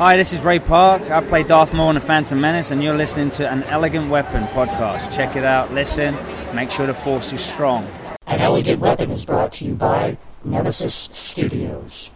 [0.00, 1.10] Hi, this is Ray Park.
[1.10, 4.44] I play Darth Maul in The Phantom Menace, and you're listening to an Elegant Weapon
[4.44, 5.14] podcast.
[5.14, 6.16] Check it out, listen,
[6.54, 7.86] make sure the force is strong.
[8.26, 12.10] An Elegant Weapon is brought to you by Nemesis Studios.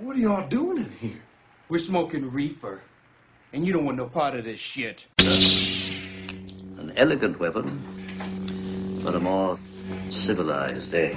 [0.00, 1.22] What are y'all doing in here?
[1.70, 2.82] We're smoking reefer,
[3.54, 5.06] and you don't want no part of this shit.
[6.76, 7.66] An elegant weapon
[9.02, 9.58] for a more
[10.10, 11.16] civilized age.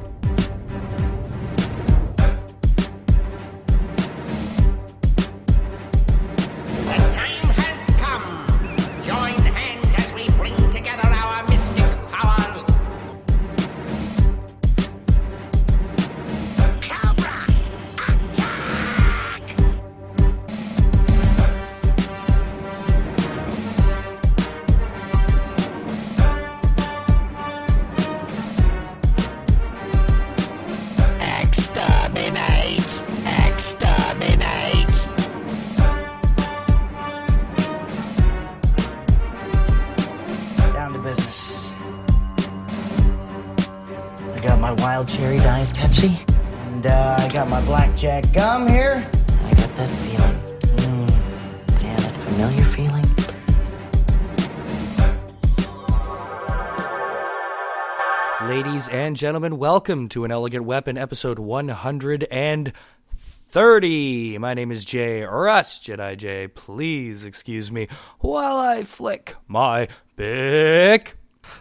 [59.21, 64.37] Gentlemen, welcome to an Elegant Weapon episode 130.
[64.39, 66.47] My name is Jay Russ, Jedi J.
[66.47, 71.15] Please excuse me while I flick my Bic.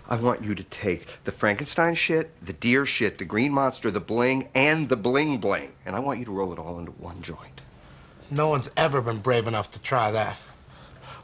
[0.08, 4.00] I want you to take the Frankenstein shit, the deer shit, the green monster, the
[4.00, 7.20] bling, and the bling bling, and I want you to roll it all into one
[7.20, 7.60] joint.
[8.30, 10.38] No one's ever been brave enough to try that.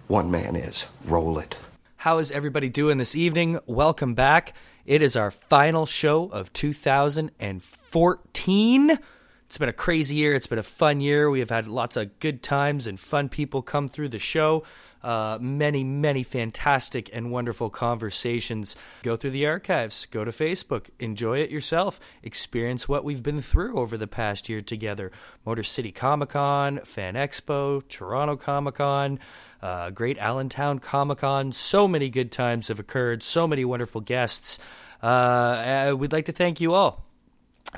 [0.07, 0.85] One man is.
[1.07, 1.57] Roll it.
[1.97, 3.59] How is everybody doing this evening?
[3.65, 4.53] Welcome back.
[4.87, 8.99] It is our final show of 2014.
[9.47, 10.35] It's been a crazy year.
[10.35, 11.29] It's been a fun year.
[11.29, 14.63] We have had lots of good times and fun people come through the show.
[15.07, 18.75] Uh, many, many fantastic and wonderful conversations.
[19.05, 23.79] Go through the archives, go to Facebook, enjoy it yourself, experience what we've been through
[23.79, 25.13] over the past year together.
[25.45, 29.21] Motor City Comic Con, Fan Expo, Toronto Comic Con,
[29.63, 31.53] uh, Great Allentown Comic Con.
[31.53, 34.59] So many good times have occurred, so many wonderful guests.
[35.01, 37.06] Uh, we'd like to thank you all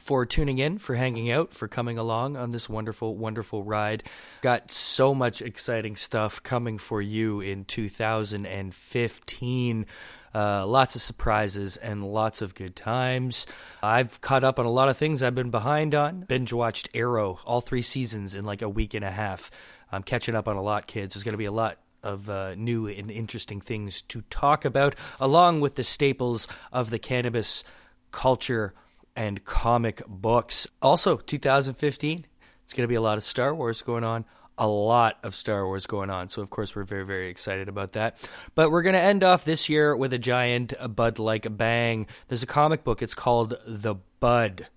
[0.01, 4.03] for tuning in, for hanging out, for coming along on this wonderful, wonderful ride.
[4.43, 9.87] Got so much exciting stuff coming for you in 2015.
[10.35, 13.47] Uh, lots of surprises and lots of good times.
[13.83, 16.21] I've caught up on a lot of things I've been behind on.
[16.21, 19.51] Binge watched Arrow, all three seasons in like a week and a half.
[19.91, 21.15] I'm catching up on a lot, kids.
[21.15, 24.95] There's going to be a lot of uh, new and interesting things to talk about,
[25.19, 27.65] along with the staples of the cannabis
[28.11, 28.75] culture
[29.19, 30.69] and comic books.
[30.81, 32.25] Also, 2015,
[32.63, 34.25] it's going to be a lot of Star Wars going on.
[34.57, 36.29] A lot of Star Wars going on.
[36.29, 38.17] So, of course, we're very, very excited about that.
[38.55, 42.07] But we're going to end off this year with a giant Bud like bang.
[42.29, 43.03] There's a comic book.
[43.03, 44.69] It's called The Bud,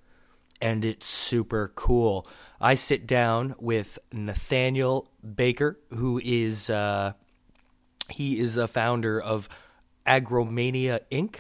[0.60, 2.28] and it's super cool.
[2.60, 7.14] I sit down with Nathaniel Baker, who is uh,
[8.10, 9.50] he is a founder of
[10.08, 11.36] Agromania Inc.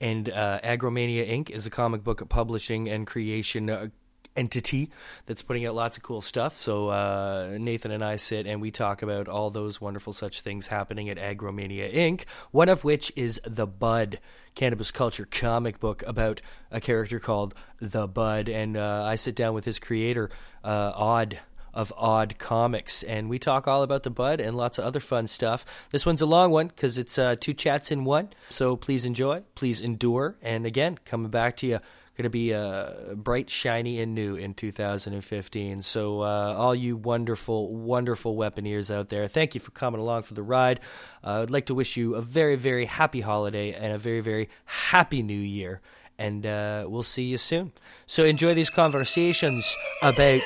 [0.00, 1.50] And uh, Agromania Inc.
[1.50, 3.88] is a comic book publishing and creation uh,
[4.36, 4.90] entity
[5.26, 6.56] that's putting out lots of cool stuff.
[6.56, 10.66] So uh, Nathan and I sit and we talk about all those wonderful such things
[10.66, 12.24] happening at Agromania Inc.
[12.50, 14.20] One of which is the Bud
[14.54, 19.54] cannabis culture comic book about a character called the Bud, and uh, I sit down
[19.54, 20.30] with his creator,
[20.64, 21.38] uh, Odd
[21.74, 25.26] of Odd Comics, and we talk all about the Bud and lots of other fun
[25.26, 25.64] stuff.
[25.90, 29.42] This one's a long one because it's uh, two chats in one, so please enjoy,
[29.54, 31.78] please endure, and again, coming back to you.
[32.16, 35.80] Going to be uh, bright, shiny, and new in 2015.
[35.80, 40.34] So, uh, all you wonderful, wonderful weaponeers out there, thank you for coming along for
[40.34, 40.80] the ride.
[41.24, 44.50] Uh, I'd like to wish you a very, very happy holiday and a very, very
[44.66, 45.80] happy new year.
[46.20, 47.72] And uh, we'll see you soon.
[48.06, 50.42] So, enjoy these conversations about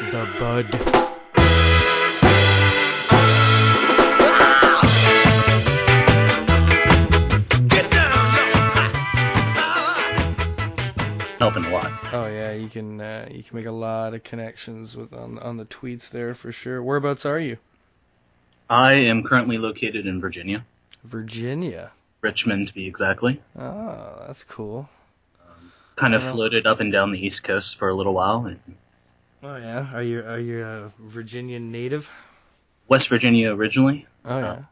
[0.00, 0.98] the bud.
[11.38, 11.92] helping a lot.
[12.12, 15.56] Oh yeah, you can uh, you can make a lot of connections with on on
[15.56, 16.82] the tweets there for sure.
[16.82, 17.58] Whereabouts are you?
[18.68, 20.64] I am currently located in Virginia,
[21.04, 21.90] Virginia.
[22.20, 23.40] Richmond to be exactly.
[23.58, 24.88] Oh, that's cool.
[25.98, 28.46] Kind of floated up and down the East Coast for a little while.
[28.46, 28.60] And
[29.42, 32.10] Oh yeah, are you are you a Virginian native?
[32.88, 34.06] West Virginia originally.
[34.24, 34.62] Oh yeah.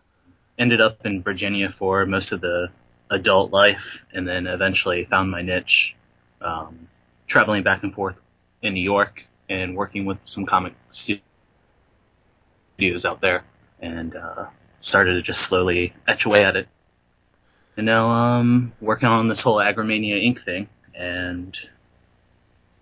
[0.58, 2.68] Ended up in Virginia for most of the
[3.10, 3.82] adult life,
[4.12, 5.94] and then eventually found my niche,
[6.40, 6.88] um,
[7.28, 8.16] traveling back and forth
[8.62, 10.74] in New York and working with some comic
[12.76, 13.44] studios out there,
[13.80, 14.46] and uh,
[14.82, 16.66] started to just slowly etch away at it.
[17.76, 20.44] And now I'm working on this whole Agromania Inc.
[20.44, 21.56] thing, and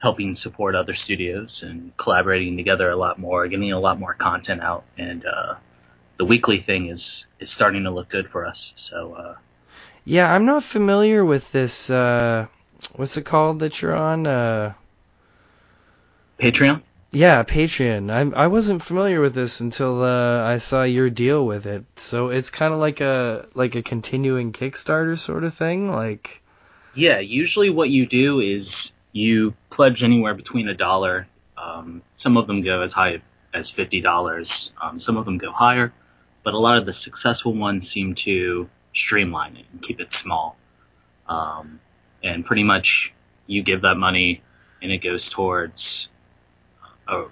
[0.01, 4.61] helping support other studios and collaborating together a lot more, getting a lot more content
[4.63, 5.55] out, and uh,
[6.19, 7.03] the weekly thing is
[7.41, 8.59] is starting to look good for us.
[8.91, 9.37] So uh,
[10.05, 11.91] Yeah, I'm not familiar with this.
[11.91, 12.47] Uh,
[12.97, 14.27] what's it called that you're on?
[14.27, 14.75] Uh,
[16.41, 16.83] Patreon.
[17.13, 18.11] yeah, Patreon.
[18.11, 21.85] I I wasn't familiar with this until uh, I saw your deal with it.
[21.97, 25.91] So it's kind of like a like a continuing Kickstarter sort of thing.
[25.91, 26.43] Like,
[26.97, 28.67] Yeah, usually what you do is
[29.13, 31.27] you pledge anywhere between a dollar.
[31.57, 33.21] Um, some of them go as high
[33.53, 34.49] as fifty dollars.
[34.81, 35.93] Um, some of them go higher,
[36.45, 40.57] but a lot of the successful ones seem to streamline it and keep it small.
[41.29, 41.81] Um,
[42.23, 43.13] and pretty much
[43.47, 44.43] you give that money,
[44.83, 46.09] and it goes towards
[47.09, 47.25] a,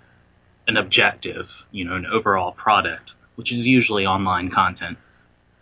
[0.67, 4.99] an objective, you know, an overall product, which is usually online content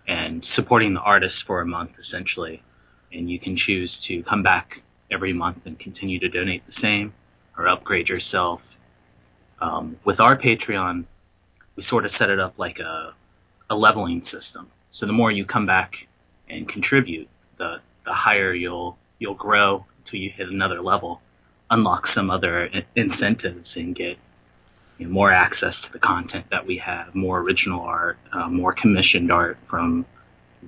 [0.07, 2.63] and supporting the artist for a month essentially.
[3.13, 7.13] And you can choose to come back every month and continue to donate the same
[7.57, 8.61] or upgrade yourself.
[9.61, 11.05] Um, with our Patreon,
[11.77, 13.15] we sort of set it up like a,
[13.69, 14.69] a leveling system.
[14.93, 15.93] So the more you come back
[16.49, 17.29] and contribute,
[17.59, 21.21] the, the higher you'll, you'll grow until you hit another level,
[21.71, 24.19] unlock some other in- incentives and get
[24.99, 28.75] you know, more access to the content that we have, more original art, uh, more
[28.75, 30.05] commissioned art from,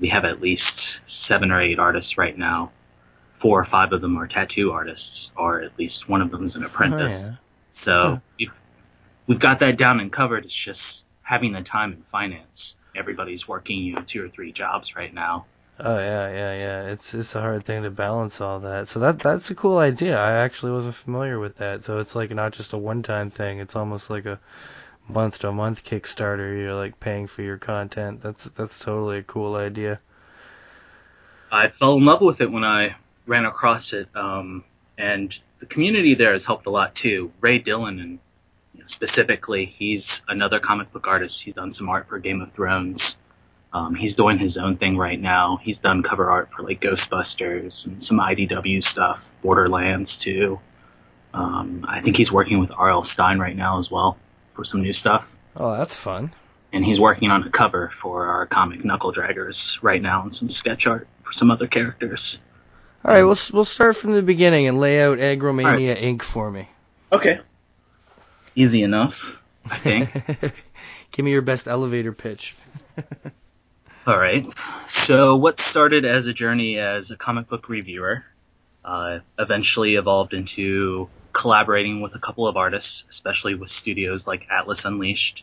[0.00, 0.72] we have at least
[1.28, 2.72] seven or eight artists right now.
[3.40, 6.54] Four or five of them are tattoo artists, or at least one of them is
[6.54, 7.02] an apprentice.
[7.02, 7.34] oh yeah.
[7.84, 8.52] So we've,
[9.26, 10.44] we've got that down and covered.
[10.44, 10.80] It's just
[11.22, 12.74] having the time and finance.
[12.94, 15.46] Everybody's working, you know, two or three jobs right now.
[15.80, 16.92] Oh yeah, yeah, yeah.
[16.92, 18.86] It's it's a hard thing to balance all that.
[18.88, 20.18] So that that's a cool idea.
[20.18, 21.82] I actually wasn't familiar with that.
[21.82, 23.58] So it's like not just a one-time thing.
[23.58, 24.38] It's almost like a
[25.08, 26.58] month-to-month Kickstarter.
[26.58, 28.22] You're like paying for your content.
[28.22, 30.00] That's that's totally a cool idea.
[31.50, 32.96] I fell in love with it when I
[33.26, 34.64] ran across it, um,
[34.96, 37.30] and the community there has helped a lot too.
[37.40, 38.18] Ray Dillon, and
[38.74, 41.34] you know, specifically, he's another comic book artist.
[41.44, 43.00] He's done some art for Game of Thrones.
[43.74, 45.58] Um, he's doing his own thing right now.
[45.62, 50.60] He's done cover art for like Ghostbusters and some IDW stuff, Borderlands too.
[51.32, 53.08] Um, I think he's working with R.L.
[53.14, 54.18] Stine right now as well
[54.54, 55.24] for some new stuff.
[55.56, 56.32] Oh, that's fun.
[56.72, 60.50] And he's working on a cover for our comic Knuckle Draggers right now and some
[60.50, 62.38] sketch art for some other characters.
[63.04, 66.22] All right, we'll we'll start from the beginning and lay out Agromania Inc.
[66.22, 66.68] for me.
[67.12, 67.40] Okay.
[68.54, 69.14] Easy enough,
[69.66, 70.54] I think.
[71.10, 72.54] Give me your best elevator pitch.
[74.06, 74.46] All right.
[75.08, 78.24] So, what started as a journey as a comic book reviewer
[78.84, 84.80] uh, eventually evolved into collaborating with a couple of artists, especially with studios like Atlas
[84.84, 85.42] Unleashed,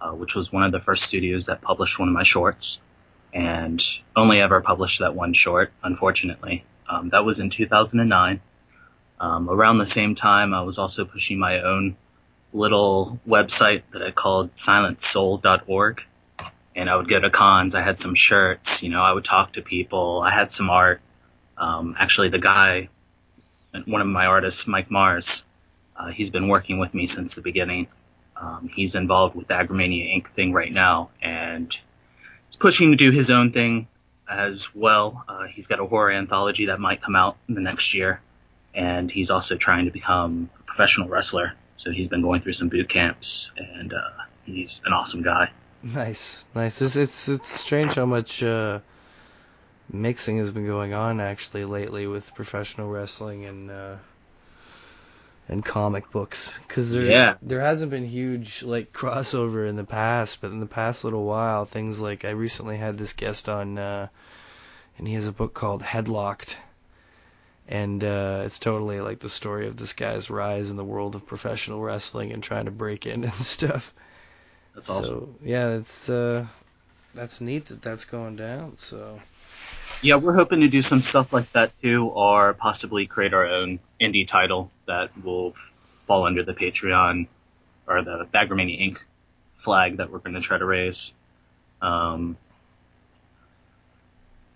[0.00, 2.78] uh, which was one of the first studios that published one of my shorts,
[3.32, 3.82] and
[4.16, 6.64] only ever published that one short, unfortunately.
[6.88, 8.40] Um, that was in 2009.
[9.20, 11.96] Um, around the same time, I was also pushing my own
[12.52, 16.00] little website that I called silentsoul.org
[16.78, 17.74] and I would go to cons.
[17.74, 20.22] I had some shirts, you know, I would talk to people.
[20.24, 21.00] I had some art.
[21.56, 22.88] Um, actually, the guy,
[23.86, 25.24] one of my artists, Mike Mars,
[25.98, 27.88] uh, he's been working with me since the beginning.
[28.36, 30.32] Um, he's involved with the Agromania Inc.
[30.36, 31.74] thing right now, and
[32.48, 33.88] he's pushing to do his own thing
[34.30, 35.24] as well.
[35.28, 38.20] Uh, he's got a horror anthology that might come out in the next year,
[38.74, 41.54] and he's also trying to become a professional wrestler.
[41.78, 45.50] So he's been going through some boot camps, and uh, he's an awesome guy.
[45.82, 46.80] Nice, nice.
[46.82, 48.80] It's it's, it's strange how much uh,
[49.92, 53.96] mixing has been going on actually lately with professional wrestling and uh,
[55.48, 57.36] and comic books because there Yeah.
[57.42, 61.64] there hasn't been huge like crossover in the past, but in the past little while,
[61.64, 64.08] things like I recently had this guest on, uh,
[64.98, 66.58] and he has a book called Headlocked.
[67.68, 71.26] And uh, it's totally like the story of this guy's rise in the world of
[71.26, 73.92] professional wrestling and trying to break in and stuff.
[74.74, 75.18] That's awesome.
[75.28, 76.46] So yeah, it's uh,
[77.14, 78.76] that's neat that that's going down.
[78.78, 79.20] So
[80.00, 83.80] Yeah, we're hoping to do some stuff like that too, or possibly create our own
[84.00, 85.54] indie title that will
[86.06, 87.26] fall under the Patreon
[87.86, 88.98] or the Agromania Inc.
[89.64, 90.96] flag that we're going to try to raise.
[91.82, 92.36] Um,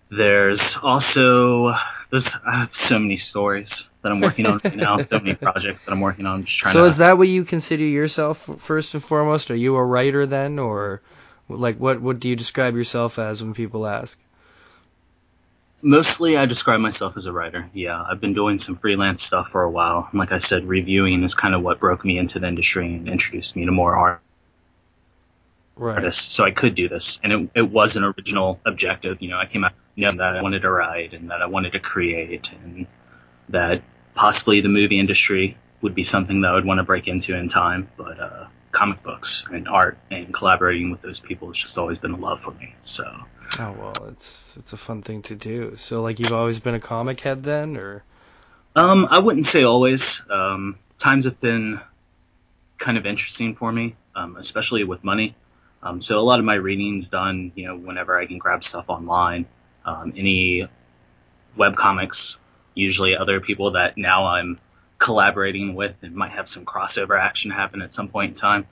[0.09, 1.73] there's also
[2.11, 3.67] there's I have so many stories
[4.01, 6.45] that I'm working on right now, so many projects that I'm working on.
[6.45, 9.49] Just trying so to is that what you consider yourself first and foremost?
[9.51, 11.01] Are you a writer then, or
[11.49, 14.19] like what what do you describe yourself as when people ask?
[15.85, 17.69] Mostly, I describe myself as a writer.
[17.73, 20.07] Yeah, I've been doing some freelance stuff for a while.
[20.09, 23.09] And like I said, reviewing is kind of what broke me into the industry and
[23.09, 24.21] introduced me to more art.
[25.75, 25.95] Right.
[25.95, 27.03] artists, so I could do this.
[27.23, 29.17] And it, it was an original objective.
[29.19, 31.73] You know, I came out knowing that I wanted to write and that I wanted
[31.73, 32.87] to create and
[33.49, 33.83] that
[34.15, 37.49] possibly the movie industry would be something that I would want to break into in
[37.49, 37.89] time.
[37.97, 42.11] But uh, comic books and art and collaborating with those people has just always been
[42.11, 42.73] a love for me.
[42.95, 43.03] So
[43.59, 45.75] Oh well, it's it's a fun thing to do.
[45.77, 48.03] So like you've always been a comic head then, or
[48.75, 50.01] Um, I wouldn't say always.
[50.29, 51.79] Um, times have been
[52.79, 55.35] kind of interesting for me, um, especially with money.
[55.83, 58.85] Um, so a lot of my reading's done, you know, whenever I can grab stuff
[58.87, 59.45] online.
[59.85, 60.67] Um, any
[61.57, 62.17] web comics,
[62.73, 64.59] usually other people that now I'm
[64.99, 68.65] collaborating with and might have some crossover action happen at some point in time.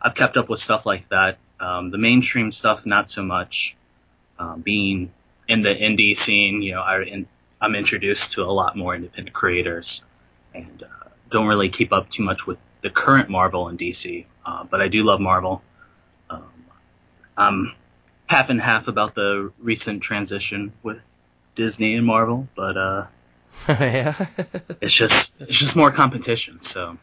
[0.00, 1.38] I've kept up with stuff like that.
[1.60, 3.74] Um, the mainstream stuff, not so much.
[4.42, 5.12] Um, being
[5.46, 7.26] in the indie scene, you know, I, in,
[7.60, 9.86] I'm introduced to a lot more independent creators
[10.52, 14.26] and uh, don't really keep up too much with the current Marvel and DC.
[14.44, 15.62] Uh, but I do love Marvel.
[16.28, 16.52] Um,
[17.36, 17.74] I'm
[18.26, 20.98] half and half about the recent transition with
[21.54, 23.06] Disney and Marvel, but uh,
[23.68, 24.26] yeah,
[24.80, 26.58] it's just it's just more competition.
[26.74, 26.98] So,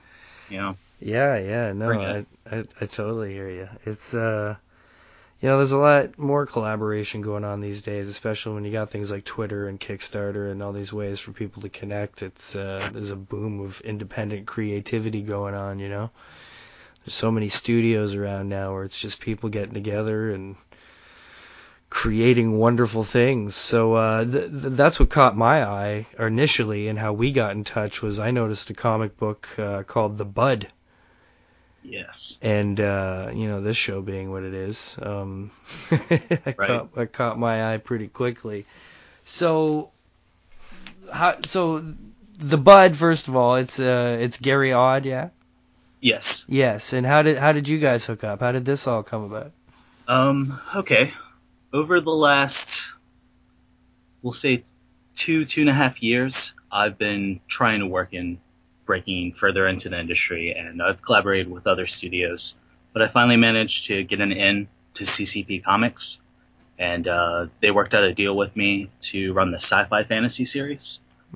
[0.50, 1.72] you know, yeah, yeah.
[1.72, 2.25] No, I.
[2.51, 3.69] I I totally hear you.
[3.86, 4.55] It's uh,
[5.41, 8.89] you know, there's a lot more collaboration going on these days, especially when you got
[8.89, 12.22] things like Twitter and Kickstarter and all these ways for people to connect.
[12.22, 15.79] It's uh, there's a boom of independent creativity going on.
[15.79, 16.10] You know,
[17.05, 20.58] there's so many studios around now where it's just people getting together and
[21.89, 23.55] creating wonderful things.
[23.55, 27.63] So uh, th- th- that's what caught my eye initially, and how we got in
[27.63, 30.67] touch was I noticed a comic book uh, called The Bud,
[31.84, 35.52] yes, and uh, you know this show being what it is, um,
[35.92, 38.66] it, caught, it caught my eye pretty quickly.
[39.24, 39.92] So,
[41.12, 41.84] how, so
[42.38, 45.30] the Bud, first of all, it's uh, it's Gary Odd, yeah,
[46.02, 46.24] yes.
[46.48, 46.94] yes.
[46.94, 48.40] And how did how did you guys hook up?
[48.40, 49.52] How did this all come about?
[50.10, 51.14] Um, okay.
[51.72, 52.56] Over the last,
[54.24, 54.64] we'll say,
[55.24, 56.34] two, two and a half years,
[56.72, 58.40] I've been trying to work in
[58.89, 62.55] breaking further into the industry, and I've collaborated with other studios.
[62.91, 66.17] But I finally managed to get an in to CCP Comics,
[66.79, 70.79] and uh, they worked out a deal with me to run the sci-fi fantasy series.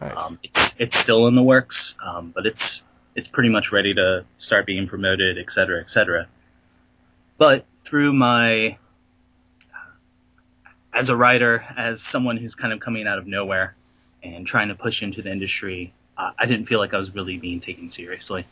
[0.02, 0.16] Nice.
[0.18, 2.82] Um, it's, it's still in the works, um, but it's
[3.16, 6.28] it's pretty much ready to start being promoted, et cetera, et cetera.
[7.38, 8.80] But through my
[10.92, 13.76] as a writer, as someone who's kind of coming out of nowhere
[14.24, 17.38] and trying to push into the industry, uh, I didn't feel like I was really
[17.38, 18.46] being taken seriously.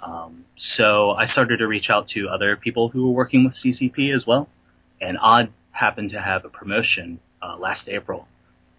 [0.00, 0.44] Um,
[0.76, 4.26] so I started to reach out to other people who were working with CCP as
[4.26, 4.48] well,
[5.00, 8.26] and Odd happened to have a promotion uh, last April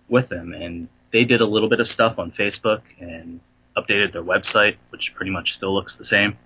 [0.09, 3.39] with them, and they did a little bit of stuff on Facebook and
[3.77, 6.37] updated their website, which pretty much still looks the same.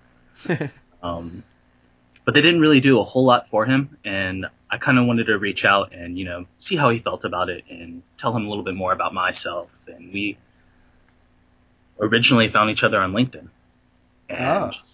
[1.02, 1.42] um,
[2.24, 5.26] but they didn't really do a whole lot for him, and I kind of wanted
[5.26, 8.46] to reach out and you know see how he felt about it and tell him
[8.46, 9.68] a little bit more about myself.
[9.86, 10.38] And we
[12.00, 13.48] originally found each other on LinkedIn
[14.28, 14.84] and just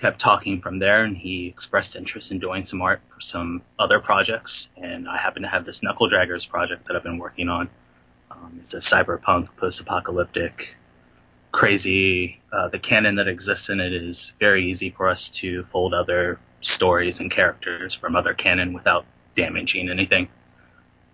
[0.00, 1.04] kept talking from there.
[1.04, 5.42] And he expressed interest in doing some art for some other projects, and I happen
[5.42, 7.68] to have this Knuckle Draggers project that I've been working on.
[8.30, 10.52] Um, it's a cyberpunk, post-apocalyptic,
[11.52, 12.40] crazy.
[12.52, 16.40] Uh, the canon that exists in it is very easy for us to fold other
[16.76, 19.04] stories and characters from other canon without
[19.36, 20.28] damaging anything.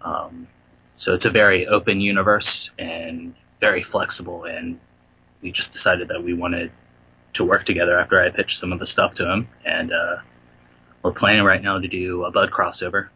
[0.00, 0.46] Um,
[1.00, 4.78] so it's a very open universe and very flexible, and
[5.42, 6.72] we just decided that we wanted
[7.34, 10.16] to work together after I pitched some of the stuff to him, and uh,
[11.02, 13.08] we're planning right now to do a Bud crossover.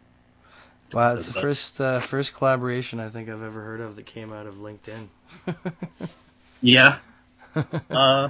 [0.93, 4.31] Wow, it's the first uh, first collaboration I think I've ever heard of that came
[4.31, 5.07] out of LinkedIn.
[6.63, 6.99] Yeah.
[7.55, 8.29] uh,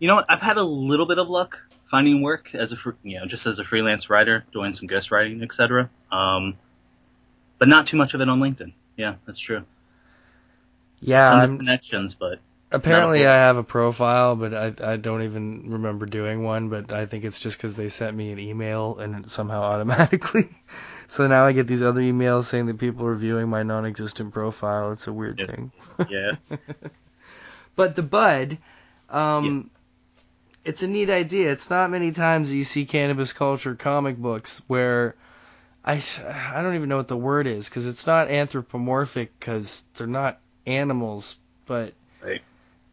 [0.00, 0.26] you know what?
[0.28, 1.56] I've had a little bit of luck
[1.90, 5.88] finding work as a you know just as a freelance writer, doing some ghostwriting, etc.
[6.10, 6.58] Um,
[7.58, 8.72] but not too much of it on LinkedIn.
[8.96, 9.64] Yeah, that's true.
[11.00, 12.40] yeah, Some I'm, connections, but
[12.74, 16.68] apparently I have a profile, but I I don't even remember doing one.
[16.68, 20.48] But I think it's just because they sent me an email and it somehow automatically.
[21.06, 24.92] so now I get these other emails saying that people are viewing my non-existent profile.
[24.92, 25.72] It's a weird thing.
[26.08, 26.32] yeah.
[27.76, 28.58] But the bud,
[29.10, 29.68] um,
[30.64, 31.50] it's a neat idea.
[31.50, 35.16] It's not many times that you see cannabis culture comic books where
[35.84, 40.06] I, I don't even know what the word is because it's not anthropomorphic because they're
[40.06, 41.34] not animals,
[41.66, 42.42] but Right.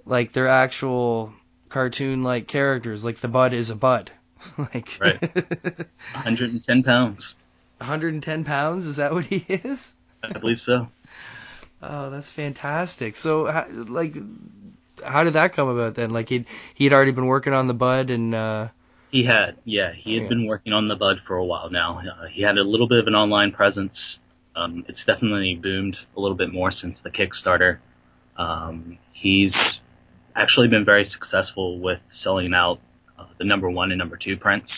[0.06, 1.34] Like they're actual
[1.70, 3.04] cartoon like characters.
[3.06, 4.12] Like the bud is a bud.
[4.58, 5.20] like Right.
[6.14, 7.36] 110 pounds.
[7.78, 8.86] 110 pounds.
[8.86, 9.96] Is that what he is?
[10.24, 10.88] I believe so.
[11.82, 13.16] Oh, that's fantastic.
[13.16, 13.44] So,
[13.88, 14.16] like,
[15.04, 16.12] how did that come about then?
[16.12, 18.70] Like, he'd he'd already been working on the bud, and uh,
[19.12, 20.30] He had, yeah, he had Yeah.
[20.30, 22.00] been working on the Bud for a while now.
[22.00, 23.94] Uh, he had a little bit of an online presence.
[24.56, 27.80] Um, it's definitely boomed a little bit more since the Kickstarter.
[28.38, 29.54] Um, he's
[30.36, 32.80] actually been very successful with selling out
[33.18, 34.72] uh, the number one and number two prints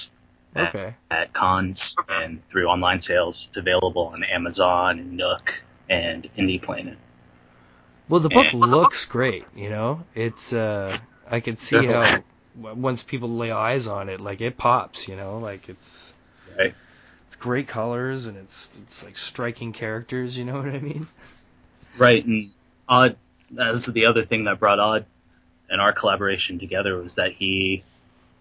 [0.56, 1.80] at, okay, at cons
[2.10, 3.48] and through online sales.
[3.50, 5.52] It's available on Amazon and Nook
[5.90, 6.98] and Indie Planet.
[8.10, 9.46] well, the book And- looks great.
[9.56, 10.98] You know, it's uh,
[11.30, 12.22] I can see how
[12.62, 12.82] Definitely.
[12.82, 15.08] once people lay eyes on it, like it pops.
[15.08, 16.16] You know, like it's
[16.58, 16.74] Right.
[17.28, 20.38] it's great colors and it's it's like striking characters.
[20.38, 21.08] You know what I mean?
[21.98, 22.52] Right, and
[22.90, 23.18] Odd,
[23.52, 25.06] that was the other thing that brought Odd
[25.74, 27.84] and our collaboration together was that he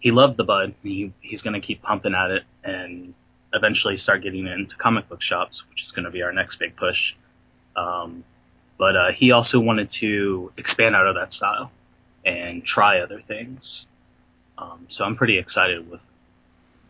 [0.01, 0.75] he loved the bud.
[0.83, 3.15] He he's going to keep pumping at it and
[3.55, 6.59] eventually start getting it into comic book shops, which is going to be our next
[6.59, 6.99] big push.
[7.75, 8.23] Um,
[8.79, 11.73] but uh, he also wanted to expand out of that style
[12.25, 13.61] and try other things.
[14.59, 16.01] Um, so I'm pretty excited with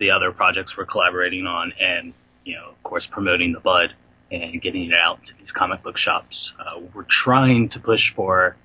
[0.01, 3.95] the other projects we're collaborating on, and you know, of course, promoting the bud
[4.33, 6.53] and getting it out to these comic book shops.
[6.59, 8.57] Uh, we're trying to push for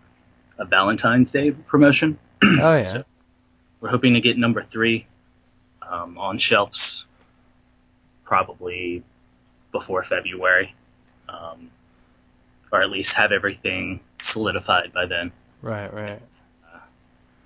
[0.58, 2.18] a Valentine's Day promotion.
[2.44, 3.04] oh yeah.
[3.80, 5.06] We're hoping to get number three
[5.88, 6.78] um, on shelves
[8.26, 9.04] probably
[9.72, 10.76] before February,
[11.30, 11.70] um,
[12.72, 14.02] or at least have everything
[14.34, 15.32] solidified by then.
[15.62, 16.22] Right, right.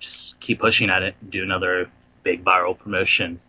[0.00, 1.14] Just keep pushing at it.
[1.30, 1.90] Do another
[2.24, 3.40] big viral promotion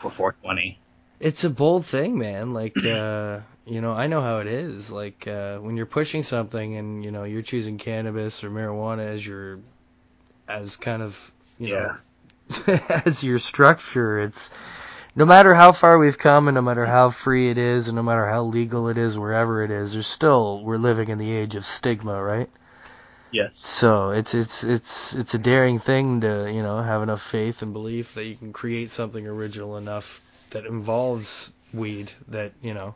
[0.00, 0.78] for 420.
[1.18, 2.52] It's a bold thing, man.
[2.52, 4.92] Like, uh, you know, I know how it is.
[4.92, 9.26] Like, uh, when you're pushing something and, you know, you're choosing cannabis or marijuana as
[9.26, 9.58] your,
[10.48, 11.96] as kind of, you know,
[13.04, 14.54] as your structure, it's,
[15.16, 18.02] no matter how far we've come and no matter how free it is and no
[18.02, 21.56] matter how legal it is wherever it is, there's still, we're living in the age
[21.56, 22.48] of stigma, right?
[23.32, 23.50] Yes.
[23.58, 27.72] So it's it's it's it's a daring thing to you know have enough faith and
[27.72, 32.94] belief that you can create something original enough that involves weed that you know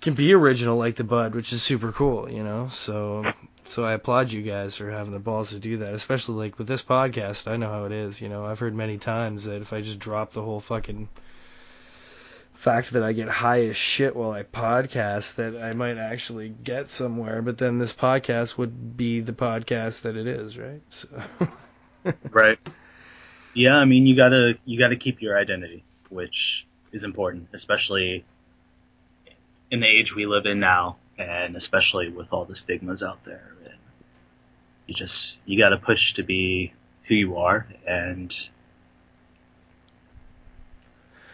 [0.00, 2.30] can be original like the bud, which is super cool.
[2.30, 3.32] You know, so
[3.64, 6.68] so I applaud you guys for having the balls to do that, especially like with
[6.68, 7.50] this podcast.
[7.50, 8.20] I know how it is.
[8.20, 11.08] You know, I've heard many times that if I just drop the whole fucking
[12.58, 16.90] fact that I get high as shit while I podcast that I might actually get
[16.90, 20.82] somewhere, but then this podcast would be the podcast that it is, right?
[20.88, 21.08] So
[22.30, 22.58] right.
[23.54, 28.24] Yeah, I mean you gotta you gotta keep your identity, which is important, especially
[29.70, 33.52] in the age we live in now, and especially with all the stigmas out there.
[33.64, 33.74] And
[34.86, 35.14] you just
[35.46, 36.72] you gotta push to be
[37.06, 38.32] who you are, and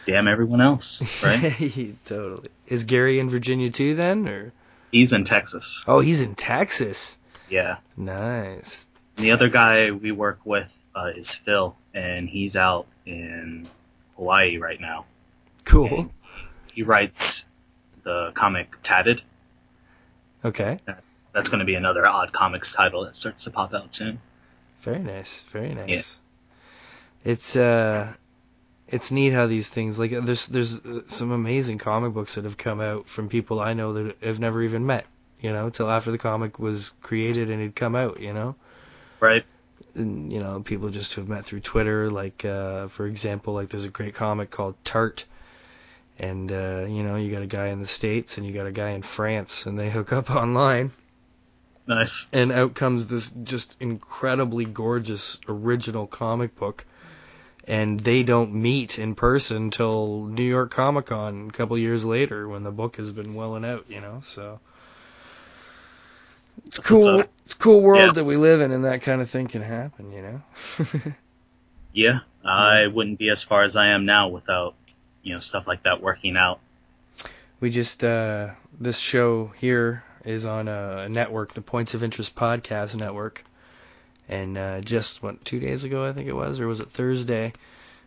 [0.07, 0.85] damn everyone else,
[1.23, 1.97] right?
[2.05, 2.49] totally.
[2.67, 4.53] Is Gary in Virginia too then or
[4.95, 5.65] He's in Texas.
[5.89, 7.19] Oh, he's in Texas.
[7.51, 7.79] Yeah.
[7.97, 8.89] Nice.
[9.17, 13.69] And the other guy we work with uh, is Phil, and he's out in
[14.17, 15.07] Hawaii right now.
[15.65, 16.13] Cool.
[16.73, 17.19] He writes
[18.05, 19.23] the comic Tatted.
[20.45, 20.79] Okay.
[20.87, 24.21] That's going to be another odd comics title that starts to pop out soon.
[24.77, 25.43] Very nice.
[25.43, 26.21] Very nice.
[27.25, 27.33] Yeah.
[27.33, 28.15] It's uh
[28.87, 32.59] it's neat how these things like there's there's uh, some amazing comic books that have
[32.59, 35.07] come out from people I know that have never even met,
[35.41, 38.55] you know, till after the comic was created and had come out, you know.
[39.21, 39.45] Right.
[39.95, 43.71] And you know, people just who have met through Twitter like uh for example, like
[43.71, 45.25] there's a great comic called Tart
[46.19, 48.73] and uh you know, you got a guy in the states and you got a
[48.73, 50.93] guy in France and they hook up online
[51.87, 52.11] Nice.
[52.33, 56.87] and out comes this just incredibly gorgeous original comic book
[57.67, 62.49] and they don't meet in person till New York Comic Con a couple years later
[62.49, 64.21] when the book has been welling out, you know.
[64.23, 64.61] So
[66.67, 67.21] it's cool.
[67.47, 68.13] It's a cool world Yeah.
[68.13, 70.43] that we live in, and that kind of thing can happen, you know.
[71.93, 74.75] Yeah, I wouldn't be as far as I am now without,
[75.25, 76.61] you know, stuff like that working out.
[77.61, 82.95] we just uh, this show here is on a network, the Points of Interest Podcast
[82.95, 83.45] Network,
[84.29, 87.53] and uh, just what two days ago I think it was, or was it Thursday?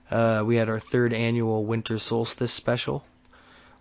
[0.09, 3.03] Uh, we had our third annual Winter Solstice special,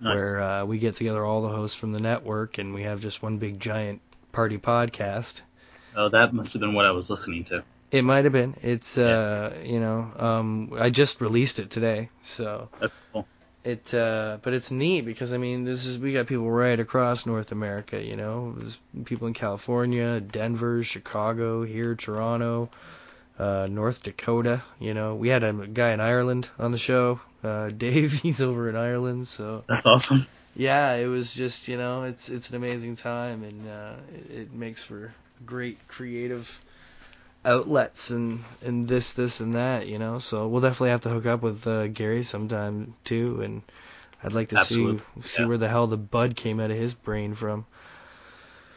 [0.01, 0.15] Nice.
[0.15, 3.23] where uh, we get together all the hosts from the network, and we have just
[3.23, 4.01] one big giant
[4.33, 5.43] party podcast.
[5.95, 7.63] Oh, that must have been what I was listening to.
[7.97, 8.55] It might have been.
[8.61, 13.27] It's uh, you know, um, I just released it today, so That's cool.
[13.65, 13.95] it.
[13.95, 17.53] Uh, but it's neat because I mean, this is we got people right across North
[17.53, 18.03] America.
[18.03, 22.69] You know, there's people in California, Denver, Chicago, here, Toronto,
[23.39, 24.63] uh, North Dakota.
[24.79, 27.21] You know, we had a guy in Ireland on the show.
[27.43, 30.27] Uh, Dave, he's over in Ireland, so That's awesome.
[30.55, 34.53] yeah, it was just you know it's it's an amazing time and uh, it, it
[34.53, 35.15] makes for
[35.47, 36.61] great creative
[37.47, 41.27] outlets and and this this and that you know so we'll definitely have to hook
[41.27, 43.63] up with uh, Gary sometime too and
[44.23, 45.49] I'd like to Absolutely, see see yeah.
[45.49, 47.67] where the hell the bud came out of his brain from.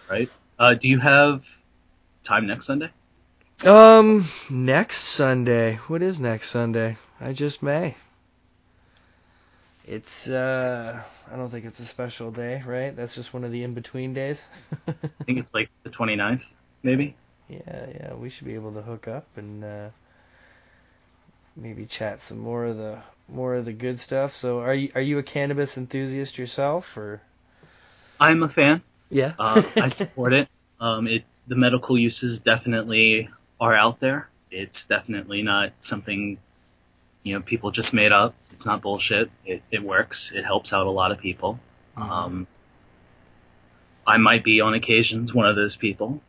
[0.10, 0.32] Right?
[0.60, 1.44] Uh, do you have
[2.26, 2.92] time next Sunday?
[3.66, 5.76] Um, next Sunday.
[5.88, 6.98] What is next Sunday?
[7.20, 7.96] I just may.
[9.86, 11.02] It's uh,
[11.32, 12.96] I don't think it's a special day, right?
[12.96, 14.48] That's just one of the in between days.
[14.88, 14.94] I
[15.26, 16.44] think it's like the 29th,
[16.84, 17.16] maybe.
[17.50, 19.90] Yeah, yeah, we should be able to hook up and uh,
[21.56, 24.34] maybe chat some more of the more of the good stuff.
[24.34, 27.22] So, are you are you a cannabis enthusiast yourself, or?
[28.20, 28.82] I'm a fan.
[29.10, 29.34] Yeah.
[29.40, 30.48] Uh, I support it.
[30.80, 34.30] Um, it the medical uses definitely are out there.
[34.52, 36.38] It's definitely not something
[37.24, 38.36] you know people just made up.
[38.54, 39.32] It's not bullshit.
[39.46, 40.18] It it works.
[40.34, 41.60] It helps out a lot of people.
[41.98, 42.48] Um,
[44.08, 46.22] I might be on occasions one of those people,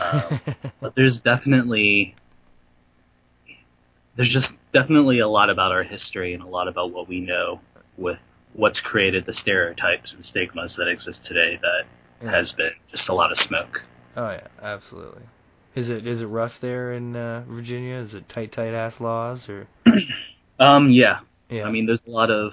[0.00, 0.40] um,
[0.80, 2.14] but there's definitely
[4.16, 7.60] there's just definitely a lot about our history and a lot about what we know
[7.96, 8.18] with
[8.54, 11.84] what's created the stereotypes and stigmas that exist today that
[12.24, 12.30] Yeah.
[12.32, 13.82] has been just a lot of smoke.
[14.16, 15.22] Oh yeah, absolutely.
[15.74, 17.94] Is it is it rough there in uh, Virginia?
[17.94, 19.66] Is it tight tight ass laws or?
[20.60, 21.20] Um, yeah.
[21.50, 21.66] Yeah.
[21.66, 22.52] I mean, there's a lot of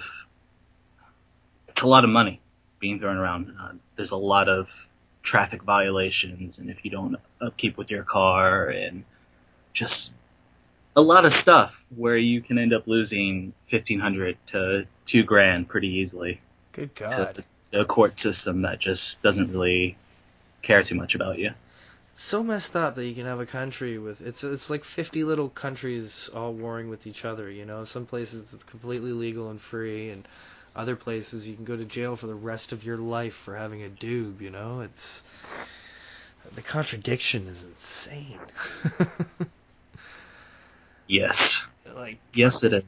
[1.66, 2.40] it's a lot of money
[2.78, 3.52] being thrown around.
[3.60, 4.68] Uh, there's a lot of
[5.26, 9.04] traffic violations, and if you don't upkeep with your car, and
[9.74, 10.10] just
[10.96, 15.68] a lot of stuff where you can end up losing fifteen hundred to two grand
[15.68, 16.40] pretty easily.
[16.72, 17.44] Good God.
[17.72, 19.98] A court system that just doesn't really
[20.62, 21.50] care too much about you.
[22.14, 25.48] so messed up that you can have a country with it's it's like 50 little
[25.50, 30.10] countries all warring with each other you know some places it's completely legal and free
[30.10, 30.26] and
[30.76, 33.82] other places you can go to jail for the rest of your life for having
[33.82, 35.24] a doob you know it's
[36.54, 38.38] the contradiction is insane
[41.08, 41.36] Yes.
[41.94, 42.82] like Yes, it is.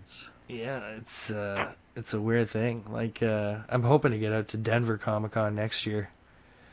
[0.48, 4.56] yeah it's uh it's a weird thing like uh i'm hoping to get out to
[4.56, 6.08] denver comic-con next year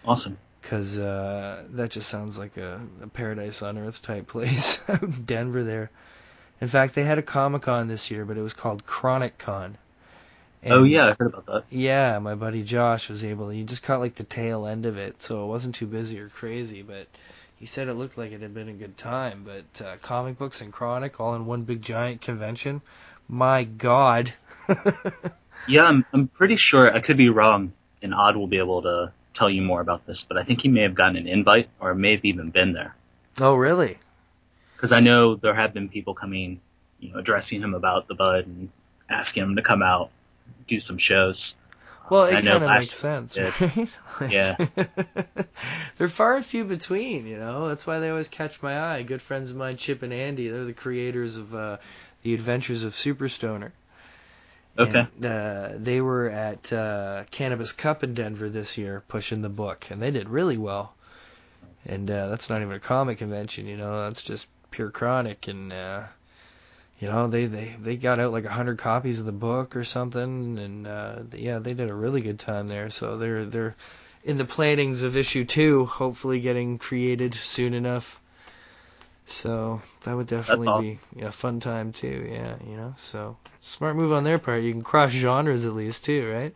[0.03, 0.37] Awesome.
[0.61, 4.79] because uh, that just sounds like a, a paradise on earth type place
[5.25, 5.89] Denver there.
[6.61, 9.77] In fact, they had a Comic Con this year, but it was called Chronic Con.
[10.65, 11.63] Oh yeah, I heard about that.
[11.69, 13.49] Yeah, my buddy Josh was able.
[13.49, 16.29] He just caught like the tail end of it, so it wasn't too busy or
[16.29, 16.81] crazy.
[16.81, 17.07] But
[17.57, 19.45] he said it looked like it had been a good time.
[19.45, 22.81] But uh, comic books and Chronic all in one big giant convention.
[23.27, 24.33] My God.
[25.67, 27.73] Yeah, I'm I'm pretty sure I could be wrong,
[28.03, 30.23] and Odd will be able to tell you more about this.
[30.27, 32.95] But I think he may have gotten an invite, or may have even been there,
[33.41, 33.97] Oh, really?
[34.75, 36.59] because I know there have been people coming,
[36.99, 38.69] you know, addressing him about the Bud and
[39.09, 40.11] asking him to come out,
[40.67, 41.53] do some shows.
[42.09, 43.53] Well, it kind of makes sense, right?
[44.19, 44.31] did.
[44.31, 44.55] Yeah.
[45.97, 47.67] they're far and few between, you know.
[47.67, 49.01] That's why they always catch my eye.
[49.01, 51.77] Good friends of mine, Chip and Andy, they're the creators of uh,
[52.21, 53.73] the Adventures of Super Stoner.
[54.77, 55.07] Okay.
[55.17, 59.87] And, uh, they were at uh, Cannabis Cup in Denver this year, pushing the book,
[59.89, 60.93] and they did really well.
[61.87, 64.03] And uh, that's not even a comic convention, you know.
[64.03, 66.03] That's just pure chronic, and uh,
[66.99, 69.83] you know they they they got out like a hundred copies of the book or
[69.83, 72.89] something, and uh, yeah, they did a really good time there.
[72.89, 73.75] So they're they're
[74.23, 78.19] in the plannings of issue two, hopefully getting created soon enough.
[79.25, 82.27] So that would definitely be a fun time too.
[82.31, 82.93] Yeah, you know.
[82.97, 84.63] So smart move on their part.
[84.63, 86.55] You can cross genres at least too, right?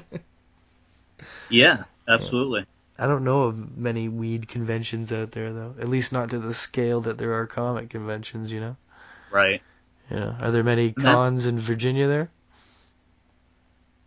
[1.48, 2.66] Yeah, absolutely.
[2.98, 5.74] I don't know of many weed conventions out there though.
[5.80, 8.52] At least not to the scale that there are comic conventions.
[8.52, 8.76] You know.
[9.32, 9.62] Right.
[10.10, 10.36] Yeah.
[10.40, 12.30] Are there many cons in Virginia there?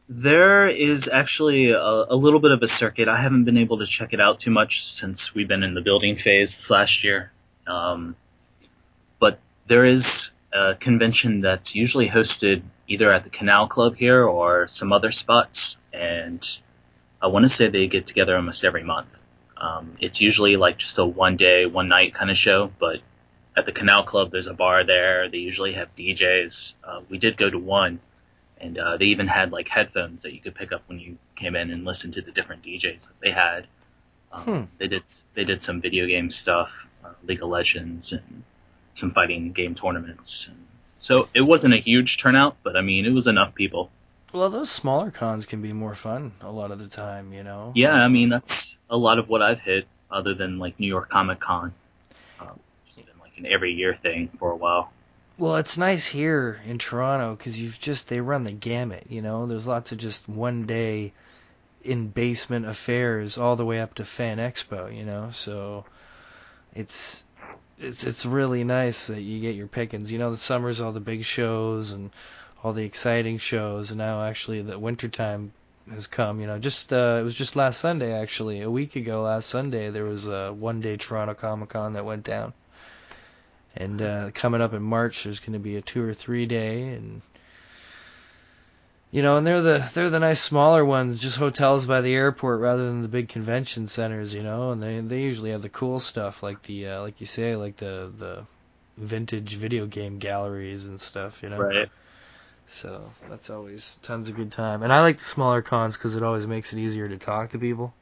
[0.07, 3.07] There is actually a, a little bit of a circuit.
[3.07, 5.81] I haven't been able to check it out too much since we've been in the
[5.81, 7.31] building phase this last year.
[7.67, 8.15] Um,
[9.19, 10.03] but there is
[10.51, 15.75] a convention that's usually hosted either at the Canal Club here or some other spots,
[15.93, 16.43] and
[17.21, 19.09] I want to say they get together almost every month.
[19.57, 22.99] Um, it's usually like just a one day, one night kind of show, but
[23.59, 25.29] at the Canal Club there's a bar there.
[25.29, 26.51] They usually have DJs.
[26.83, 27.99] Uh, we did go to one
[28.61, 31.55] and uh, they even had like headphones that you could pick up when you came
[31.55, 33.67] in and listen to the different DJs that they had.
[34.31, 34.63] Um, Hmm.
[34.77, 35.03] They did
[35.35, 36.69] they did some video game stuff,
[37.05, 38.43] uh, League of Legends, and
[38.99, 40.47] some fighting game tournaments.
[40.47, 40.57] And
[41.01, 43.89] so it wasn't a huge turnout, but I mean it was enough people.
[44.33, 47.33] Well, those smaller cons can be more fun a lot of the time.
[47.33, 47.71] You know.
[47.75, 48.45] Yeah, I mean that's
[48.89, 51.73] a lot of what I've hit, other than like New York Comic Con.
[52.39, 52.68] Um, it's been like
[53.39, 54.91] an every year thing for a while.
[55.37, 59.05] Well, it's nice here in Toronto because you've just they run the gamut.
[59.09, 61.13] You know, there's lots of just one day
[61.83, 65.29] in basement affairs all the way up to Fan Expo, you know.
[65.31, 65.85] So
[66.75, 67.23] it's
[67.79, 70.11] it's it's really nice that you get your pickings.
[70.11, 72.11] You know, the summer's all the big shows and
[72.63, 75.53] all the exciting shows, and now actually the wintertime
[75.89, 76.39] has come.
[76.39, 79.89] You know, just uh, it was just last Sunday actually, a week ago last Sunday
[79.89, 82.53] there was a one day Toronto Comic Con that went down,
[83.79, 86.89] and uh, coming up in March there's going to be a two or three day,
[86.89, 87.21] and
[89.11, 92.59] you know, and they're the they're the nice smaller ones, just hotels by the airport
[92.59, 95.99] rather than the big convention centers, you know, and they they usually have the cool
[95.99, 98.45] stuff like the uh, like you say like the the
[98.97, 101.59] vintage video game galleries and stuff, you know.
[101.59, 101.89] Right.
[102.67, 106.21] So that's always tons of good time, and I like the smaller cons because it
[106.21, 107.95] always makes it easier to talk to people.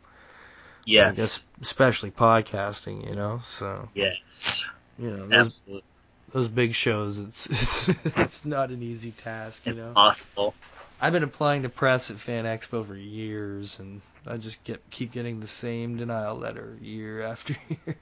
[0.84, 1.10] Yeah.
[1.10, 3.40] I guess especially podcasting, you know.
[3.44, 4.14] So Yeah.
[5.00, 5.84] You know those Absolutely.
[6.32, 9.94] those big shows, it's it's it's not an easy task, you know.
[9.94, 10.54] Possible.
[11.00, 15.12] I've been applying to press at Fan Expo for years, and I just get keep
[15.12, 17.98] getting the same denial letter year after year.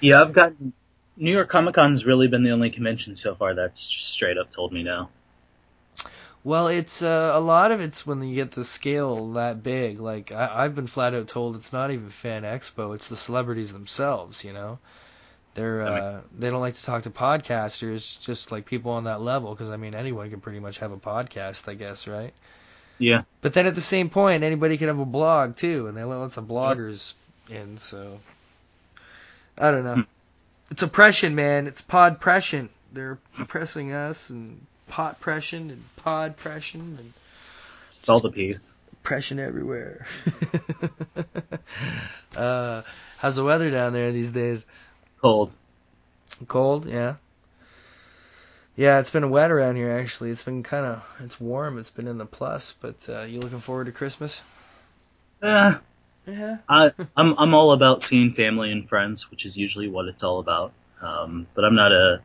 [0.00, 0.72] Yeah, I've gotten
[1.16, 3.80] New York Comic Con's really been the only convention so far that's
[4.14, 5.08] straight up told me no.
[6.42, 10.00] Well, it's uh, a lot of it's when you get the scale that big.
[10.00, 13.72] Like I, I've been flat out told it's not even Fan Expo; it's the celebrities
[13.72, 14.42] themselves.
[14.42, 14.78] You know,
[15.54, 19.52] they're uh, they don't like to talk to podcasters, just like people on that level.
[19.54, 22.32] Because I mean, anyone can pretty much have a podcast, I guess, right?
[22.98, 23.22] Yeah.
[23.40, 26.16] But then at the same point, anybody can have a blog too, and they let
[26.16, 27.14] lots of bloggers
[27.48, 27.76] in.
[27.78, 28.20] So
[29.58, 30.04] I don't know.
[30.70, 31.66] It's oppression, man.
[31.66, 32.68] It's pod pression.
[32.92, 37.12] They're oppressing us, and pot pression, and pod pression, and
[38.00, 38.58] It's all the piece.
[38.92, 40.06] oppression everywhere.
[42.36, 42.82] uh,
[43.18, 44.66] how's the weather down there these days?
[45.20, 45.52] Cold.
[46.48, 47.16] Cold, yeah.
[48.76, 50.30] Yeah, it's been wet around here actually.
[50.30, 51.78] It's been kind of it's warm.
[51.78, 54.42] It's been in the plus, but uh, you looking forward to Christmas?
[55.42, 55.74] Uh,
[56.26, 56.58] Yeah.
[56.68, 60.40] I, I'm I'm all about seeing family and friends, which is usually what it's all
[60.40, 60.72] about.
[61.02, 62.22] Um, but I'm not a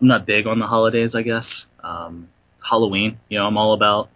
[0.00, 1.46] I'm not big on the holidays, I guess.
[1.82, 2.28] Um,
[2.60, 4.10] Halloween, you know, I'm all about.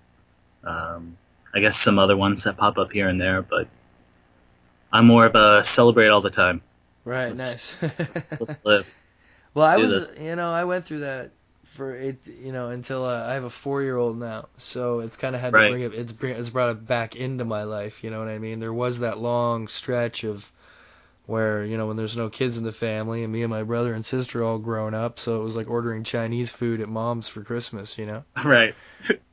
[0.64, 1.16] Um,
[1.54, 3.68] I guess some other ones that pop up here and there, but
[4.92, 6.62] I'm more of a celebrate all the time.
[7.08, 7.74] Right, nice.
[9.54, 11.32] Well, I Do was, you know, I went through that
[11.64, 15.40] for it, you know, until uh, I have a four-year-old now, so it's kind of
[15.40, 15.94] had to bring it.
[15.94, 18.04] It's it's brought it back into my life.
[18.04, 18.60] You know what I mean?
[18.60, 20.52] There was that long stretch of
[21.26, 23.94] where you know when there's no kids in the family, and me and my brother
[23.94, 27.42] and sister all grown up, so it was like ordering Chinese food at mom's for
[27.42, 27.98] Christmas.
[27.98, 28.24] You know.
[28.44, 28.74] Right.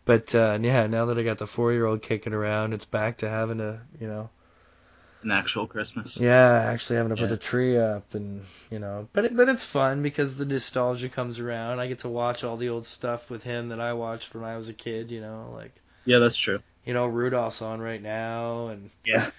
[0.05, 3.57] But uh, yeah, now that I got the four-year-old kicking around, it's back to having
[3.57, 4.29] to, you know,
[5.25, 6.11] An actual Christmas.
[6.15, 9.63] yeah, actually having to put a tree up and you know, but it, but it's
[9.65, 11.79] fun because the nostalgia comes around.
[11.79, 14.55] I get to watch all the old stuff with him that I watched when I
[14.55, 15.09] was a kid.
[15.09, 15.73] You know, like
[16.05, 16.59] Yeah, that's true.
[16.85, 19.31] you know Rudolph's on right now, and Yeah.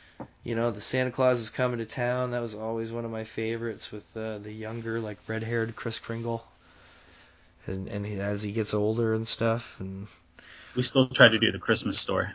[0.42, 2.32] you know the Santa Claus is coming to town.
[2.32, 6.44] That was always one of my favorites with uh, the younger like red-haired Kris Kringle,
[7.68, 10.08] and and he, as he gets older and stuff and.
[10.74, 12.26] We still try to do the Christmas story.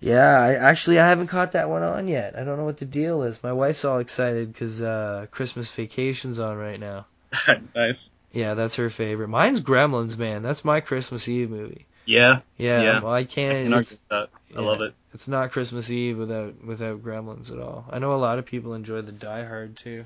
[0.00, 2.38] Yeah, I actually I haven't caught that one on yet.
[2.38, 3.42] I don't know what the deal is.
[3.42, 7.06] My wife's all excited because uh, Christmas Vacation's on right now.
[7.74, 7.96] nice.
[8.32, 9.28] Yeah, that's her favorite.
[9.28, 10.42] Mine's Gremlins, man.
[10.42, 11.86] That's my Christmas Eve movie.
[12.04, 12.40] Yeah.
[12.56, 13.00] Yeah, Yeah.
[13.00, 13.64] well, I can't.
[13.64, 14.28] can argue that.
[14.56, 14.94] I yeah, love it.
[15.12, 17.84] It's not Christmas Eve without without Gremlins at all.
[17.90, 20.04] I know a lot of people enjoy the Die Hard too.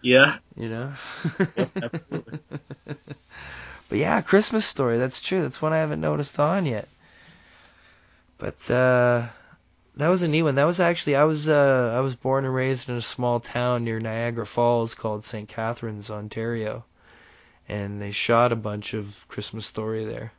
[0.00, 0.38] Yeah.
[0.56, 0.92] You know.
[1.80, 2.38] Absolutely.
[3.88, 4.96] But yeah, Christmas Story.
[4.96, 5.42] That's true.
[5.42, 6.88] That's one I haven't noticed on yet.
[8.42, 9.28] But uh,
[9.94, 10.56] that was a neat one.
[10.56, 13.84] That was actually I was uh, I was born and raised in a small town
[13.84, 15.48] near Niagara Falls called St.
[15.48, 16.84] Catharines, Ontario,
[17.68, 20.32] and they shot a bunch of Christmas Story there.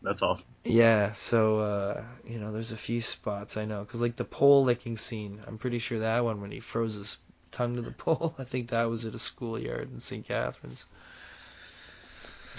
[0.00, 0.46] That's awesome.
[0.64, 4.64] Yeah, so uh, you know, there's a few spots I know because like the pole
[4.64, 5.42] licking scene.
[5.46, 7.18] I'm pretty sure that one when he froze his
[7.50, 8.34] tongue to the pole.
[8.38, 10.26] I think that was at a schoolyard in St.
[10.26, 10.86] Catharines.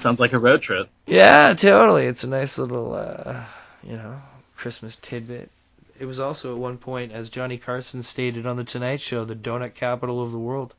[0.04, 0.88] Sounds like a road trip.
[1.08, 2.06] Yeah, totally.
[2.06, 3.44] It's a nice little, uh,
[3.84, 4.22] you know,
[4.56, 5.50] Christmas tidbit.
[6.00, 9.36] It was also at one point, as Johnny Carson stated on the Tonight Show, the
[9.36, 10.76] donut capital of the world.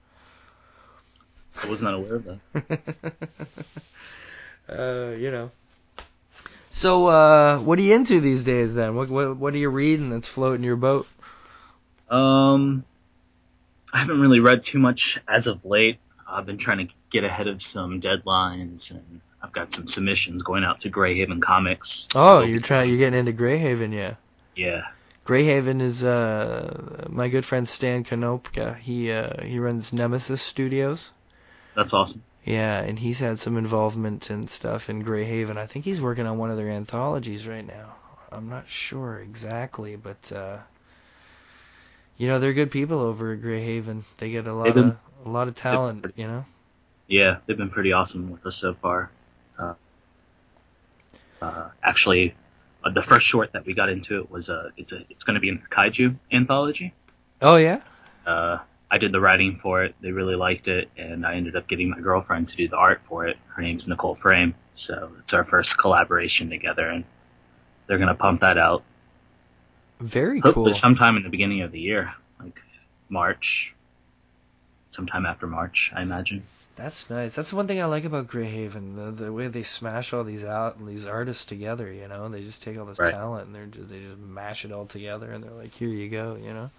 [1.63, 3.15] I was not aware of that.
[4.69, 5.51] uh, you know.
[6.71, 8.95] So, uh, what are you into these days then?
[8.95, 11.09] What what what are you reading that's floating your boat?
[12.09, 12.85] Um,
[13.93, 15.99] I haven't really read too much as of late.
[16.29, 20.63] I've been trying to get ahead of some deadlines, and I've got some submissions going
[20.63, 21.89] out to Greyhaven Comics.
[22.15, 24.15] Oh, you're trying you're getting into Greyhaven, yeah.
[24.55, 24.83] Yeah.
[25.25, 28.77] Greyhaven is uh my good friend Stan Konopka.
[28.77, 31.13] He uh he runs Nemesis Studios.
[31.75, 32.23] That's awesome.
[32.45, 35.57] Yeah, and he's had some involvement and stuff in Greyhaven.
[35.57, 37.95] I think he's working on one of their anthologies right now.
[38.31, 40.59] I'm not sure exactly, but uh,
[42.19, 44.03] you know they're good people over at Greyhaven.
[44.19, 46.05] They get a lot been- of a lot of talent.
[46.17, 46.45] You know.
[47.07, 49.11] Yeah, they've been pretty awesome with us so far.
[51.41, 52.35] Uh, actually,
[52.85, 55.35] uh, the first short that we got into it was uh, it's a it's going
[55.35, 56.95] to be in the kaiju anthology.
[57.41, 57.81] Oh yeah.
[58.27, 58.59] Uh,
[58.91, 59.95] I did the writing for it.
[60.01, 63.03] They really liked it, and I ended up getting my girlfriend to do the art
[63.09, 63.37] for it.
[63.55, 64.55] Her name's Nicole Frame,
[64.87, 67.05] so it's our first collaboration together, and
[67.87, 68.83] they're going to pump that out
[70.01, 70.81] Very hopefully cool.
[70.81, 72.59] sometime in the beginning of the year, like
[73.09, 73.75] March,
[74.95, 76.45] sometime after March, I imagine.
[76.79, 77.35] That's nice.
[77.35, 80.77] That's one thing I like about Grayhaven, the, the way they smash all these out
[80.79, 81.93] and these artists together.
[81.93, 83.11] You know, they just take all this Right.
[83.11, 86.09] talent and they're just, they just mash it all together and they're like, here you
[86.09, 86.37] go.
[86.37, 86.71] You know.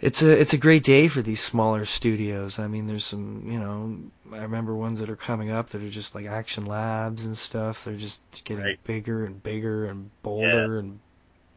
[0.00, 2.58] It's a it's a great day for these smaller studios.
[2.58, 3.98] I mean, there's some you know
[4.32, 7.84] I remember ones that are coming up that are just like Action Labs and stuff.
[7.84, 8.78] They're just getting Right.
[8.84, 11.00] bigger and bigger and bolder and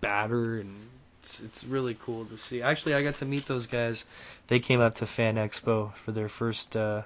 [0.02, 0.90] badder and
[1.28, 2.62] it's it's really cool to see.
[2.62, 4.06] Actually, I got to meet those guys.
[4.48, 7.02] They came up to Fan Expo for their first uh,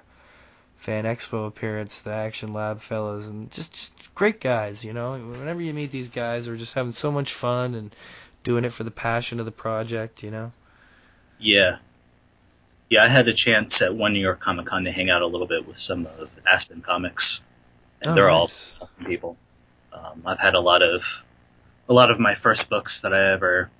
[0.76, 2.02] Fan Expo appearance.
[2.02, 4.84] The Action Lab fellas and just just great guys.
[4.84, 7.94] You know, whenever you meet these guys, they're just having so much fun and
[8.44, 10.22] doing it for the passion of the project.
[10.22, 10.52] You know.
[11.40, 11.78] Yeah.
[12.90, 15.26] Yeah, I had a chance at one New York Comic Con to hang out a
[15.26, 17.24] little bit with some of Aspen Comics,
[18.02, 18.76] and Oh, they're nice.
[18.80, 19.36] all awesome people.
[19.92, 21.00] Um, I've had a lot of
[21.88, 23.70] a lot of my first books that I ever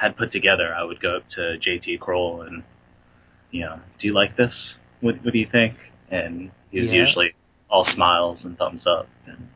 [0.00, 0.74] had put together.
[0.74, 2.62] I would go up to JT Krul and
[3.50, 4.52] you know, do you like this?
[5.00, 5.74] What, what do you think?
[6.10, 7.04] And he was Yeah.
[7.06, 7.34] usually
[7.70, 9.08] all smiles and thumbs up.
[9.26, 9.48] And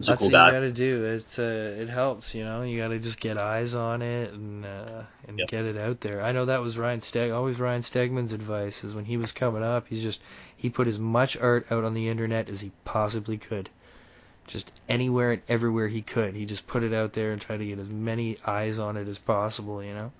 [0.00, 0.46] That's cool what guy.
[0.46, 1.04] you gotta do.
[1.04, 2.62] It's uh, it helps, you know.
[2.62, 5.48] You gotta just get eyes on it and uh, and Yep.
[5.48, 6.22] get it out there.
[6.22, 7.32] I know that was Ryan Steg.
[7.32, 10.20] Always Ryan Stegman's advice is when he was coming up, he's just
[10.56, 13.70] he put as much art out on the internet as he possibly could,
[14.52, 16.34] just anywhere and everywhere he could.
[16.34, 19.08] He just put it out there and tried to get as many eyes on it
[19.08, 20.12] as possible, you know.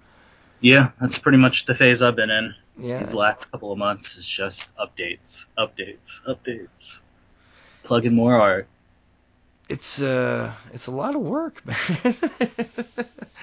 [0.61, 2.55] Yeah, that's pretty much the phase I've been in.
[2.79, 3.05] Yeah.
[3.05, 5.18] These last couple of months is just updates,
[5.59, 6.68] updates, updates.
[7.85, 8.66] Plugging more art.
[9.68, 11.77] It's uh, it's a lot of work, man.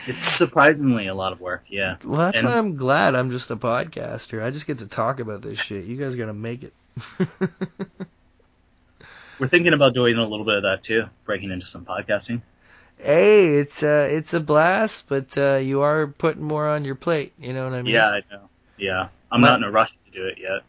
[0.08, 1.96] It's surprisingly a lot of work, yeah.
[2.04, 4.44] Well, that's And- why I'm glad I'm just a podcaster.
[4.44, 5.86] I just get to talk about this shit.
[5.86, 6.74] You guys gotta make it.
[9.40, 12.42] We're thinking about doing a little bit of that too, breaking into some podcasting.
[12.98, 17.34] hey, it's uh, it's a blast, but uh, you are putting more on your plate.
[17.40, 17.94] You know what I mean?
[17.94, 18.50] Yeah, I know.
[18.78, 19.08] Yeah.
[19.32, 20.64] I'm My- not in a rush to do it yet.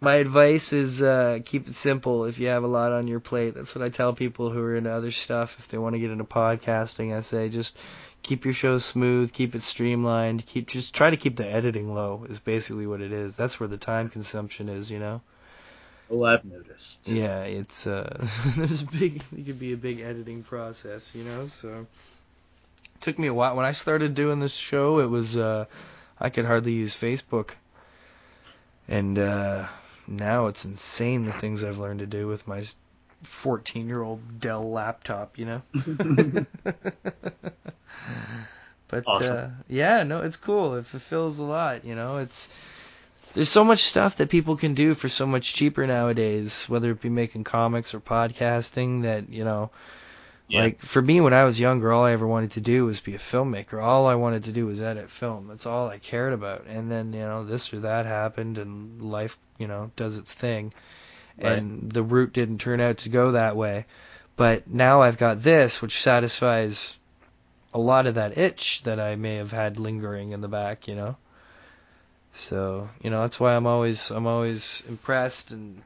[0.00, 2.26] My advice is uh, keep it simple.
[2.26, 4.76] If you have a lot on your plate, that's what I tell people who are
[4.76, 5.56] into other stuff.
[5.58, 7.74] If they want to get into podcasting, I say just
[8.22, 12.26] keep your show smooth, keep it streamlined, keep just try to keep the editing low.
[12.28, 13.34] Is basically what it is.
[13.34, 14.90] That's where the time consumption is.
[14.90, 15.22] You know.
[16.10, 16.96] Oh, I've noticed.
[17.04, 21.46] Yeah, it's uh, there's a big, it could be a big editing process, you know.
[21.46, 21.86] So
[23.00, 25.00] took me a while when I started doing this show.
[25.00, 25.66] It was uh,
[26.18, 27.50] I could hardly use Facebook,
[28.88, 29.66] and uh,
[30.06, 32.62] now it's insane the things I've learned to do with my
[33.22, 35.62] 14 year old Dell laptop, you know.
[38.88, 39.20] but Awesome.
[39.20, 40.74] uh, yeah, no, it's cool.
[40.76, 42.18] It fulfills a lot, you know.
[42.18, 42.52] It's
[43.34, 47.00] there's so much stuff that people can do for so much cheaper nowadays, whether it
[47.00, 49.70] be making comics or podcasting that, you know,
[50.46, 50.62] Yeah.
[50.62, 53.14] like for me when I was younger, all I ever wanted to do was be
[53.14, 53.82] a filmmaker.
[53.82, 55.48] All I wanted to do was edit film.
[55.48, 56.66] That's all I cared about.
[56.68, 60.72] And then, you know, this or that happened and life, you know, does its thing.
[61.42, 61.58] Right.
[61.58, 63.86] And the route didn't turn out to go that way.
[64.36, 66.98] But now I've got this, which satisfies
[67.72, 70.94] a lot of that itch that I may have had lingering in the back, you
[70.94, 71.16] know.
[72.36, 75.80] So, you know, that's why I'm always I'm always impressed and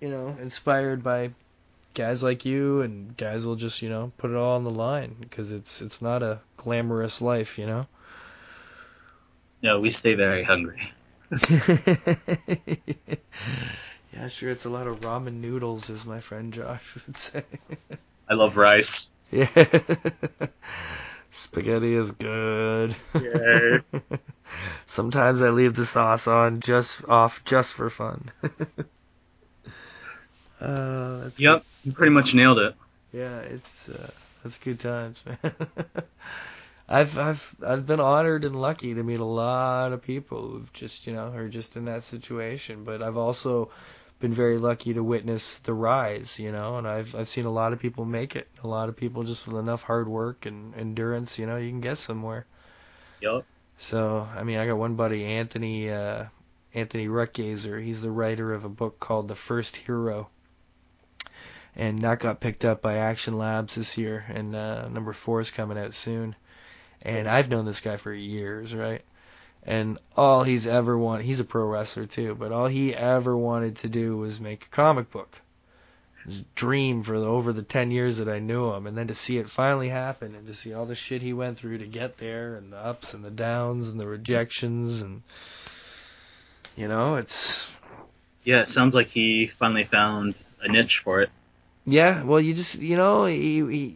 [0.00, 1.30] you know, inspired by
[1.94, 5.16] guys like you and guys will just, you know, put it all on the line
[5.18, 7.86] because it's it's not a glamorous life, you know.
[9.62, 10.92] No, we stay very hungry.
[14.12, 17.42] yeah, sure it's a lot of ramen noodles as my friend Josh would say.
[18.28, 18.86] I love rice.
[19.32, 19.46] Yeah.
[21.32, 22.94] Spaghetti is good.
[23.14, 23.78] Yeah.
[24.84, 28.30] Sometimes I leave the sauce on just off just for fun.
[30.60, 32.74] uh, that's Yep, you pretty much nailed it.
[33.12, 34.10] Yeah, it's uh,
[34.42, 35.54] that's good times, man.
[36.88, 41.06] I've I've I've been honored and lucky to meet a lot of people who've just
[41.06, 43.70] you know are just in that situation, but I've also
[44.22, 47.72] been very lucky to witness the rise, you know, and I've I've seen a lot
[47.72, 48.48] of people make it.
[48.62, 51.80] A lot of people just with enough hard work and endurance, you know, you can
[51.80, 52.46] get somewhere.
[53.20, 53.44] Yep.
[53.76, 56.26] So, I mean, I got one buddy, Anthony uh,
[56.72, 57.82] Anthony Ruckgazer.
[57.82, 60.30] He's the writer of a book called The First Hero,
[61.74, 65.50] and that got picked up by Action Labs this year, and uh, number four is
[65.50, 66.36] coming out soon.
[67.02, 69.02] And I've known this guy for years, right?
[69.64, 73.76] And all he's ever wanted, he's a pro wrestler too, but all he ever wanted
[73.76, 75.40] to do was make a comic book.
[76.24, 79.14] His dream for the, over the 10 years that I knew him, and then to
[79.14, 82.18] see it finally happen, and to see all the shit he went through to get
[82.18, 85.22] there, and the ups and the downs, and the rejections, and,
[86.76, 87.74] you know, it's,
[88.44, 91.30] Yeah, it sounds like he finally found a niche for it.
[91.84, 93.86] Yeah, well, you just you know he, he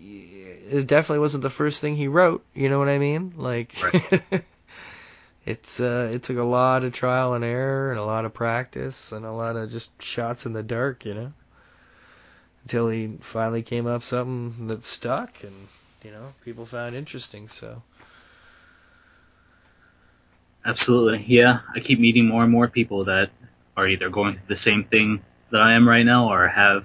[0.70, 2.44] it definitely wasn't the first thing he wrote.
[2.54, 3.34] You know what I mean?
[3.36, 3.74] Like,
[5.46, 9.12] it's uh, it took a lot of trial and error and a lot of practice
[9.12, 11.06] and a lot of just shots in the dark.
[11.06, 11.32] You know,
[12.64, 15.68] until he finally came up something that stuck and
[16.04, 17.48] you know people found interesting.
[17.48, 17.82] So
[20.66, 21.24] Absolutely.
[21.28, 23.30] Yeah, I keep meeting more and more people that
[23.76, 25.22] are either going through the same thing
[25.52, 26.84] that I am right now or have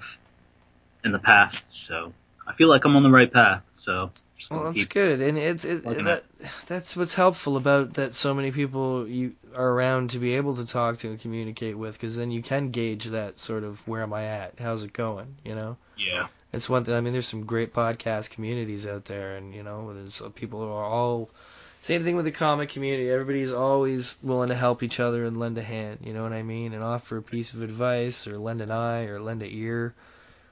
[1.03, 1.57] in the past.
[1.87, 2.13] So
[2.47, 3.63] I feel like I'm on the right path.
[3.83, 4.11] So
[4.51, 6.23] Well, that's keep good, and it's it, plugging that
[6.67, 8.13] that's what's helpful about that.
[8.13, 11.93] So many people you are around to be able to talk to and communicate with,
[11.93, 15.35] because then you can gauge that sort of where am I at, how's it going,
[15.45, 15.77] you know.
[15.97, 16.27] Yeah.
[16.53, 16.93] It's one thing.
[16.93, 20.59] I mean, there's some great podcast communities out there, and you know, there's uh, people
[20.59, 21.29] who are all
[21.81, 23.09] same thing with the comic community.
[23.09, 25.99] Everybody's always willing to help each other and lend a hand.
[26.03, 26.73] You know what I mean?
[26.73, 29.95] And offer a piece of advice, or lend an eye, or lend a ear.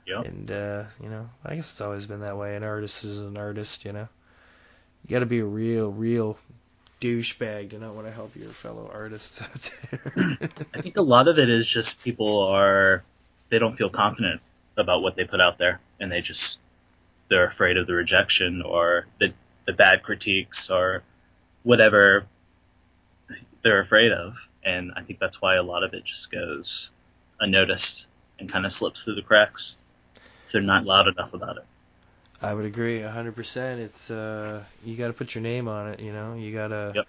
[0.09, 0.25] Yep.
[0.25, 2.55] And uh, you know, I guess it's always been that way.
[2.55, 3.85] An artist is an artist.
[3.85, 4.07] You know,
[5.05, 6.37] you got to be a real, real
[6.99, 10.49] douchebag to not want to help your fellow artists out there.
[10.73, 13.03] I think a lot of it is just people are
[13.49, 14.41] they don't feel confident
[14.77, 16.57] about what they put out there, and they just
[17.29, 19.33] they're afraid of the rejection or the
[19.67, 21.03] the bad critiques or
[21.61, 22.25] whatever
[23.63, 24.33] they're afraid of,
[24.63, 26.89] and I think that's why a lot of it just goes
[27.39, 28.05] unnoticed
[28.39, 29.73] and kind of slips through the cracks.
[30.51, 31.65] They're not loud enough about it.
[32.41, 33.81] I would agree a hundred percent.
[33.81, 35.99] It's uh, you got to put your name on it.
[35.99, 36.93] You know, you gotta.
[36.95, 37.07] Yep.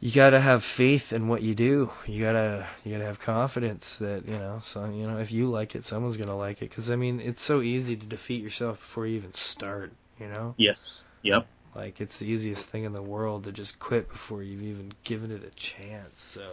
[0.00, 1.90] You gotta have faith in what you do.
[2.06, 4.60] You gotta you gotta have confidence that you know.
[4.62, 6.70] So you know, if you like it, someone's gonna like it.
[6.70, 9.92] Because I mean, it's so easy to defeat yourself before you even start.
[10.20, 10.54] You know.
[10.56, 10.78] Yes.
[11.22, 11.46] Yep.
[11.74, 15.32] Like it's the easiest thing in the world to just quit before you've even given
[15.32, 16.20] it a chance.
[16.20, 16.46] So,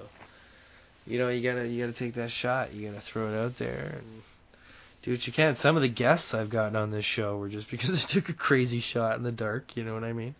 [1.06, 2.74] you know, you gotta you gotta take that shot.
[2.74, 4.24] You gotta throw it out there and
[5.06, 5.56] do what you can.
[5.56, 8.34] Some of the guests I've gotten on this show were just because I took a
[8.34, 9.78] crazy shot in the dark.
[9.78, 10.36] You know what I mean?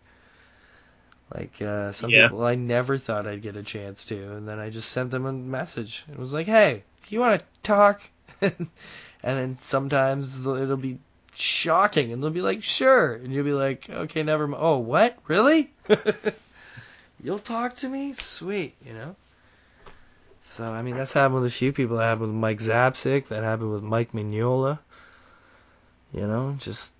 [1.32, 2.24] Like uh, some Yeah.
[2.28, 5.24] people I never thought I'd get a chance to, and then I just sent them
[5.26, 6.04] a message.
[6.10, 8.02] It was like, "Hey, do you want to talk?"
[8.40, 8.68] and
[9.22, 10.98] then sometimes it'll be
[11.34, 15.18] shocking, and they'll be like, "Sure," and you'll be like, "Okay, never mind." Oh, what?
[15.26, 15.72] Really?
[17.24, 18.12] You'll talk to me?
[18.12, 19.16] Sweet, you know.
[20.46, 21.96] So I mean, that's happened with a few people.
[21.96, 23.28] That happened with Mike Zapcic.
[23.28, 24.78] That happened with Mike Mignola.
[26.14, 26.92] You know, just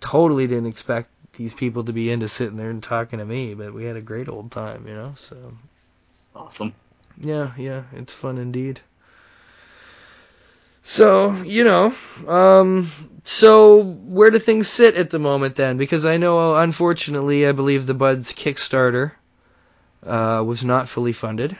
[0.00, 3.74] totally didn't expect these people to be into sitting there and talking to me, but
[3.74, 5.12] we had a great old time, you know.
[5.16, 5.36] So
[6.34, 6.72] Awesome.
[7.20, 8.80] yeah, yeah, it's fun indeed.
[10.82, 11.94] So, you know,
[12.26, 12.90] um,
[13.22, 15.76] so where do things sit at the moment then?
[15.76, 19.12] Because I know, unfortunately, I believe the Buds Kickstarter
[20.06, 21.58] uh, was not fully funded.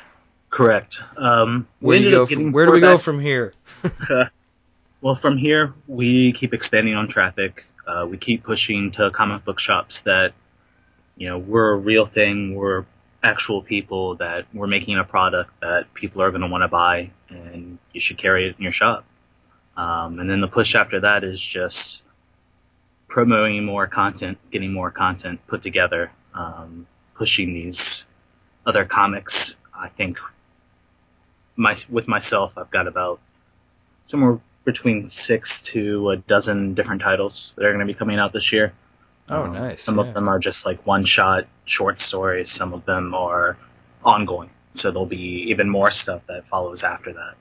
[0.50, 0.94] Correct.
[1.16, 3.54] Um, we Where do, ended go from, where do we go from here?
[5.00, 7.64] well, from here, we keep expanding on traffic.
[7.86, 10.32] Uh, we keep pushing to comic book shops that,
[11.16, 12.54] you know, we're a real thing.
[12.54, 12.86] We're
[13.22, 17.10] actual people that we're making a product that people are going to want to buy,
[17.28, 19.04] and you should carry it in your shop.
[19.76, 21.76] Um, and then the push after that is just
[23.08, 26.86] promoting more content, getting more content put together, um,
[27.16, 27.76] pushing these
[28.66, 29.32] other comics.
[29.74, 30.18] I think
[31.58, 33.20] my with myself, I've got about
[34.10, 38.32] somewhere between six to a dozen different titles that are going to be coming out
[38.32, 38.72] this year.
[39.30, 39.82] Oh, Um, nice.
[39.82, 40.04] Some yeah.
[40.04, 42.48] of them are just like one shot short stories.
[42.56, 43.58] Some of them are
[44.04, 44.50] ongoing.
[44.76, 47.34] So there'll be even more stuff that follows after that.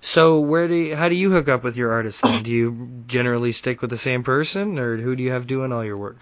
[0.00, 2.42] So where do you, how do you hook up with your artists then?
[2.42, 5.84] Do you generally stick with the same person, or who do you have doing all
[5.84, 6.16] your work?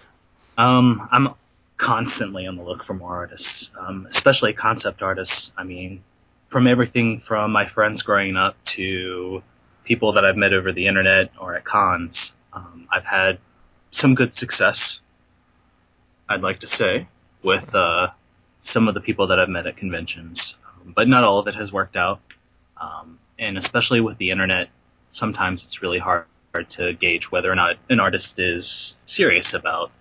[0.57, 1.33] Um, I'm
[1.77, 3.47] constantly on the look for more artists,
[3.79, 5.51] um, especially concept artists.
[5.57, 6.03] I mean,
[6.51, 9.41] from everything from my friends growing up to
[9.85, 12.15] people that I've met over the internet or at cons.
[12.53, 13.39] Um, I've had
[13.99, 14.77] some good success,
[16.27, 17.07] I'd like to say,
[17.43, 18.07] with uh,
[18.73, 21.55] some of the people that I've met at conventions, um, but not all of it
[21.55, 22.19] has worked out.
[22.79, 24.69] Um, and especially with the internet,
[25.13, 26.25] sometimes it's really hard
[26.77, 28.65] to gauge whether or not an artist is
[29.15, 29.91] serious about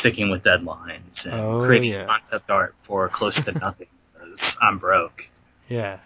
[0.00, 2.06] sticking with deadlines and Oh, creating yeah.
[2.06, 5.22] concept art for close to nothing because I'm broke.
[5.68, 5.98] Yeah,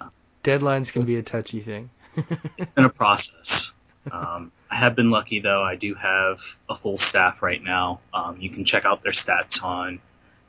[0.45, 1.91] deadlines can be a touchy thing.
[2.77, 3.27] in a process.
[4.11, 5.63] Um, I have been lucky though.
[5.63, 6.39] I do have
[6.69, 8.01] a full staff right now.
[8.13, 10.01] Um, you can check out their stats on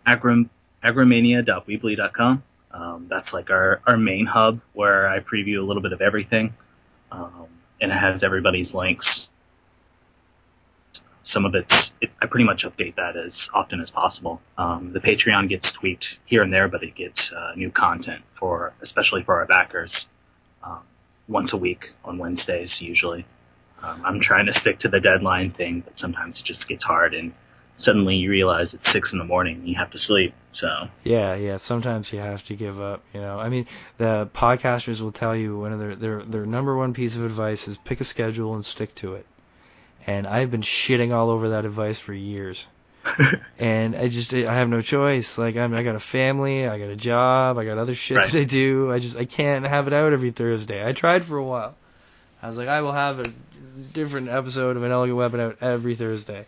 [0.07, 0.49] agrom-
[0.83, 2.43] agromania.weebly.com.
[2.71, 6.53] Um, that's like our, our main hub where I preview a little bit of everything.
[7.11, 7.47] Um,
[7.81, 9.05] and it has everybody's links.
[11.33, 14.41] Some of it's, it, I pretty much update that as often as possible.
[14.57, 18.73] Um, the Patreon gets tweaked here and there, but it gets uh, new content for,
[18.83, 19.91] especially for our backers,
[20.63, 20.81] um,
[21.27, 23.25] once a week on Wednesdays usually.
[23.81, 27.13] Um, I'm trying to stick to the deadline thing, but sometimes it just gets hard,
[27.13, 27.33] and
[27.83, 30.33] suddenly you realize it's six in the morning and you have to sleep.
[30.53, 31.57] So Yeah, yeah.
[31.57, 33.03] Sometimes you have to give up.
[33.13, 36.75] You know, I mean, the podcasters will tell you one of their their their number
[36.75, 39.25] one piece of advice is pick a schedule and stick to it.
[40.07, 42.67] And I've been shitting all over that advice for years.
[43.59, 45.37] and I just I have no choice.
[45.37, 48.31] Like I'm, I got a family, I got a job, I got other shit Right.
[48.31, 48.91] that I do.
[48.91, 50.85] I just I can't have it out every Thursday.
[50.85, 51.75] I tried for a while.
[52.41, 53.25] I was like, I will have a
[53.93, 56.45] different episode of an elegant weapon out every Thursday.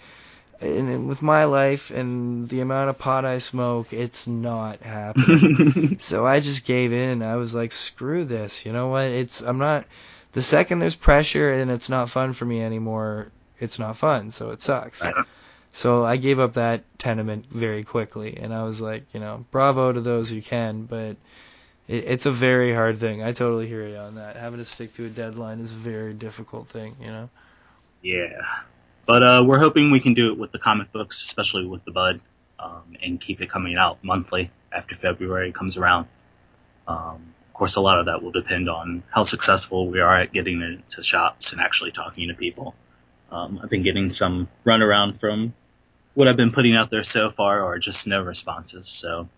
[0.59, 5.95] And and with my life and the amount of pot I smoke, it's not happening.
[5.99, 7.23] so I just gave in.
[7.23, 8.65] I was like, screw this.
[8.65, 9.05] You know what?
[9.05, 9.85] It's I'm not.
[10.33, 13.31] The second there's pressure and it's not fun for me anymore,
[13.61, 14.31] it's not fun.
[14.31, 15.01] So it sucks.
[15.71, 19.93] So I gave up that tenement very quickly, and I was like, you know, bravo
[19.93, 21.15] to those who can, but
[21.87, 23.23] it, it's a very hard thing.
[23.23, 24.35] I totally hear you on that.
[24.35, 27.29] Having to stick to a deadline is a very difficult thing, you know.
[28.01, 28.41] Yeah.
[29.05, 31.91] But uh, we're hoping we can do it with the comic books, especially with the
[31.91, 32.19] Bud,
[32.59, 36.07] um, and keep it coming out monthly after February comes around.
[36.87, 40.33] Um, of course, a lot of that will depend on how successful we are at
[40.33, 42.75] getting it into shops and actually talking to people.
[43.31, 45.53] Um, I've been getting some runaround from
[46.13, 48.85] what I've been putting out there so far, or just no responses.
[49.01, 49.29] So,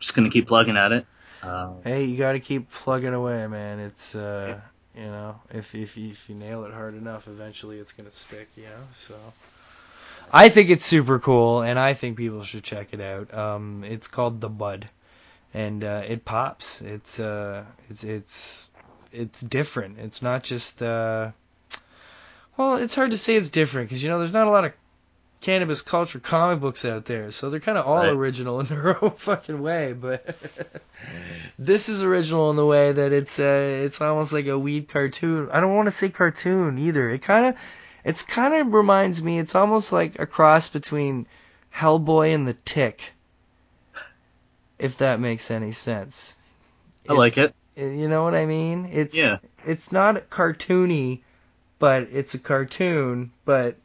[0.00, 1.06] just gonna keep plugging at it.
[1.42, 3.80] Uh, Hey, you got to keep plugging away, man.
[3.80, 4.60] It's uh,
[4.94, 8.48] you know, if if you, if you nail it hard enough, eventually it's gonna stick,
[8.56, 8.86] you know.
[8.92, 9.16] So,
[10.32, 13.34] I think it's super cool, and I think people should check it out.
[13.34, 14.88] Um, it's called The Bud,
[15.52, 16.80] and uh, it pops.
[16.80, 18.70] It's uh, it's it's
[19.12, 19.98] it's different.
[19.98, 21.32] It's not just uh,
[22.56, 24.72] well, it's hard to say it's different because you know there's not a lot of
[25.40, 28.08] cannabis culture comic books out there, so they're kind of all Right.
[28.08, 29.92] original in their own fucking way.
[29.92, 30.36] But
[31.58, 35.48] this is original in the way that it's uh, it's almost like a weed cartoon.
[35.52, 37.10] I don't want to say cartoon either.
[37.10, 37.56] It kind of
[38.04, 39.38] it's kind of reminds me.
[39.38, 41.26] It's almost like a cross between
[41.74, 43.12] Hellboy and the Tick,
[44.78, 46.36] if that makes any sense.
[47.08, 47.54] I like it.
[47.76, 48.88] You know what I mean?
[48.92, 49.38] It's Yeah.
[49.64, 51.23] it's not cartoony,
[51.84, 53.76] but it's a cartoon, but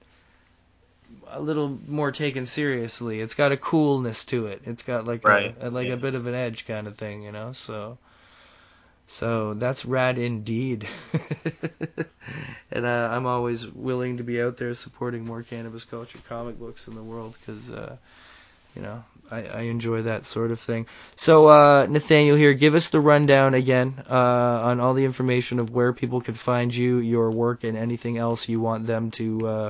[1.28, 3.20] a little more taken seriously.
[3.20, 4.62] It's got a coolness to it.
[4.64, 5.95] It's got like Right, a, like yeah.
[5.95, 7.52] a bit of an edge kind of thing, you know.
[7.52, 7.97] So
[9.06, 10.88] so that's rad indeed.
[12.72, 16.88] and uh, I'm always willing to be out there supporting more cannabis culture comic books
[16.88, 17.97] in the world because uh,
[18.76, 20.88] you know I, I enjoy that sort of thing.
[21.15, 25.72] So uh, Nathaniel here, give us the rundown again uh, on all the information of
[25.72, 29.70] where people can find you, your work, and anything else you want them to uh,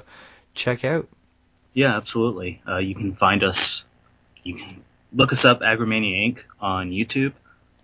[0.53, 1.07] check out.
[1.73, 2.61] Yeah, absolutely.
[2.67, 3.57] Uh, you can find us.
[4.43, 4.83] You can
[5.13, 6.37] look us up, Agromania Inc.
[6.59, 7.33] on YouTube.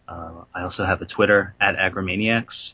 [0.07, 2.72] Uh, I also have a Twitter at Agromaniacs.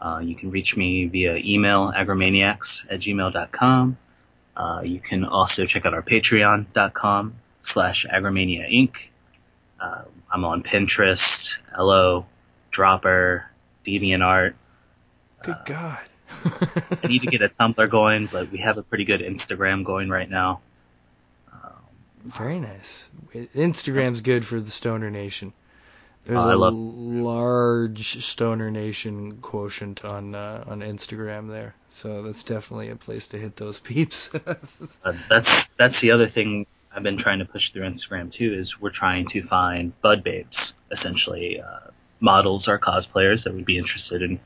[0.00, 2.58] Uh, you can reach me via email, agromaniacs
[2.90, 3.96] at gmail.com.
[4.56, 7.34] Uh, you can also check out our patreon.com
[7.72, 8.92] slash agromania inc.
[9.80, 10.02] Uh,
[10.32, 11.18] I'm on Pinterest,
[11.74, 12.26] Hello,
[12.70, 13.46] Dropper,
[13.86, 14.54] DeviantArt.
[15.42, 15.98] Good God.
[16.44, 20.08] I need to get a Tumblr going, but we have a pretty good Instagram going
[20.08, 20.60] right now.
[22.24, 23.10] Very nice.
[23.34, 25.52] Instagram's good for the Stoner Nation.
[26.24, 32.42] There's I a love- large Stoner Nation quotient on uh, on Instagram there, so that's
[32.42, 34.34] definitely a place to hit those peeps.
[34.34, 34.54] Uh,
[35.28, 38.54] that's that's the other thing I've been trying to push through Instagram too.
[38.54, 40.56] Is we're trying to find bud babes,
[40.90, 41.90] essentially uh,
[42.20, 44.40] models or cosplayers that would be interested in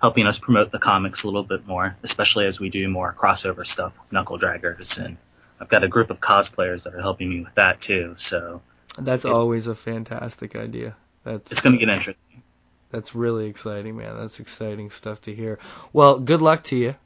[0.00, 3.66] helping us promote the comics a little bit more, especially as we do more crossover
[3.66, 4.86] stuff with Knuckle Draggers.
[4.96, 5.18] And
[5.60, 8.16] I've got a group of cosplayers that are helping me with that too.
[8.30, 8.62] So
[8.98, 10.96] that's always a fantastic idea.
[11.24, 12.42] That's it's going to get interesting.
[12.90, 14.16] That's really exciting, man.
[14.18, 15.58] That's exciting stuff to hear.
[15.92, 16.96] Well, good luck to you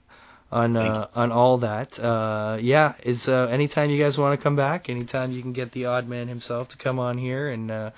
[0.55, 1.99] on uh, on all that.
[1.99, 5.73] Uh, yeah, is uh, anytime you guys want to come back, anytime you can get
[5.73, 7.91] the odd man himself to come on here and uh,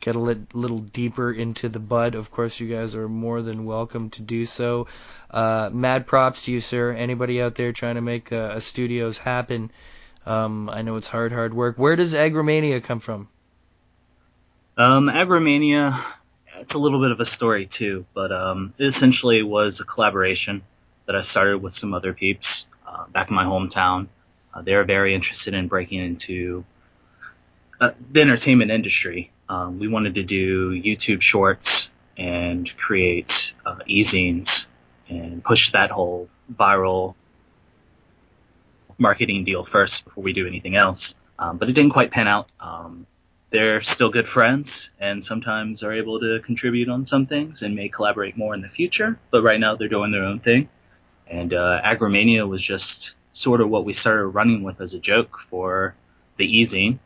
[0.00, 2.14] get a lit, little deeper into the bud.
[2.14, 4.86] Of course, you guys are more than welcome to do so.
[5.30, 6.92] Uh, mad props to you, sir.
[6.92, 9.70] Anybody out there trying to make uh, a studios happen?
[10.26, 11.78] Um, I know it's hard, hard work.
[11.78, 13.28] Where does Agromania come from?
[14.76, 16.04] Um, Agromania,
[16.60, 20.62] it's a little bit of a story too, but um, it essentially was a collaboration
[21.06, 22.46] that I started with some other peeps
[22.86, 24.08] uh, back in my hometown.
[24.52, 26.64] Uh, they are very interested in breaking into
[27.80, 29.32] uh, the entertainment industry.
[29.48, 31.66] Um, we wanted to do YouTube shorts
[32.16, 33.30] and create
[33.66, 34.46] uh, e-zines
[35.08, 36.28] and push that whole
[36.58, 37.14] viral
[38.98, 41.00] marketing deal first before we do anything else.
[41.38, 42.48] Um, but it didn't quite pan out.
[42.60, 43.06] Um,
[43.50, 44.66] they're still good friends
[44.98, 48.68] and sometimes are able to contribute on some things and may collaborate more in the
[48.68, 49.18] future.
[49.30, 50.68] But right now they're doing their own thing.
[51.30, 52.84] And uh, Agromania was just
[53.34, 55.94] sort of what we started running with as a joke for
[56.38, 56.98] the e-zine.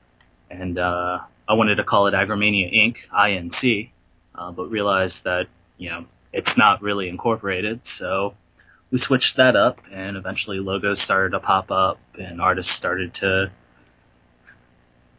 [0.51, 2.97] And uh, I wanted to call it Agromania Inc.
[3.13, 3.91] INC,
[4.35, 5.47] uh, but realized that
[5.77, 7.81] you know it's not really incorporated.
[7.99, 8.35] So
[8.91, 13.51] we switched that up, and eventually logos started to pop up, and artists started to.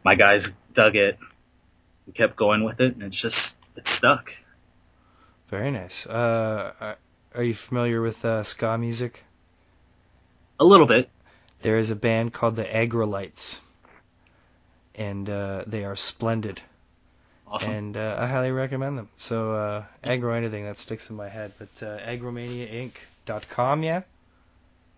[0.04, 0.44] My guys
[0.74, 1.18] dug it.
[2.06, 3.36] We kept going with it, and it's just
[3.76, 4.26] it's stuck.
[5.48, 6.06] Very nice.
[6.06, 6.94] Uh,
[7.34, 9.24] are- you familiar with uh, ska music?
[10.58, 11.08] A little bit.
[11.62, 13.60] There is a band called the Aggrolites,
[14.94, 16.60] and uh, they are splendid.
[17.46, 17.70] Awesome.
[17.70, 19.08] And uh, I highly recommend them.
[19.16, 24.02] So uh, agro anything that sticks in my head, but uh, agromaniainc.com, yeah.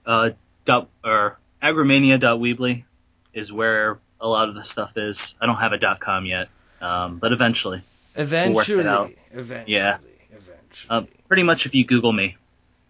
[0.04, 0.30] Uh,
[0.66, 2.84] dot, or agromania.weebly
[3.34, 5.16] is where a lot of the stuff is.
[5.40, 6.48] I don't have a dot com yet,
[6.80, 7.82] um, but eventually.
[8.16, 9.12] Eventually, We'll work it out.
[9.32, 9.98] eventually, Yeah.
[10.88, 12.36] Uh, pretty much if you Google me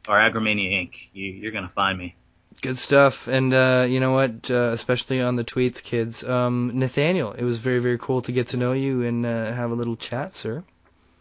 [0.08, 2.16] or Agromania Inc., you, you're gonna find me.
[2.62, 3.28] Good stuff.
[3.28, 4.50] And uh, you know what?
[4.50, 6.24] Uh, especially on the tweets, kids.
[6.24, 9.70] Um, Nathaniel, it was very, very cool to get to know you and uh, have
[9.70, 10.64] a little chat, sir.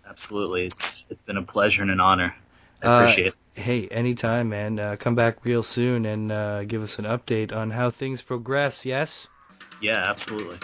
[0.06, 0.78] Absolutely, it's
[1.10, 2.36] it's been a pleasure and an honor.
[2.84, 3.34] I Uh, appreciate it.
[3.56, 4.80] Hey, anytime, man.
[4.80, 8.86] Uh, come back real soon and uh, give us an update on how things progress.
[8.86, 9.28] Yes.
[9.80, 10.62] Yeah, absolutely.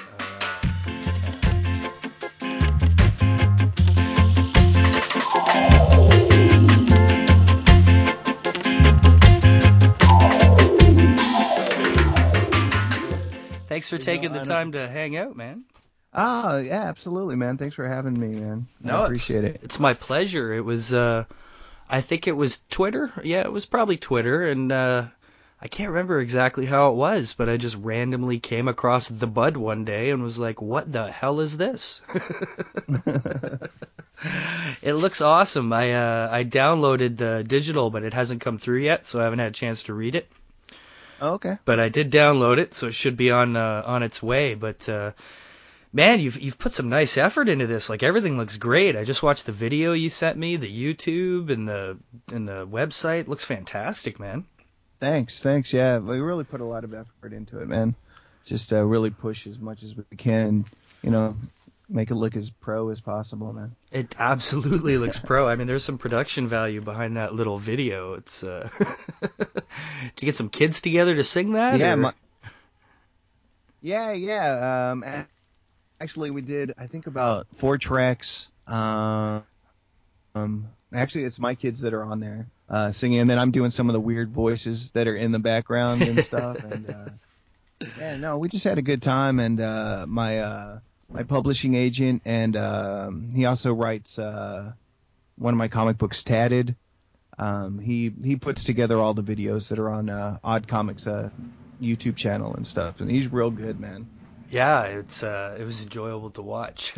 [13.78, 15.64] Thanks for taking the time to hang out, man.
[16.12, 17.60] Oh, yeah, absolutely, man.
[17.60, 18.66] Thanks for having me, man.
[18.82, 19.64] No, I appreciate it's, it.
[19.66, 20.52] It's my pleasure.
[20.52, 21.26] It was, uh,
[21.88, 23.14] I think it was Twitter.
[23.24, 25.06] Yeah, it was probably Twitter, and uh,
[25.62, 29.58] I can't remember exactly how it was, but I just randomly came across the Bud
[29.58, 32.02] one day and was like, "What the hell is this?"
[34.82, 35.72] it looks awesome.
[35.72, 39.38] I uh, I downloaded the digital, but it hasn't come through yet, so I haven't
[39.38, 40.28] had a chance to read it.
[41.22, 41.58] Oh, okay.
[41.66, 44.56] But I did download it, so it should be on uh, on its way.
[44.56, 45.12] But uh,
[45.94, 47.90] man, you've you've put some nice effort into this.
[47.90, 48.96] Like everything looks great.
[48.96, 51.98] I just watched the video you sent me, the YouTube and the
[52.32, 54.46] and the website looks fantastic, man.
[55.00, 55.74] Thanks, thanks.
[55.74, 57.96] Yeah, we really put a lot of effort into it, man.
[58.46, 60.66] Just uh, really push as much as we can.
[61.04, 61.36] You know,
[61.90, 63.76] make it look as pro as possible, man.
[63.92, 65.48] It absolutely looks pro.
[65.48, 68.14] I mean, there's some production value behind that little video.
[68.14, 68.70] It's uh,
[70.16, 71.80] to get some kids together to sing that.
[71.80, 72.14] Yeah, my,
[73.82, 74.92] yeah, yeah.
[74.92, 75.04] Um,
[76.02, 76.74] actually, we did.
[76.78, 78.48] I think about four tracks.
[78.68, 79.44] Um,
[80.36, 83.72] um, actually, it's my kids that are on there uh, singing, and then I'm doing
[83.72, 86.64] some of the weird voices that are in the background and stuff.
[86.64, 89.40] and uh, yeah, no, we just had a good time.
[89.40, 90.80] And uh, my uh,
[91.10, 94.74] my publishing agent, and um, he also writes uh,
[95.38, 96.76] one of my comic books, Tatted.
[97.40, 101.30] Um, he he puts together all the videos that are on uh, Odd Comics uh,
[101.82, 104.08] YouTube channel and stuff, and he's real good, man.
[104.50, 106.96] Yeah, it's uh, it was enjoyable to watch.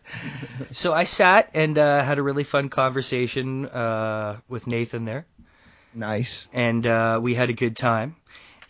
[0.72, 5.26] so I sat and uh, had a really fun conversation uh, with Nathan there,
[5.94, 6.48] Nice.
[6.52, 8.16] and uh, we had a good time,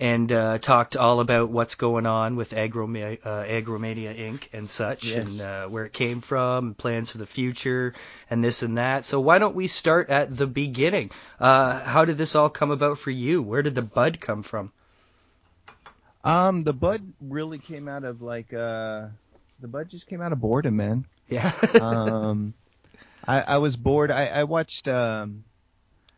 [0.01, 4.49] and uh, talked all about what's going on with Agroma- uh, Agromania Inc.
[4.55, 5.17] and such, Yes.
[5.19, 7.93] and uh, where it came from, and plans for the future,
[8.31, 9.05] and this and that.
[9.05, 11.11] So why don't we start at the beginning?
[11.39, 13.43] Uh, how did this all come about for you?
[13.43, 14.73] Where did the bud come from?
[16.25, 19.09] Um, the bud really came out of like uh,
[19.61, 21.05] the bud just came out of boredom, man.
[21.29, 21.53] Yeah.
[21.81, 22.55] um,
[23.27, 24.11] I, I was bored.
[24.11, 24.89] I, I watched.
[24.89, 25.45] Um,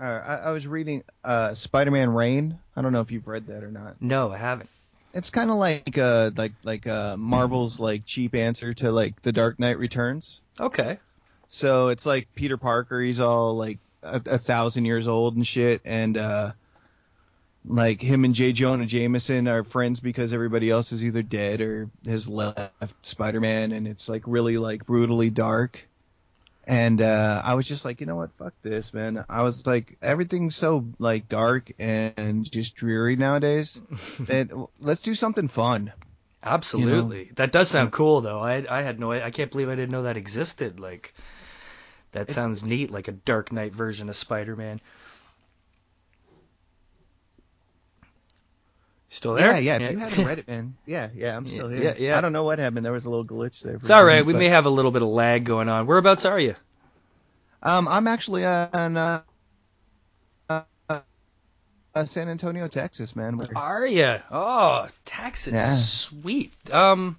[0.03, 2.59] uh, I, I was reading uh, Spider-Man Reign.
[2.77, 3.97] I don't know if you've read that or not.
[4.01, 4.69] no, I haven't.
[5.15, 9.31] It's kind of like uh, like like uh, Marvel's like cheap answer to like The
[9.31, 10.41] Dark Knight Returns.
[10.59, 10.99] Okay.
[11.51, 12.99] So it's like Peter Parker.
[12.99, 16.53] He's all like a, a thousand years old and shit, and uh,
[17.67, 18.53] like him and J.
[18.53, 22.73] Jonah Jameson are friends because everybody else is either dead or has left
[23.03, 25.87] Spider-Man, and it's like really like brutally dark.
[26.65, 29.25] And uh, I was just like, you know what, fuck this, man.
[29.29, 33.81] I was like, everything's so like dark and just dreary nowadays.
[34.21, 35.93] that let's do something fun.
[36.45, 37.31] Absolutely.
[37.37, 38.41] That does sound cool, though.
[38.41, 39.13] I I had no.
[39.13, 40.81] I can't believe I didn't know that existed.
[40.81, 41.15] Like,
[42.13, 42.91] that sounds neat.
[42.91, 44.81] Like a Dark Knight version of Spider-Man.
[49.13, 49.61] Still there?
[49.61, 49.87] Yeah, yeah.
[49.87, 50.75] If you haven't read it, man.
[50.87, 51.37] Yeah, yeah.
[51.37, 51.83] I'm still here.
[51.83, 52.17] Yeah, yeah.
[52.19, 52.87] I don't know what happened.
[52.87, 53.75] There was a little glitch there.
[53.75, 54.25] It's all right.
[54.25, 55.87] We may have a little bit of lag going on.
[55.87, 56.55] Whereabouts are you?
[57.63, 59.23] Um, I'm actually on uh,
[60.49, 63.37] uh, uh, San Antonio, Texas, man.
[63.37, 64.17] We're- Are you?
[64.31, 65.53] Oh, Texas.
[65.53, 65.75] Yeah.
[65.77, 66.53] Sweet.
[66.73, 67.19] Um,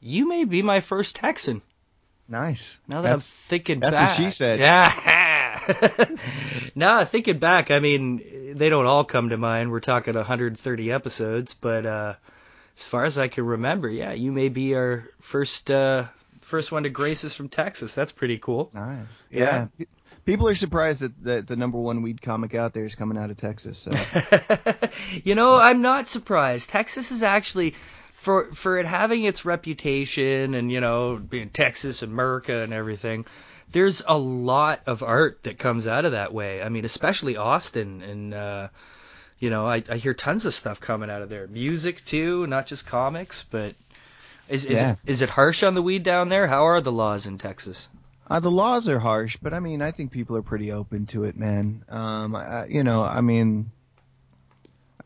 [0.00, 1.62] you may be my first Texan.
[2.28, 2.78] Nice.
[2.86, 4.08] Now that That's- I'm thinking that's back.
[4.08, 4.60] what she said.
[4.60, 4.92] Yeah.
[6.74, 9.70] nah, thinking back, I mean, they don't all come to mind.
[9.70, 12.14] We're talking 130 episodes, but uh,
[12.76, 16.04] as far as I can remember, yeah, you may be our first uh,
[16.40, 17.94] first one to grace us from Texas.
[17.94, 18.70] That's pretty cool.
[18.74, 19.22] Nice.
[19.30, 19.68] Yeah.
[19.78, 19.86] Yeah.
[20.24, 23.30] People are surprised that, that the number one weed comic out there is coming out
[23.30, 23.78] of Texas.
[23.78, 23.90] So.
[25.24, 26.68] You know, I'm not surprised.
[26.68, 27.74] Texas is actually
[28.14, 33.24] for for it having its reputation and you know being Texas and America and everything.
[33.72, 36.62] There's a lot of art that comes out of that way.
[36.62, 38.68] I mean, especially Austin and uh
[39.38, 41.48] you know, I, I hear tons of stuff coming out of there.
[41.48, 43.74] Music too, not just comics, but
[44.48, 44.92] is is, Yeah.
[44.92, 46.46] it, is it harsh on the weed down there?
[46.46, 47.88] How are the laws in Texas?
[48.30, 51.24] Uh, the laws are harsh, but I mean, I think people are pretty open to
[51.24, 51.84] it, man.
[51.88, 53.72] Um, I, you know, I mean,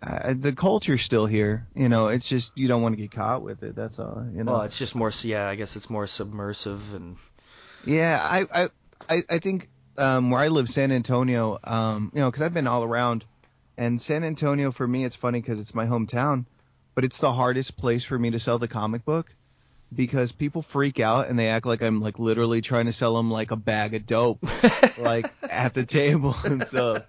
[0.03, 1.67] I, the culture's still here.
[1.75, 3.75] You know, it's just you don't want to get caught with it.
[3.75, 4.25] That's all.
[4.35, 4.53] You know.
[4.53, 7.17] Well, it's just more yeah, I guess it's more submersive and
[7.87, 8.69] Yeah, I
[9.09, 11.59] I I, think um, where I live, San Antonio.
[11.63, 13.25] Um, you know, because I've been all around,
[13.79, 16.47] and San Antonio for me, it's funny because it's my hometown,
[16.95, 19.35] but it's the hardest place for me to sell the comic book
[19.97, 23.31] because people freak out and they act like I'm like literally trying to sell them
[23.31, 24.45] like a bag of dope,
[24.99, 27.03] like at the table, and so.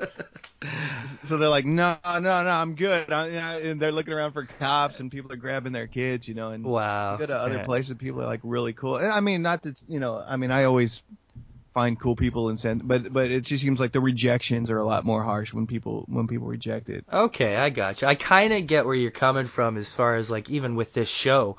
[1.24, 3.12] So they're like, no, no, no, I'm good.
[3.12, 6.50] I, and they're looking around for cops, and people are grabbing their kids, you know.
[6.52, 7.18] And wow.
[7.18, 7.66] go to other Yeah.
[7.66, 8.98] places, people are like really cool.
[8.98, 11.04] And I mean, not that you know, I mean, I always
[11.74, 14.86] find cool people and send, but but it just seems like the rejections are a
[14.86, 17.06] lot more harsh when people when people reject it.
[17.12, 18.08] Okay, I got you.
[18.08, 21.10] I kind of get where you're coming from as far as like even with this
[21.10, 21.58] show.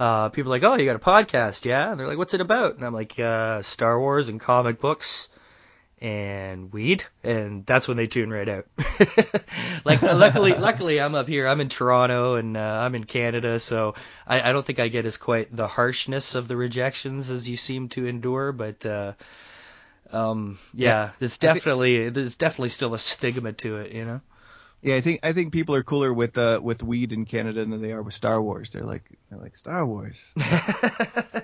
[0.00, 1.90] Uh, people are like, oh, you got a podcast, yeah?
[1.90, 2.76] And they're like, what's it about?
[2.76, 5.28] And I'm like, uh, Star Wars and comic books
[6.00, 8.66] and weed, and that's when they tune right out.
[9.84, 11.46] like, luckily, luckily, I'm up here.
[11.46, 13.94] I'm in Toronto, and uh, I'm in Canada, so
[14.26, 17.58] I, I don't think I get as quite the harshness of the rejections as you
[17.58, 18.52] seem to endure.
[18.52, 19.12] But uh,
[20.12, 24.20] um, yeah, there's definitely there's definitely still a stigma to it, you know.
[24.82, 27.82] Yeah, I think I think people are cooler with uh with weed in Canada than
[27.82, 28.70] they are with Star Wars.
[28.70, 30.32] They're like they're like Star Wars.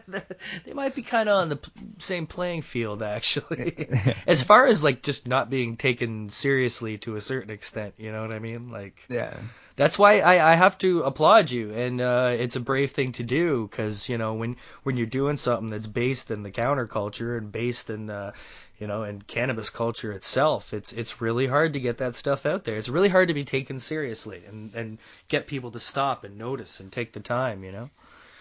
[0.08, 3.88] they might be kind of on the p- same playing field actually
[4.26, 8.22] as far as like just not being taken seriously to a certain extent you know
[8.22, 9.36] what i mean like Yeah.
[9.76, 13.22] That's why I, I have to applaud you and uh, it's a brave thing to
[13.22, 17.52] do because you know when when you're doing something that's based in the counterculture and
[17.52, 18.32] based in the
[18.78, 22.64] you know in cannabis culture itself it's it's really hard to get that stuff out
[22.64, 24.98] there it's really hard to be taken seriously and and
[25.28, 27.90] get people to stop and notice and take the time you know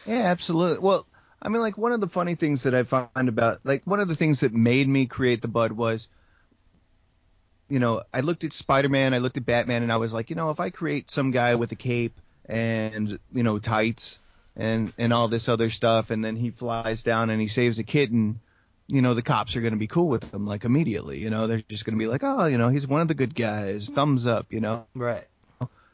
[0.06, 0.80] Yeah, absolutely.
[0.80, 1.06] Well,
[1.42, 4.08] I mean, like one of the funny things that I find about, like one of
[4.08, 6.08] the things that made me create the Bud was,
[7.70, 10.36] you know, I looked at Spider-Man, I looked at Batman, and I was like, you
[10.36, 14.20] know, if I create some guy with a cape and you know tights
[14.56, 17.84] and and all this other stuff, and then he flies down and he saves a
[17.84, 18.40] kitten,
[18.88, 21.20] you know, the cops are going to be cool with him like immediately.
[21.20, 23.16] You know, they're just going to be like, oh, you know, he's one of the
[23.16, 24.86] good guys, thumbs up, you know?
[24.94, 25.28] Right.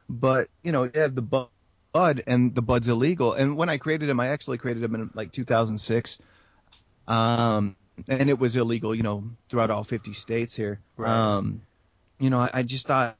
[0.09, 3.31] But you know you have the bud and the bud's illegal.
[3.33, 6.19] And when i created him i actually created him in like 2006
[7.07, 7.75] um
[8.07, 10.79] and it was illegal you know throughout all 50 states here.
[10.97, 11.09] Right.
[11.09, 11.61] um
[12.19, 13.17] you know I, I just thought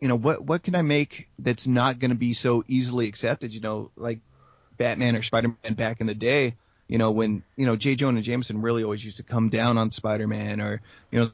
[0.00, 3.54] you know what what can i make that's not going to be so easily accepted?
[3.54, 4.20] You know like
[4.76, 6.54] batman or spider-man back in the day
[6.86, 7.96] you know when you know j.
[7.96, 11.30] Jonah jameson really always used to come down on spider-man or you know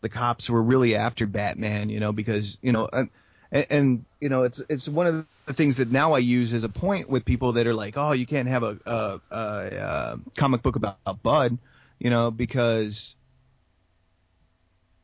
[0.00, 3.10] the cops were really after batman you know because you know and,
[3.50, 6.64] and, and you know it's it's one of the things that now I use as
[6.64, 10.20] a point with people that are like, oh, you can't have a a, a, a
[10.36, 11.58] comic book about, Bud,
[12.02, 13.16] you know, because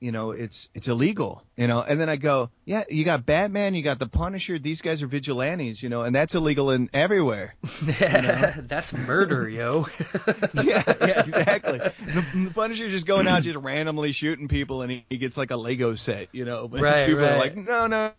[0.01, 1.83] you know it's it's illegal, you know.
[1.83, 5.07] And then I go, yeah, you got Batman, you got the Punisher, these guys are
[5.07, 7.57] vigilantes, you know, and that's illegal in everywhere.
[8.67, 9.87] that's murder yo
[10.53, 11.83] yeah, yeah, exactly.
[12.01, 15.51] The, the Punisher just going out just randomly shooting people, and he, he gets like
[15.51, 16.69] a Lego set, you know.
[16.69, 17.33] But Right, people right.
[17.35, 18.13] are like, no, no,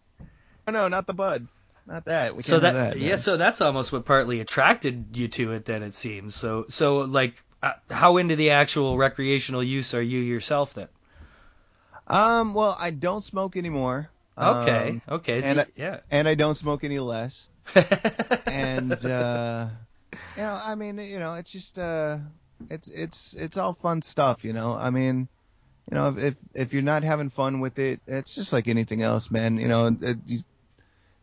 [0.69, 1.47] no, not the Bud,
[1.85, 2.35] not that.
[2.35, 5.65] We so can't that, that yeah so that's almost what partly attracted you to it
[5.65, 10.19] then it seems so so like uh, how into the actual recreational use are you
[10.19, 10.87] yourself then
[12.07, 14.09] Um, well, I don't smoke anymore.
[14.37, 15.99] Okay, Um, okay, so and I, yeah.
[16.09, 17.47] and I don't smoke any less.
[18.45, 19.67] and uh,
[20.35, 22.17] you know, I mean, you know, it's just uh,
[22.69, 24.73] it's it's it's all fun stuff, you know.
[24.75, 25.27] I mean,
[25.91, 29.01] you know, if if, if you're not having fun with it, it's just like anything
[29.01, 29.57] else, man.
[29.57, 30.39] You know, it, you,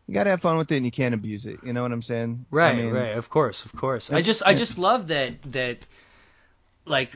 [0.07, 1.59] you gotta have fun with it and you can't abuse it.
[1.63, 2.45] You know what I'm saying?
[2.51, 3.17] Right, I mean, right.
[3.17, 4.11] Of course, of course.
[4.11, 5.85] I just, I just love that that
[6.87, 7.11] like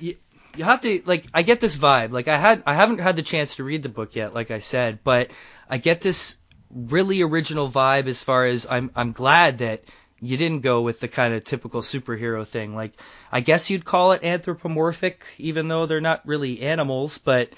[0.00, 0.16] you,
[0.56, 2.12] you have to like I get this vibe.
[2.12, 4.58] Like I had, I haven't had the chance to read the book yet, like I
[4.60, 5.30] said, but
[5.68, 6.36] I get this
[6.70, 9.84] really original vibe as far as I'm, I'm glad that
[10.20, 12.74] you didn't go with the kind of typical superhero thing.
[12.74, 12.92] Like
[13.32, 17.50] I guess you'd call it anthropomorphic, even though they're not really animals, but.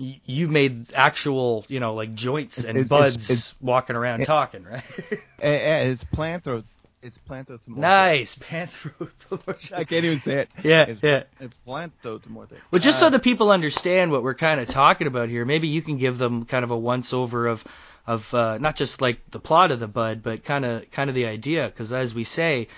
[0.00, 4.62] You made actual, you know, like joints and It- it's- buds it's- walking around talking,
[4.62, 4.84] right?
[5.40, 6.62] It's planthro.
[7.00, 7.76] It's planthropomorphic.
[7.76, 9.72] Nice, panthropomorphic.
[9.72, 10.50] I can't even say it.
[10.64, 11.24] Yeah, it's, yeah.
[11.38, 12.58] It's planthropomorphic.
[12.70, 15.68] Well, just Uh, so the people understand what we're kind of talking about here, maybe
[15.68, 17.64] you can give them kind of a once over of
[18.06, 21.14] of uh, not just like the plot of the bud, but kind of kind of
[21.14, 21.66] the idea.
[21.66, 22.68] Because as we say,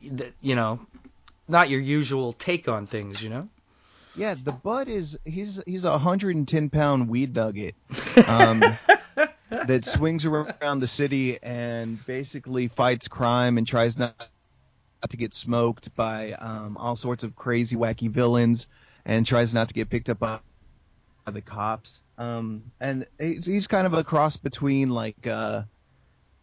[0.00, 0.80] you know,
[1.48, 3.22] not your usual take on things.
[3.22, 3.48] You know.
[4.16, 7.74] Yeah, the bud is he's he's a hundred and ten pound weed nugget
[8.26, 8.62] um,
[9.50, 14.28] that swings around the city and basically fights crime and tries not
[15.08, 18.66] to get smoked by um, all sorts of crazy wacky villains
[19.04, 20.38] and tries not to get picked up by,
[21.24, 22.00] by the cops.
[22.18, 25.62] Um, and he's, he's kind of a cross between like uh,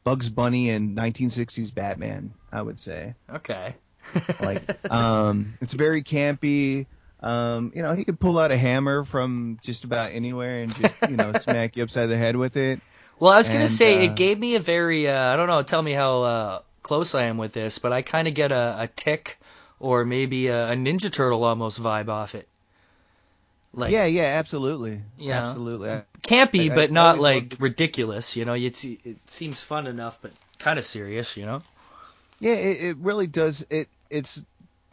[0.03, 3.15] Bugs Bunny and 1960s Batman, I would say.
[3.31, 3.75] Okay.
[4.39, 6.85] Like, um, it's very campy.
[7.19, 10.95] Um, you know, he could pull out a hammer from just about anywhere and just,
[11.09, 12.79] you know, smack you upside the head with it.
[13.19, 15.61] Well, I was gonna say uh, it gave me a very uh, I don't know.
[15.63, 18.75] Tell me how uh, close I am with this, but I kind of get a,
[18.81, 19.37] a tick
[19.79, 22.47] or maybe a, a Ninja Turtle almost vibe off it.
[23.73, 25.47] Like yeah, yeah, absolutely, Yeah.
[25.47, 25.89] absolutely.
[25.91, 28.35] I- campy, I- I but not like loved ridiculous.
[28.35, 31.37] You know, it's, it seems fun enough, but kind of serious.
[31.37, 31.61] You know.
[32.39, 33.65] Yeah, it, it really does.
[33.69, 34.43] It it's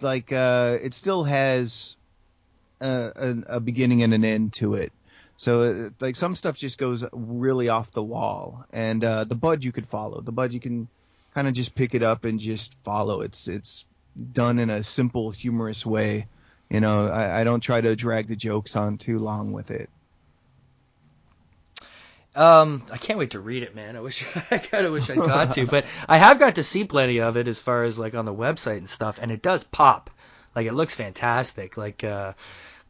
[0.01, 1.97] like uh, it still has
[2.81, 3.13] a,
[3.49, 4.93] a, a beginning and an end to it.
[5.37, 9.65] So uh, like some stuff just goes really off the wall, and uh, the bud
[9.65, 10.21] you could follow.
[10.21, 10.89] The bud you can
[11.35, 13.21] kind of just pick it up and just follow.
[13.21, 13.87] It's it's
[14.33, 16.27] done in a simple, humorous way.
[16.71, 19.91] You know, I, I don't try to drag the jokes on too long with it.
[22.37, 23.97] Um, I can't wait to read it, man.
[23.97, 26.85] I wish I kind of wish I'd got to, but I have got to see
[26.85, 29.65] plenty of it as far as like on the website and stuff, and it does
[29.65, 30.11] pop.
[30.55, 31.77] Like it looks fantastic.
[31.77, 32.33] Like uh,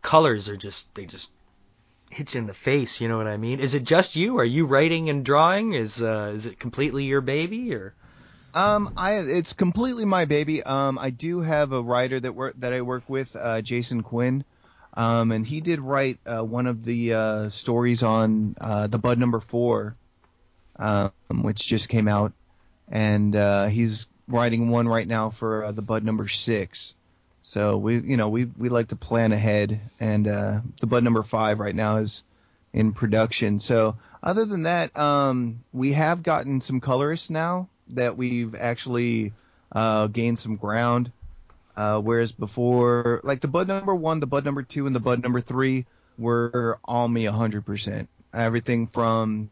[0.03, 1.31] colors are just they just
[2.15, 3.01] hit you in the face.
[3.01, 3.61] You know what I mean?
[3.61, 4.39] Is it just you?
[4.39, 5.73] Are you writing and drawing?
[5.73, 7.95] Is uh, is it completely your baby or?
[8.55, 10.63] Um, I it's completely my baby.
[10.63, 14.45] Um, I do have a writer that work that I work with, uh, Jason Quinn.
[14.97, 19.19] Um, and he did write uh, one of the uh, stories on uh, the Bud
[19.19, 19.97] Number Four,
[20.77, 21.11] um,
[21.43, 22.33] which just came out,
[22.89, 26.95] and uh, he's writing one right now for uh, the Bud Number Six.
[27.47, 31.23] So we, you know, we we like to plan ahead, and uh, the Bud Number
[31.23, 32.23] Five right now is
[32.73, 33.61] in production.
[33.61, 39.35] So other than that, um, we have gotten some colorists now that we've actually
[39.71, 41.13] uh, gained some ground.
[41.77, 45.23] Uh, whereas before, like the bud number one, the bud number two, and the bud
[45.23, 45.85] number three
[46.17, 48.09] were all me 100%.
[48.33, 49.51] Everything from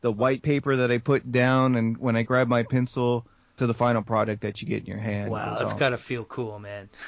[0.00, 3.24] the white paper that I put down and when I grab my pencil
[3.56, 5.30] to the final product that you get in your hand.
[5.30, 6.88] Wow, that's all- gotta feel cool, man.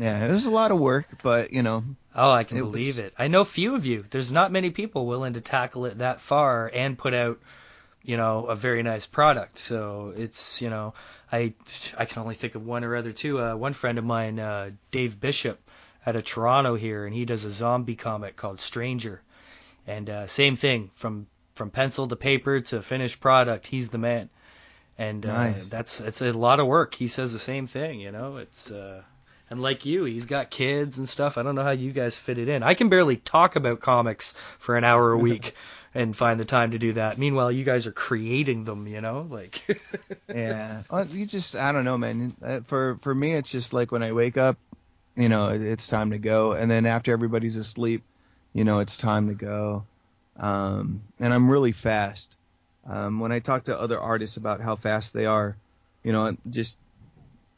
[0.00, 1.84] Yeah, it was a lot of work, but you know.
[2.14, 3.14] Oh, I can it believe was- it.
[3.18, 4.04] I know few of you.
[4.10, 7.40] There's not many people willing to tackle it that far and put out,
[8.02, 9.58] you know, a very nice product.
[9.58, 10.94] So it's, you know,
[11.30, 11.54] I
[11.98, 13.40] I can only think of one or other two.
[13.40, 15.60] Uh, one friend of mine, uh, Dave Bishop,
[16.06, 19.20] out of Toronto here, and he does a zombie comic called Stranger,
[19.86, 23.66] and uh, same thing from from pencil to paper to finished product.
[23.66, 24.30] He's the man,
[24.98, 26.94] and uh, that's it's a lot of work.
[26.94, 28.00] He says the same thing.
[28.00, 28.70] You know, it's.
[28.70, 29.02] Uh,
[29.52, 31.36] and like you, he's got kids and stuff.
[31.36, 32.62] I don't know how you guys fit it in.
[32.62, 35.54] I can barely talk about comics for an hour a week
[35.94, 37.18] and find the time to do that.
[37.18, 39.26] Meanwhile, you guys are creating them, you know?
[39.28, 39.62] Like
[40.34, 42.34] yeah, you just I don't know, man.
[42.42, 44.56] Uh, For for me, it's just like when I wake up,
[45.16, 48.04] you know, it's time to go, and then after everybody's asleep,
[48.54, 49.84] you know, it's time to go.
[50.38, 52.36] Um, and I'm really fast.
[52.86, 55.56] Um, when I talk to other artists about how fast they are,
[56.02, 56.76] you know, just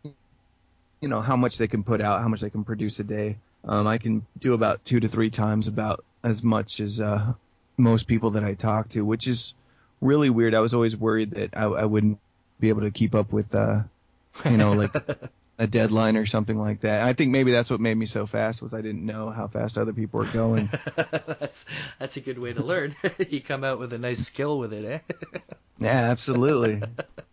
[0.03, 3.37] you know how much they can put out, how much they can produce a day.
[3.64, 7.33] Um, I can do about two to three times about as much as uh,
[7.77, 9.55] most people that I talk to, which is
[10.01, 10.55] really weird.
[10.55, 12.18] I was always worried that I, I wouldn't
[12.61, 13.83] be able to keep up with, uh,
[14.45, 14.95] you know, like
[15.59, 17.07] a deadline or something like that.
[17.07, 19.79] I think maybe that's what made me so fast was I didn't know how fast
[19.79, 20.69] other people were going.
[20.97, 21.67] that's
[21.99, 22.97] that's a good way to learn.
[23.29, 25.15] you come out with a nice skill with it, eh?
[25.79, 26.83] yeah, absolutely,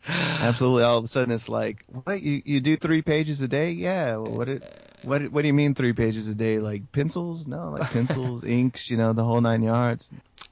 [0.08, 0.84] absolutely.
[0.84, 3.72] All of a sudden, it's like, what you you do three pages a day?
[3.72, 4.18] Yeah.
[4.18, 4.64] What it
[5.02, 6.60] what what do you mean three pages a day?
[6.60, 7.48] Like pencils?
[7.48, 10.08] No, like pencils, inks, you know, the whole nine yards.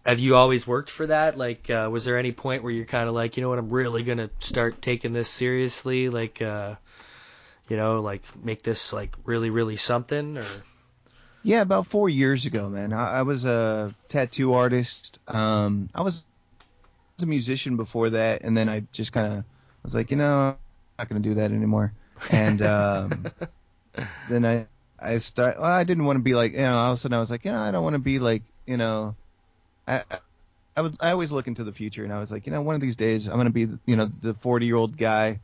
[0.05, 1.37] Have you always worked for that?
[1.37, 3.69] Like, uh, was there any point where you're kind of like, you know what, I'm
[3.69, 6.09] really gonna start taking this seriously?
[6.09, 6.75] Like, uh,
[7.69, 10.37] you know, like make this like really, really something?
[10.37, 10.45] Or
[11.43, 12.93] yeah, about four years ago, man.
[12.93, 15.19] I, I was a tattoo artist.
[15.27, 16.25] Um, I was
[17.21, 19.43] a musician before that, and then I just kind of
[19.83, 20.57] was like, you know, I'm
[20.97, 21.93] not gonna do that anymore.
[22.31, 23.27] And um,
[24.29, 24.67] then I
[25.01, 25.59] I start.
[25.59, 26.77] Well, I didn't want to be like you know.
[26.77, 28.43] All of a sudden, I was like, you know, I don't want to be like
[28.65, 29.15] you know.
[29.87, 30.03] I
[30.75, 32.75] I was I always look into the future, and I was like, you know, one
[32.75, 35.39] of these days I'm gonna be you know the 40 year old guy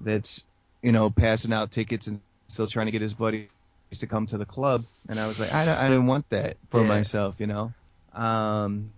[0.00, 0.44] that's
[0.82, 3.48] you know passing out tickets and still trying to get his buddies
[3.92, 6.80] to come to the club, and I was like, I I didn't want that for
[6.82, 6.88] Yeah.
[6.88, 7.72] myself, you know.
[8.12, 8.92] Um,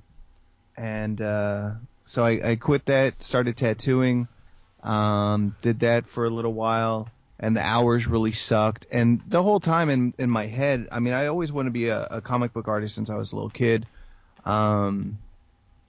[0.77, 1.73] and uh,
[2.07, 4.29] so I, I quit that, started tattooing,
[4.83, 7.09] um, did that for a little while,
[7.39, 8.87] and the hours really sucked.
[8.91, 11.89] And the whole time in in my head, I mean, I always want to be
[11.89, 13.87] a, a comic book artist since I was a little kid.
[14.45, 15.19] Um,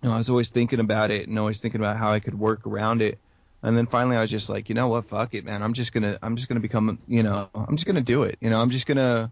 [0.01, 2.37] you know, I was always thinking about it and always thinking about how I could
[2.37, 3.17] work around it.
[3.63, 5.61] And then finally, I was just like, you know what, fuck it, man.
[5.61, 8.37] I'm just gonna, I'm just gonna become, you know, I'm just gonna do it.
[8.41, 9.31] You know, I'm just gonna,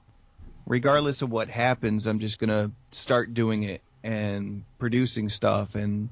[0.68, 6.10] regardless of what happens, I'm just gonna start doing it and producing stuff and,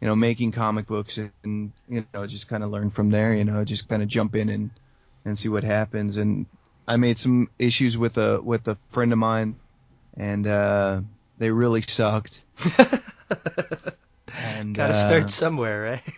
[0.00, 3.34] you know, making comic books and, you know, just kind of learn from there.
[3.34, 4.70] You know, just kind of jump in and
[5.24, 6.16] and see what happens.
[6.16, 6.46] And
[6.88, 9.56] I made some issues with a with a friend of mine,
[10.16, 11.02] and uh,
[11.38, 12.42] they really sucked.
[14.36, 16.14] and gotta uh, start somewhere, right?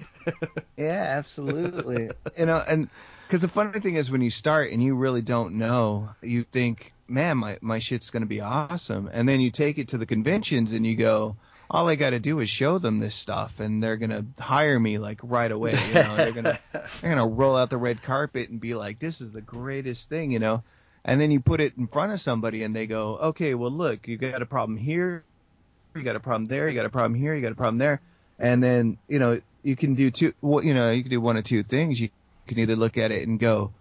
[0.76, 2.10] Yeah, absolutely.
[2.38, 2.88] you know, and
[3.26, 6.92] because the funny thing is, when you start and you really don't know, you think,
[7.08, 10.72] man, my my shit's gonna be awesome, and then you take it to the conventions
[10.72, 11.36] and you go.
[11.70, 14.98] All I got to do is show them this stuff, and they're gonna hire me
[14.98, 15.72] like right away.
[15.72, 19.22] You know, they're gonna they're gonna roll out the red carpet and be like, "This
[19.22, 20.62] is the greatest thing," you know.
[21.06, 24.06] And then you put it in front of somebody, and they go, "Okay, well, look,
[24.06, 25.24] you got a problem here,
[25.94, 28.02] you got a problem there, you got a problem here, you got a problem there,"
[28.38, 30.34] and then you know you can do two.
[30.40, 32.00] Well, you know, you can do one of two things.
[32.00, 32.08] You
[32.46, 33.72] can either look at it and go,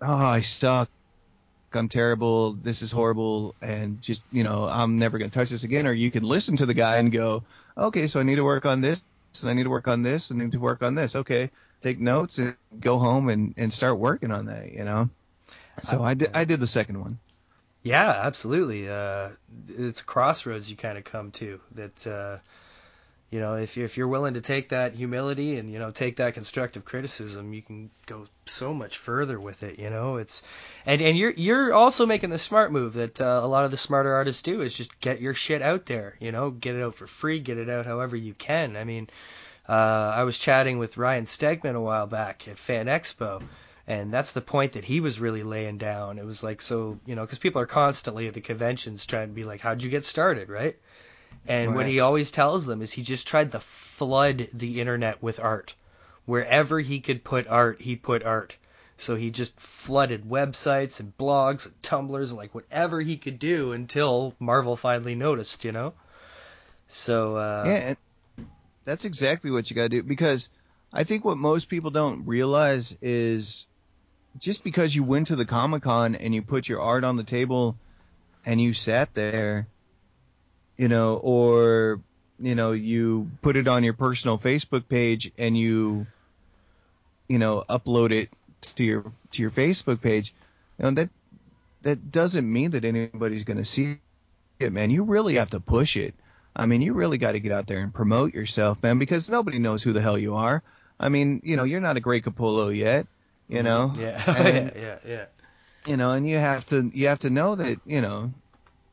[0.00, 0.88] "Oh, I suck."
[1.74, 2.52] I'm terrible.
[2.52, 5.86] This is horrible, and just you know, I'm never going to touch this again.
[5.86, 7.44] Or you can listen to the guy and go,
[7.76, 9.02] okay, so I need to work on this,
[9.40, 11.14] and I need to work on this, and I need to work on this.
[11.14, 11.50] Okay,
[11.82, 14.72] take notes and go home and and start working on that.
[14.72, 15.10] You know.
[15.82, 16.30] So I did.
[16.34, 17.18] I did the second one.
[17.82, 18.88] Yeah, absolutely.
[18.88, 19.30] Uh,
[19.68, 22.06] it's a crossroads you kind of come to that.
[22.06, 22.38] Uh,
[23.30, 26.32] you know, if if you're willing to take that humility and you know take that
[26.32, 29.78] constructive criticism, you can go so much further with it.
[29.78, 30.42] You know, it's
[30.86, 33.76] and and you're you're also making the smart move that uh, a lot of the
[33.76, 36.16] smarter artists do is just get your shit out there.
[36.20, 38.76] You know, get it out for free, get it out however you can.
[38.78, 39.10] I mean,
[39.68, 39.72] uh,
[40.16, 43.42] I was chatting with Ryan Stegman a while back at Fan Expo.
[43.86, 46.18] And that's the point that he was really laying down.
[46.18, 49.34] It was like, so, you know, because people are constantly at the conventions trying to
[49.34, 50.76] be like, how'd you get started, right?
[51.48, 55.40] And what he always tells them is he just tried to flood the internet with
[55.40, 55.74] art.
[56.26, 58.56] Wherever he could put art, he put art.
[58.98, 63.72] So he just flooded websites and blogs and Tumblrs and like whatever he could do
[63.72, 65.94] until Marvel finally noticed, you know?
[66.86, 67.94] So, uh, yeah,
[68.84, 70.48] that's exactly what you got to do because
[70.92, 73.66] I think what most people don't realize is
[74.38, 77.24] just because you went to the Comic Con and you put your art on the
[77.24, 77.76] table
[78.44, 79.68] and you sat there,
[80.78, 82.00] you know, or
[82.40, 86.06] you know, you put it on your personal Facebook page and you,
[87.28, 88.30] you know, upload it
[88.76, 90.32] to your to your Facebook page,
[90.78, 91.10] you know that
[91.82, 93.98] that doesn't mean that anybody's going to see
[94.58, 94.90] it, man.
[94.90, 96.14] You really have to push it.
[96.56, 99.58] I mean, you really got to get out there and promote yourself, man, because nobody
[99.58, 100.62] knows who the hell you are.
[100.98, 103.06] I mean, you know, you're not a great Capullo yet,
[103.48, 103.64] you mm-hmm.
[103.64, 103.92] know.
[103.96, 105.24] yeah, And- yeah, yeah, yeah.
[105.86, 108.32] you know, and you have to you have to know that you know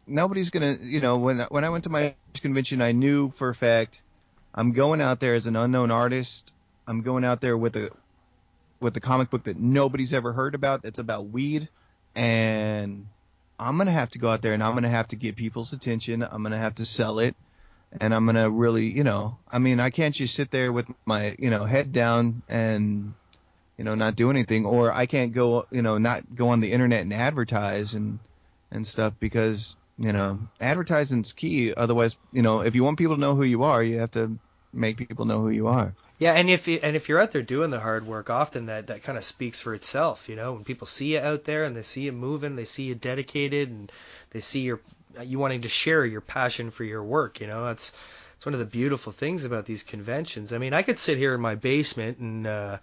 [0.07, 3.55] nobody's gonna you know when when I went to my convention, I knew for a
[3.55, 4.01] fact
[4.53, 6.53] I'm going out there as an unknown artist.
[6.87, 7.91] I'm going out there with a
[8.79, 10.83] with a comic book that nobody's ever heard about.
[10.83, 11.69] That's about weed,
[12.15, 13.07] and
[13.59, 16.23] I'm gonna have to go out there and I'm gonna have to get people's attention.
[16.23, 17.35] I'm gonna have to sell it,
[17.99, 21.35] and I'm gonna really you know I mean I can't just sit there with my
[21.39, 23.13] you know head down and
[23.77, 26.71] you know, not do anything, or I can't go, you know, not go on the
[26.71, 28.19] internet and advertise and
[28.71, 31.73] and stuff because you know advertising's key.
[31.73, 34.37] Otherwise, you know, if you want people to know who you are, you have to
[34.73, 35.93] make people know who you are.
[36.17, 38.87] Yeah, and if you, and if you're out there doing the hard work, often that
[38.87, 40.29] that kind of speaks for itself.
[40.29, 42.83] You know, when people see you out there and they see you moving, they see
[42.83, 43.91] you dedicated, and
[44.29, 44.79] they see your
[45.21, 47.41] you wanting to share your passion for your work.
[47.41, 47.91] You know, that's
[48.35, 50.53] it's one of the beautiful things about these conventions.
[50.53, 52.77] I mean, I could sit here in my basement and uh,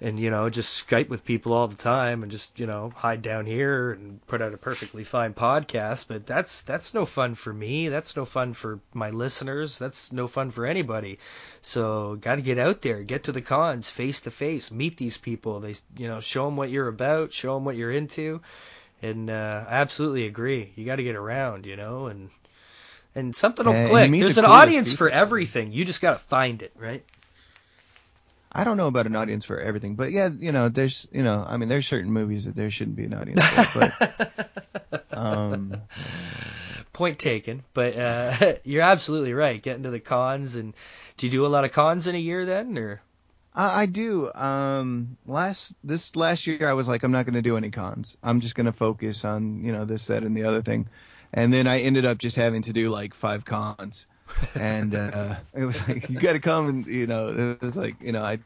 [0.00, 3.22] and you know just Skype with people all the time and just you know hide
[3.22, 6.06] down here and put out a perfectly fine podcast.
[6.08, 7.88] But that's that's no fun for me.
[7.88, 9.78] That's no fun for my listeners.
[9.78, 11.18] That's no fun for anybody.
[11.62, 15.16] So got to get out there, get to the cons face to face, meet these
[15.16, 15.60] people.
[15.60, 18.40] They you know show them what you're about, show them what you're into.
[19.00, 20.72] And uh, I absolutely agree.
[20.74, 22.30] You got to get around, you know, and
[23.14, 24.10] and something will click.
[24.12, 25.72] There's the an audience for everything.
[25.72, 27.04] You just got to find it, right?
[28.50, 31.44] I don't know about an audience for everything, but yeah, you know, there's, you know,
[31.46, 35.82] I mean, there's certain movies that there shouldn't be an audience for, but, um,
[36.98, 39.62] Point taken, but uh, you're absolutely right.
[39.62, 40.74] Getting to the cons, and
[41.16, 43.00] do you do a lot of cons in a year then, or?
[43.54, 44.32] I, I do.
[44.34, 48.16] Um, last this last year, I was like, I'm not going to do any cons.
[48.20, 50.88] I'm just going to focus on you know this, that, and the other thing.
[51.32, 54.06] And then I ended up just having to do like five cons,
[54.54, 57.96] and uh, it was like you got to come and you know it was like
[58.00, 58.38] you know I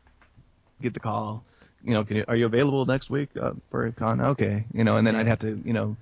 [0.80, 1.44] get the call.
[1.84, 4.20] You know, can you, are you available next week uh, for a con?
[4.20, 5.96] Okay, you know, and then I'd have to you know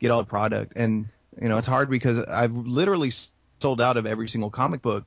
[0.00, 1.08] get all the product, and
[1.40, 3.12] you know it's hard because I've literally
[3.60, 5.04] sold out of every single comic book.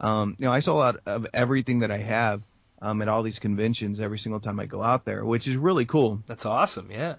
[0.00, 2.42] Um, you know, I sold out of everything that I have
[2.82, 5.86] um, at all these conventions every single time I go out there, which is really
[5.86, 6.22] cool.
[6.26, 7.16] That's awesome, yeah.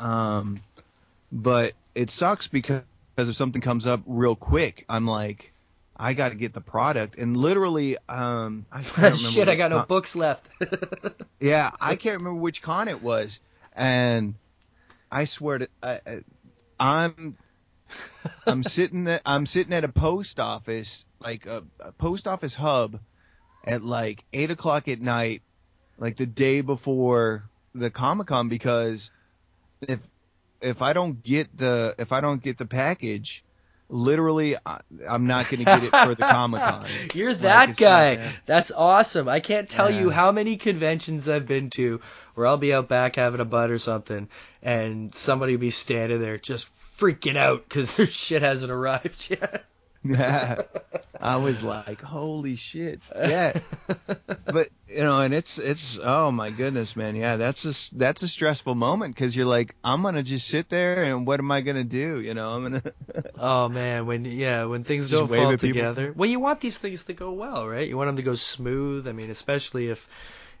[0.00, 0.60] Um,
[1.30, 2.82] but it sucks because
[3.16, 5.52] if something comes up real quick, I'm like,
[5.98, 8.82] I got to get the product, and literally, um, I
[9.12, 10.48] Shit, I got no books left.
[11.40, 13.38] Yeah, I can't remember which con it was,
[13.72, 14.34] and
[15.10, 16.18] I swear to, I, I,
[16.80, 17.36] I'm,
[18.44, 22.98] I'm sitting at, I'm sitting at a post office, like a, a post office hub,
[23.64, 25.42] at like eight o'clock at night,
[25.96, 29.12] like the day before the Comic Con, because
[29.80, 30.00] if
[30.60, 33.44] if I don't get the if I don't get the package,
[33.88, 36.86] literally I, I'm not going to get it for the Comic Con.
[37.14, 38.16] You're that it's guy.
[38.16, 39.28] not- That's awesome.
[39.28, 42.00] I can't tell you how many conventions I've been to
[42.34, 44.28] where I'll be out back having a bud or something,
[44.62, 46.68] and somebody be standing there just
[46.98, 49.64] freaking out because their shit hasn't arrived yet.
[50.04, 50.62] Yeah.
[51.20, 53.00] I was like, holy shit.
[53.14, 53.58] Yeah.
[54.44, 57.16] but, you know, and it's, it's, oh my goodness, man.
[57.16, 57.36] Yeah.
[57.36, 61.02] That's a, that's a stressful moment because you're like, I'm going to just sit there
[61.02, 62.20] and what am I going to do?
[62.20, 62.92] You know, I'm going to,
[63.36, 65.68] Oh man, when yeah, when things don't fall at people.
[65.80, 66.12] together.
[66.14, 67.88] Well, you want these things to go well, right?
[67.88, 69.08] You want them to go smooth.
[69.08, 70.08] I mean, especially if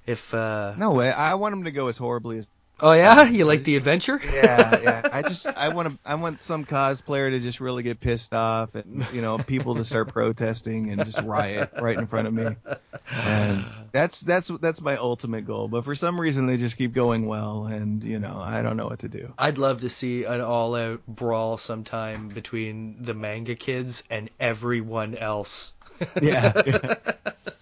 [0.06, 1.10] if uh no way.
[1.12, 2.48] I want them to go as horribly as,
[2.80, 4.20] Oh yeah, uh, you like the adventure?
[4.32, 5.08] yeah, yeah.
[5.12, 8.74] I just, I want to, I want some cosplayer to just really get pissed off
[8.76, 12.46] and, you know, people to start protesting and just riot right in front of me.
[13.10, 15.66] And that's, that's, that's my ultimate goal.
[15.66, 18.86] But for some reason they just keep going well and, you know, I don't know
[18.86, 19.32] what to do.
[19.36, 25.72] I'd love to see an all-out brawl sometime between the manga kids and everyone else.
[26.22, 26.62] Yeah.
[26.64, 26.94] yeah.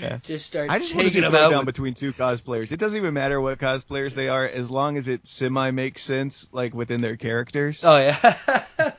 [0.00, 0.18] Yeah.
[0.22, 1.58] Just start I just want to see taking a them out.
[1.58, 2.72] with- between two cosplayers.
[2.72, 6.48] It doesn't even matter what cosplayers they are, as long as it semi makes sense,
[6.52, 7.84] like within their characters.
[7.84, 8.36] Oh yeah.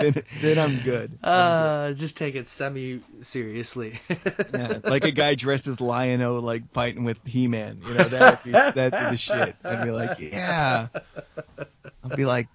[0.00, 1.18] then, then I'm good.
[1.22, 4.00] Uh, just take it semi seriously.
[4.52, 7.80] Yeah, like a guy dressed as Lion-O, like fighting with He-Man.
[7.86, 9.56] You know, that would be, that'd be the shit.
[9.62, 10.88] I'd be like, yeah.
[12.04, 12.48] I'd be like,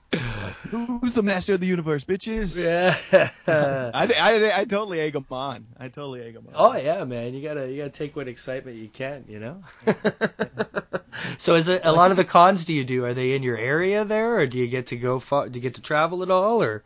[0.69, 2.57] who's the master of the universe, bitches?
[2.57, 2.97] Yeah.
[3.93, 5.67] I, I, I totally egg them on.
[5.77, 6.53] I totally egg them on.
[6.55, 7.33] Oh yeah, man.
[7.33, 9.63] You gotta you gotta take what excitement you can, you know.
[11.37, 13.03] so is it a lot of the cons do you do?
[13.05, 15.19] Are they in your area there, or do you get to go?
[15.19, 16.83] Far, do you get to travel at all, or?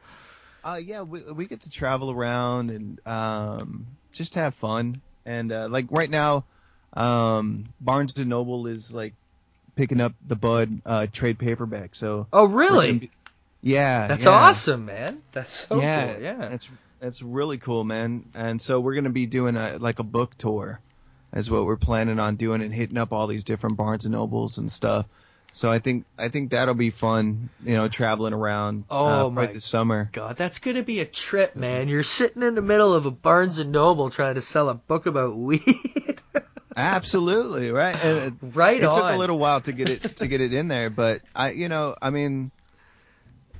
[0.64, 5.02] Uh, yeah, we, we get to travel around and um, just have fun.
[5.26, 6.44] And uh, like right now,
[6.94, 9.14] um, Barnes and Noble is like
[9.78, 11.96] picking up the Bud uh, trade paperback.
[11.96, 12.92] So Oh really?
[13.00, 13.12] be-
[13.62, 14.32] yeah, That's yeah.
[14.32, 15.22] awesome, man.
[15.32, 16.22] That's so yeah, cool.
[16.24, 16.48] Yeah.
[16.50, 18.26] that's that's really cool, man.
[18.36, 20.80] And so we're gonna be doing a like a book tour,
[21.34, 24.58] is what we're planning on doing and hitting up all these different Barnes and Nobles
[24.58, 25.06] and stuff.
[25.54, 28.84] So I think I think that'll be fun, you know, traveling around.
[28.92, 30.10] Oh, uh, my this summer.
[30.12, 31.88] God, that's gonna be a trip, man.
[31.88, 35.06] You're sitting in the middle of a Barnes and Noble trying to sell a book
[35.08, 35.62] about weed.
[36.78, 38.06] Absolutely, right.
[38.06, 40.68] And it, Right it took a little while to get it to get it in
[40.68, 42.52] there, but I, you know, I mean,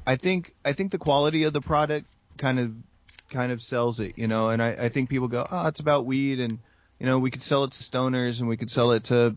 [0.06, 2.06] I think I think the quality of the product
[2.38, 2.74] kind of
[3.30, 6.06] kind of sells it, you know, and I, I think people go, oh, it's about
[6.06, 6.60] weed, and
[7.00, 9.36] you know, we could sell it to stoners, and we could sell it to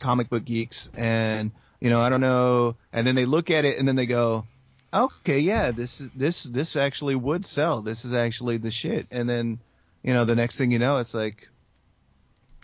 [0.00, 3.78] comic book geeks, and you know, I don't know, and then they look at it,
[3.78, 4.44] and then they go,
[4.92, 7.80] okay, yeah, this is this this actually would sell.
[7.80, 9.60] This is actually the shit, and then
[10.02, 11.48] you know, the next thing you know, it's like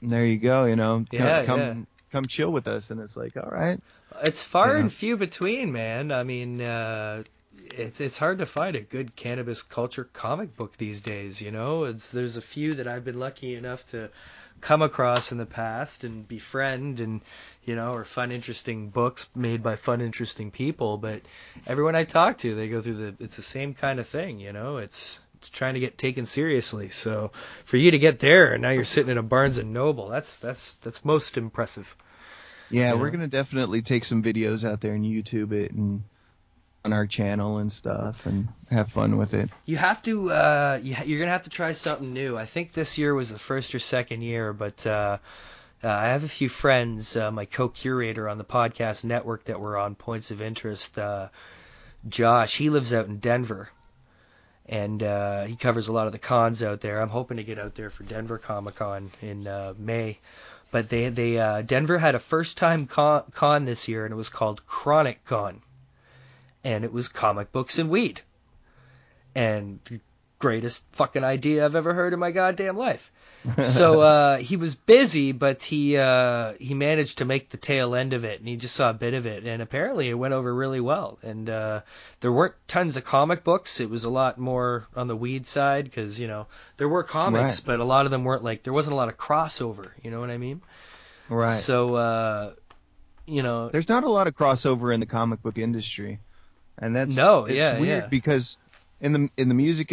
[0.02, 0.64] there you go.
[0.64, 1.74] You know, Yeah, come yeah.
[2.12, 3.80] come chill with us, and it's like, all right.
[4.22, 4.80] It's far Yeah.
[4.80, 6.12] and few between, man.
[6.12, 7.22] I mean, uh,
[7.64, 11.42] it's it's hard to find a good cannabis culture comic book these days.
[11.42, 14.10] You know, it's there's a few that I've been lucky enough to
[14.60, 17.22] come across in the past and befriend, and
[17.64, 20.96] you know, or fun, interesting books made by fun, interesting people.
[20.96, 21.22] But
[21.66, 24.40] everyone I talk to, they go through the it's the same kind of thing.
[24.40, 26.88] You know, it's it's trying to get taken seriously.
[26.88, 27.32] So
[27.64, 30.38] for you to get there, and now you're sitting in a Barnes and Noble, that's
[30.40, 31.96] that's that's most impressive.
[32.70, 33.12] Yeah, You we're know?
[33.12, 36.02] gonna definitely take some videos out there and YouTube it and
[36.84, 39.50] on our channel and stuff and have fun with it.
[39.64, 40.30] You have to.
[40.30, 42.36] Uh, you, you're gonna have to try something new.
[42.36, 45.18] I think this year was the first or second year, but uh,
[45.82, 49.76] uh, I have a few friends, uh, my co-curator on the podcast network that were
[49.76, 50.96] on Points of Interest.
[50.98, 51.28] Uh,
[52.08, 53.68] Josh, he lives out in Denver,
[54.68, 57.00] and uh, he covers a lot of the cons out there.
[57.00, 60.18] I'm hoping to get out there for Denver Comic Con in uh, May.
[60.70, 64.16] But they they uh, Denver had a first time con, con this year, and it
[64.16, 65.62] was called Chronic Con,
[66.64, 68.20] and it was comic books and weed
[69.36, 70.00] and the
[70.38, 73.12] greatest fucking idea I've ever heard in my goddamn life.
[73.62, 78.12] So uh, he was busy, but he uh, he managed to make the tail end
[78.12, 80.54] of it, and he just saw a bit of it, and apparently it went over
[80.54, 81.18] really well.
[81.22, 81.80] And uh,
[82.20, 85.84] there weren't tons of comic books; it was a lot more on the weed side
[85.84, 86.46] because you know
[86.76, 87.66] there were comics, Right.
[87.66, 89.90] but a lot of them weren't like there wasn't a lot of crossover.
[90.02, 90.60] You know what I mean?
[91.28, 91.52] Right.
[91.52, 92.52] So uh,
[93.26, 96.20] you know, There's not a lot of crossover in the comic book industry,
[96.78, 98.08] and that's No, it's yeah, weird yeah.
[98.08, 98.56] because
[99.00, 99.92] in the in the music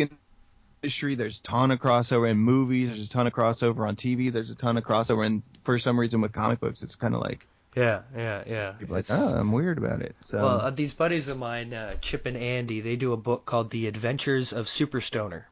[0.84, 2.90] industry, there's a ton of crossover in movies.
[2.90, 4.32] There's a ton of crossover on TV.
[4.32, 7.22] There's a ton of crossover, and for some reason with comic books, it's kind of
[7.22, 8.72] like yeah, yeah, yeah.
[8.74, 10.16] people are like, oh, I'm weird about it.
[10.26, 13.46] So Well, uh, these buddies of mine, uh, Chip and Andy, they do a book
[13.46, 15.48] called The Adventures of Super Stoner,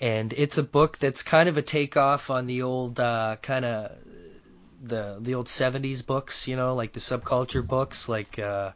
[0.00, 3.92] And it's a book that's kind of a takeoff on the old uh, kind of
[4.82, 8.70] the the old 70s books, you know, like the subculture books, like uh,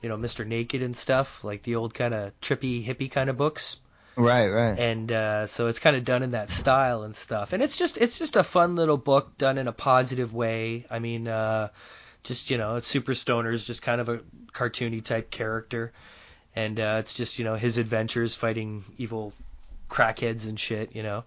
[0.00, 0.46] you know, Mr.
[0.46, 3.80] Naked and stuff, like the old kind of trippy hippie kind of books
[4.16, 4.78] right, right.
[4.78, 7.52] and uh, so it's kind of done in that style and stuff.
[7.52, 10.84] And it's just it's just a fun little book done in a positive way.
[10.90, 11.68] I mean, uh,
[12.22, 14.20] just you know, it's Super Stoner's just kind of a
[14.52, 15.92] cartoony type character,
[16.54, 19.32] and uh, it's just you know his adventures fighting evil
[19.88, 21.24] crackheads and shit, you know.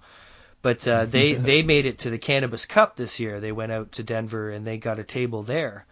[0.61, 3.39] But uh, they they made it to the Cannabis Cup this year.
[3.39, 5.85] They went out to Denver and they got a table there,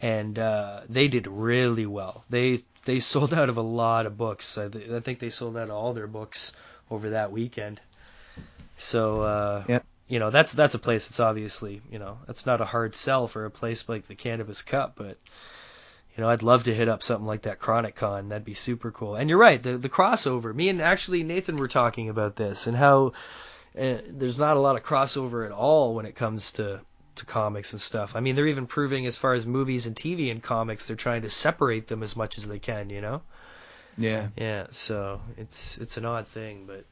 [0.00, 2.24] and uh, they did really well.
[2.30, 4.56] They they sold out of a lot of books.
[4.58, 6.52] I, th- I think they sold out of all their books
[6.90, 7.80] over that weekend.
[8.76, 9.84] So uh, Yep.
[10.08, 13.26] you know that's that's a place that's obviously you know that's not a hard sell
[13.26, 15.18] for a place like the Cannabis Cup, but
[16.16, 18.28] you know I'd love to hit up something like that Chronic Con.
[18.28, 19.16] That'd be super cool.
[19.16, 20.54] And you're right, the the crossover.
[20.54, 23.12] Me and actually Nathan were talking about this and how
[23.78, 26.80] uh, there's not a lot of crossover at all when it comes to
[27.18, 28.16] to comics and stuff.
[28.16, 31.22] I mean, they're even proving as far as movies and TV and comics, they're trying
[31.22, 32.90] to separate them as much as they can.
[32.90, 33.22] You know.
[33.96, 36.84] yeah, Yeah, so it's it's an odd thing, but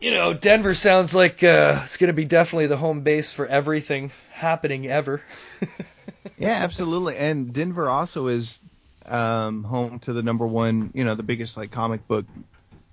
[0.00, 3.46] you know, Denver sounds like uh, it's going to be definitely the home base for
[3.46, 5.22] everything happening ever.
[6.38, 7.16] yeah, absolutely.
[7.16, 8.60] And Denver also is
[9.06, 12.26] um, home to the number one, you know, the biggest like comic book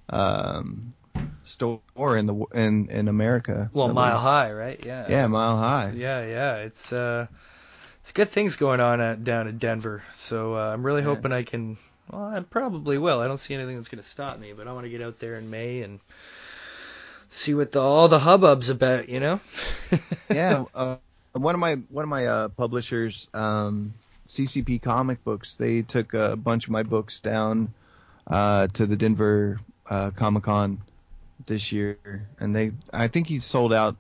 [0.10, 0.94] um,
[1.46, 3.70] store in the in in America.
[3.74, 4.24] Well, Mile least.
[4.24, 4.84] High, right?
[4.86, 5.06] Yeah.
[5.10, 5.94] Yeah, Mile High.
[5.96, 6.56] Yeah, yeah.
[6.58, 7.28] It's uh,
[8.02, 10.04] it's good things going on at, down in Denver.
[10.14, 11.08] So uh, I'm really Yeah.
[11.10, 11.78] hoping I can.
[12.12, 13.20] Well, I probably will.
[13.22, 15.18] I don't see anything that's going to stop me, but I want to get out
[15.20, 16.00] there in May and
[17.30, 19.10] see what the, all the hubbub's about.
[19.10, 19.40] You know?
[20.30, 20.98] yeah, uh,
[21.34, 23.94] one of my one of my uh, publishers, um,
[24.28, 27.74] CCP Comic Books, they took a bunch of my books down
[28.28, 29.60] uh, to the Denver
[29.90, 30.80] uh, Comic Con
[31.46, 33.96] this year, and they I think he sold out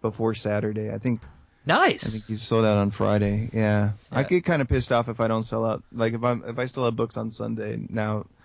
[0.00, 0.92] before Saturday.
[0.92, 1.20] I think
[1.64, 2.06] Nice.
[2.06, 3.48] I think he sold out on Friday.
[3.52, 5.82] Yeah, I get kind of pissed off if I don't sell out.
[5.92, 8.26] Like if I'm if I still have books on Sunday now.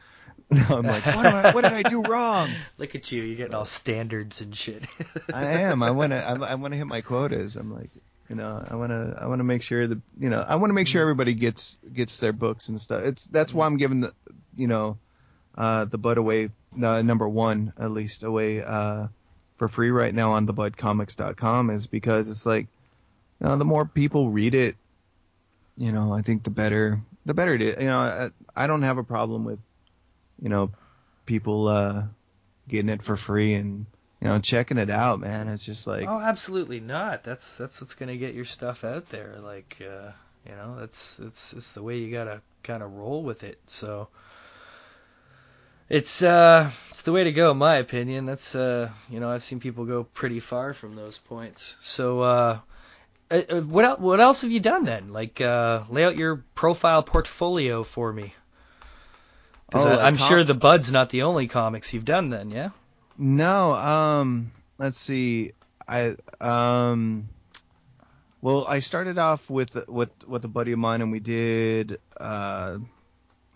[0.49, 2.49] Now I'm like, what, I, what did I do wrong?
[2.77, 3.21] Look at you.
[3.21, 4.81] You're getting all standards and shit.
[5.33, 5.83] I am.
[5.83, 6.25] I want to.
[6.25, 7.57] I, I want to hit my quotas.
[7.57, 7.89] I'm like,
[8.29, 9.17] you know, I want to.
[9.21, 10.39] I want to make sure that you know.
[10.39, 13.03] I want to make sure everybody gets gets their books and stuff.
[13.03, 14.13] It's that's why I'm giving the,
[14.55, 14.99] you know,
[15.57, 16.49] uh, the Bud away,
[16.83, 19.07] uh, number one at least away uh,
[19.57, 22.67] for free right now on thebudcomics.com is because it's like,
[23.39, 24.75] you know, the more people read it,
[25.75, 27.81] you know, I think the better the better it is.
[27.81, 29.59] You know, I, I don't have a problem with,
[30.41, 30.71] you know,
[31.25, 32.03] people uh,
[32.67, 33.85] getting it for free and
[34.21, 35.47] you know checking it out, man.
[35.47, 37.23] It's just like oh, absolutely not.
[37.23, 39.35] That's that's what's gonna get your stuff out there.
[39.39, 40.11] Like, uh,
[40.47, 43.59] you know, that's it's it's the way you gotta kind of roll with it.
[43.67, 44.07] So,
[45.89, 48.25] It's uh, it's the way to go, in my opinion.
[48.25, 51.77] That's uh, you know, I've seen people go pretty far from those points.
[51.81, 52.59] So uh,
[53.31, 55.09] uh, uh, what el- what else have you done then?
[55.09, 58.33] Like uh, lay out your profile portfolio for me.
[59.69, 62.69] Because Oh, I'm com- sure the Bud's not the only comics you've done then, yeah.
[63.17, 65.51] No, um, let's see.
[65.87, 67.29] I um,
[68.41, 72.77] well, I started off with with with a buddy of mine, and we did uh,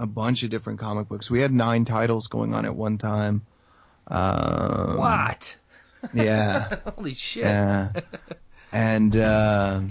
[0.01, 1.29] a bunch of different comic books.
[1.29, 3.43] We had nine titles going on at one time.
[4.07, 5.55] Um, what?
[6.13, 6.77] Yeah.
[6.95, 7.43] Holy shit.
[7.43, 7.91] Yeah.
[8.71, 9.81] and uh,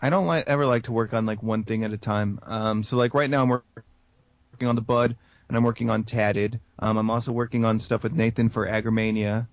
[0.00, 2.40] I don't like ever like to work on like one thing at a time.
[2.44, 5.16] Um, so like right now I'm working on the Bud,
[5.48, 6.60] and I'm working on Tatted.
[6.78, 9.48] Um, I'm also working on stuff with Nathan for Agromania.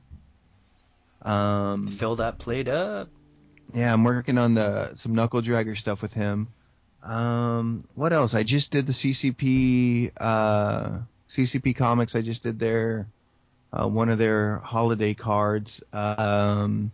[1.24, 3.10] Um, Fill that plate up.
[3.74, 6.48] yeah, I'm working on the some Knuckle Dragger stuff with him.
[7.06, 8.34] Um, what else?
[8.34, 10.98] I just did the CCP uh,
[11.30, 12.16] CCP comics.
[12.16, 13.08] I just did their
[13.72, 15.84] uh, one of their holiday cards.
[15.94, 16.92] Um,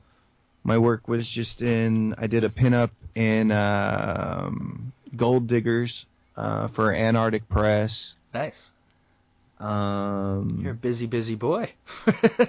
[0.63, 2.15] my work was just in.
[2.17, 6.05] I did a pinup in um, Gold Diggers
[6.35, 8.15] uh, for Antarctic Press.
[8.33, 8.71] Nice.
[9.61, 11.71] Um, You're a busy, busy boy.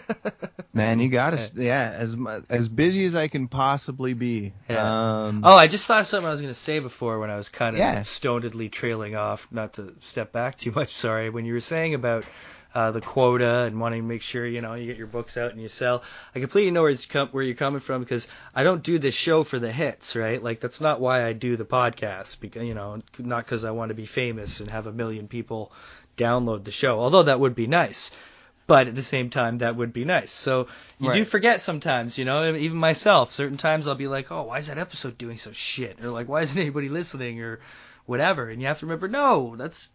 [0.73, 2.17] man, you got to yeah as
[2.49, 4.53] as busy as I can possibly be.
[4.69, 5.27] Yeah.
[5.27, 7.37] Um, oh, I just thought of something I was going to say before when I
[7.37, 8.01] was kind of Yeah.
[8.01, 9.47] stonedly trailing off.
[9.53, 11.29] Not to step back too much, sorry.
[11.31, 12.25] When you were saying about
[12.75, 15.51] uh, the quota and wanting to make sure you know you get your books out
[15.53, 16.03] and you sell,
[16.35, 19.15] I completely know where, it's com- where you're coming from because I don't do this
[19.15, 20.43] show for the hits, right?
[20.43, 22.41] Like that's not why I do the podcast.
[22.41, 25.71] Because you know, not because I want to be famous and have a million people
[26.17, 27.01] download the show.
[27.01, 28.11] Although that would be nice.
[28.67, 30.31] But at the same time, that would be nice.
[30.31, 30.69] So
[31.01, 34.59] you do forget sometimes, you know, even myself, certain times I'll be like, oh, why
[34.59, 36.03] is that episode doing so shit?
[36.03, 37.43] Or like, why isn't anybody listening?
[37.43, 37.59] Or
[38.07, 38.49] whatever.
[38.49, 39.91] And you have to remember, no, that's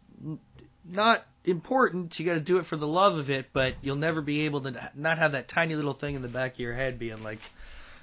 [0.85, 2.19] not important.
[2.19, 4.61] You got to do it for the love of it, but you'll never be able
[4.61, 7.39] to not have that tiny little thing in the back of your head being like,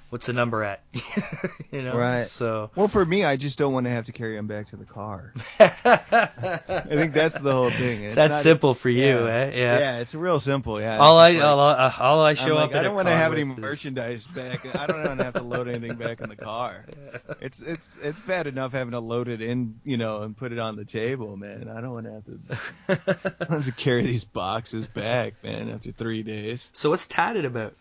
[0.09, 0.81] what's the number at?
[1.71, 1.95] you know?
[1.95, 2.23] Right.
[2.23, 2.71] So.
[2.75, 4.85] Well, for me, I just don't want to have to carry them back to the
[4.85, 5.33] car.
[5.59, 8.03] I think that's the whole thing.
[8.03, 9.33] It's That's not- simple for you, yeah.
[9.33, 9.51] eh?
[9.55, 9.79] Yeah.
[9.79, 10.79] Yeah, it's real simple.
[10.79, 10.97] Yeah.
[10.99, 13.13] all I It's just all, I all I show I'm up I don't want to
[13.15, 14.65] have any is- merchandise back.
[14.75, 16.85] I don't want to have to load anything back in the car.
[17.41, 20.59] It's it's it's bad enough having to load it in, you know, and put it
[20.59, 21.69] on the table, man.
[21.69, 22.39] I don't want to have to
[22.87, 26.69] I don't have to carry these boxes back, man, after three days.
[26.73, 27.75] So what's tatted about?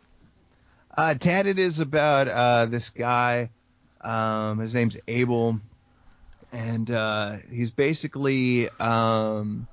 [0.97, 3.51] Uh, Tatted is about uh, this guy.
[4.01, 5.61] Um, his name's Abel,
[6.53, 9.66] and uh, he's basically um,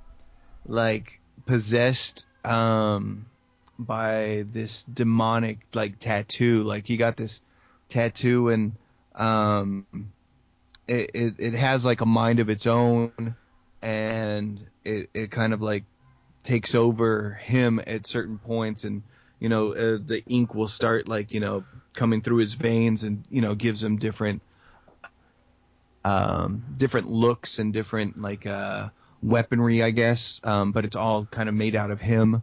[0.65, 3.27] like possessed um,
[3.77, 6.63] by this demonic like tattoo.
[6.63, 7.39] Like he got this
[7.87, 8.71] tattoo, and
[9.13, 9.85] um,
[10.87, 13.35] it, it it has like a mind of its own,
[13.83, 15.83] and it it kind of like
[16.41, 19.03] takes over him at certain points and
[19.41, 23.25] you know uh, the ink will start like you know coming through his veins and
[23.29, 24.41] you know gives him different
[26.05, 28.87] um different looks and different like uh
[29.21, 30.39] weaponry i guess.
[30.43, 32.41] Um but it's all kind of made out of him.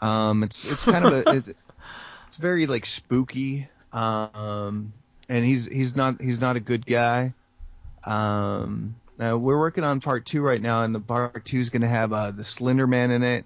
[0.00, 1.56] Um it's it's kind of a it,
[2.28, 3.68] it's very like spooky.
[3.92, 4.92] Um
[5.28, 7.34] and he's he's not he's not a good guy.
[8.04, 11.82] Um uh, we're working on part two right now, and the part two is going
[11.82, 13.44] to have uh, the Slender Man in it.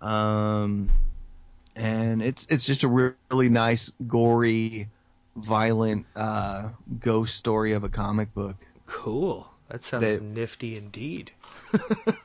[0.00, 0.90] Um,
[1.76, 4.88] and it's it's just a really nice, gory,
[5.36, 6.70] violent uh,
[7.00, 8.56] ghost story of a comic book.
[8.86, 9.48] Cool.
[9.68, 11.30] That sounds They- nifty indeed.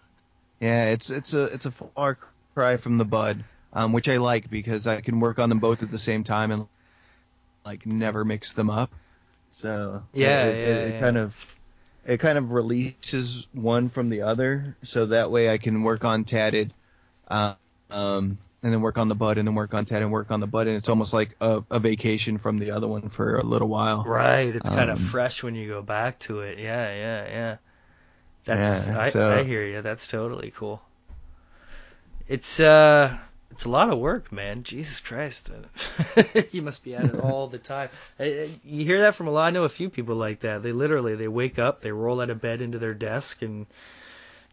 [0.59, 2.19] Yeah, it's it's a it's a far
[2.53, 5.81] cry from the Bud, um, which I like because I can work on them both
[5.81, 6.67] at the same time and
[7.65, 8.91] like never mix them up.
[9.49, 10.99] So Yeah, it, it, yeah, it yeah.
[10.99, 11.57] kind of
[12.05, 16.25] it kind of releases one from the other, so that way I can work on
[16.25, 16.73] Tatted,
[17.27, 17.55] uh,
[17.89, 20.39] um, and then work on the Bud, and then work on Ted and work on
[20.39, 23.43] the Bud, and it's almost like a, a vacation from the other one for a
[23.43, 24.03] little while.
[24.03, 24.55] Right.
[24.55, 26.59] It's kind of Um, fresh when you go back to it.
[26.59, 27.57] Yeah, yeah, yeah.
[28.45, 29.81] That's Yeah, I, so- I hear you.
[29.81, 30.81] That's totally cool.
[32.27, 33.17] It's uh
[33.49, 34.63] it's a lot of work, man.
[34.63, 35.49] Jesus Christ.
[36.51, 37.89] you must be at it all the time.
[38.19, 39.47] Uh, uh, You hear that from a lot.
[39.47, 40.63] I know a few people like that.
[40.63, 43.65] They literally they wake up, they roll out of bed into their desk and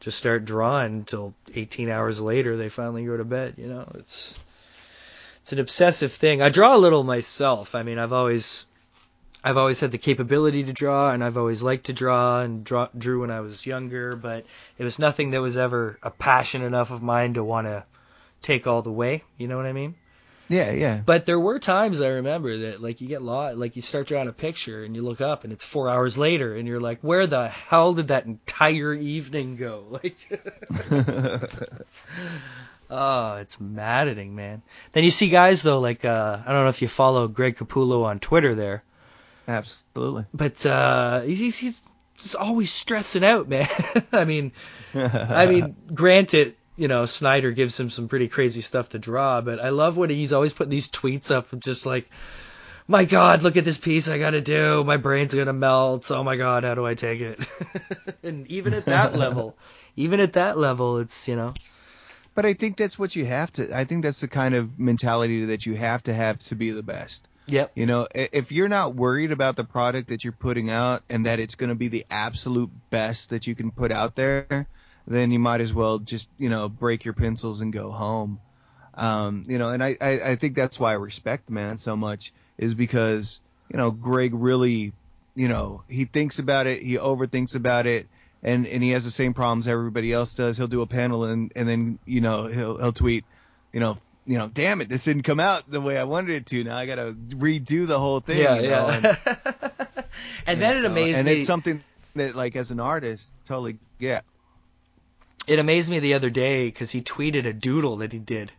[0.01, 3.91] just start drawing until 18 hours later they finally go to bed, you know.
[3.95, 4.39] It's
[5.41, 6.43] it's an obsessive thing.
[6.43, 7.75] I draw a little myself.
[7.75, 8.67] I mean, I've always
[9.43, 12.89] I've always had the capability to draw, and I've always liked to draw, and draw,
[12.97, 14.15] drew when I was younger.
[14.17, 14.45] But
[14.77, 17.85] it was nothing that was ever a passion enough of mine to want to
[18.43, 19.25] take all the way.
[19.37, 19.95] You know what I mean?
[20.49, 21.01] Yeah, yeah.
[21.05, 24.29] But there were times I remember that, like, you get lost, like, you start drawing
[24.29, 27.27] a picture and you look up and it's four hours later, and you're like, where
[27.27, 29.85] the hell did that entire evening go?
[29.99, 30.17] Like,
[32.91, 34.63] oh, it's maddening, man.
[34.93, 38.05] Then you see guys though, like uh, I don't know if you follow Greg Capullo
[38.05, 38.83] on Twitter there,
[39.47, 40.27] Absolutely.
[40.33, 41.83] but uh, he's he's
[42.17, 43.69] just always stressing out, man.
[44.13, 44.53] I mean,
[44.95, 49.61] I mean, granted, you know, Snyder gives him some pretty crazy stuff to draw, but
[49.61, 52.09] I love what he's always putting these tweets up, just like,
[52.87, 54.83] my God, look at this piece I got to do.
[54.85, 56.11] My brain's gonna melt.
[56.11, 57.47] Oh my God, how do I take it?
[58.23, 59.59] and even at that level,
[59.97, 61.53] even at that level, it's you know.
[62.35, 63.77] But I think that's what you have to.
[63.77, 66.85] I think that's the kind of mentality that you have to have to be the
[66.85, 67.27] best.
[67.49, 67.73] Yep.
[67.75, 71.41] You know, if you're not worried about the product that you're putting out and that
[71.41, 74.69] it's going to be the absolute best that you can put out there,
[75.15, 78.41] then you might as well just, you know, break your pencils and go home.
[78.95, 81.97] Um, you know, and I, I, I think that's why I respect the man so
[81.97, 83.41] much is because,
[83.71, 84.93] you know, Greg really,
[85.35, 88.09] you know, he thinks about it, he overthinks about it,
[88.43, 90.57] and, and he has the same problems everybody else does.
[90.59, 93.25] He'll do a panel and, and then, you know, he'll, he'll tweet,
[93.73, 96.47] you know, you know, damn it, this didn't come out the way I wanted it
[96.47, 96.65] to.
[96.65, 98.39] Now I got to redo the whole thing.
[98.39, 99.17] Yeah, you know, yeah.
[99.25, 100.05] and,
[100.47, 101.39] And then you it know, amazed and me.
[101.39, 101.83] it's something
[102.15, 104.25] that, like, as an artist, totally get.
[105.49, 108.53] It amazed me the other day because he tweeted a doodle that he did.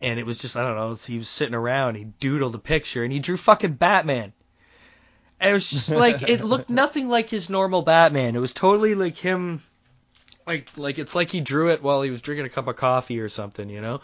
[0.00, 3.04] And it was just, I don't know, he was sitting around, he doodled a picture,
[3.04, 4.32] and he drew fucking Batman.
[5.38, 8.34] And it was just like, it looked nothing like his normal Batman.
[8.34, 9.62] It was totally like him,
[10.46, 13.20] like, like it's like he drew it while he was drinking a cup of coffee
[13.20, 14.00] or something, you know?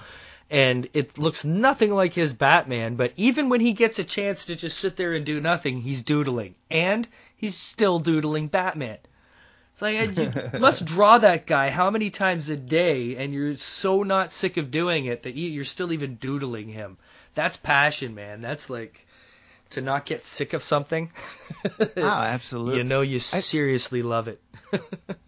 [0.50, 4.56] And it looks nothing like his Batman, but even when he gets a chance to
[4.56, 6.56] just sit there and do nothing, he's doodling.
[6.70, 8.98] And he's still doodling Batman.
[9.72, 10.16] It's like
[10.54, 14.56] you must draw that guy how many times a day, and you're so not sick
[14.56, 16.98] of doing it that you- you're still even doodling him.
[17.34, 18.40] That's passion, man.
[18.40, 19.06] That's like
[19.70, 21.10] to not get sick of something.
[21.62, 22.78] Oh, absolutely.
[22.78, 24.40] You know you seriously love it.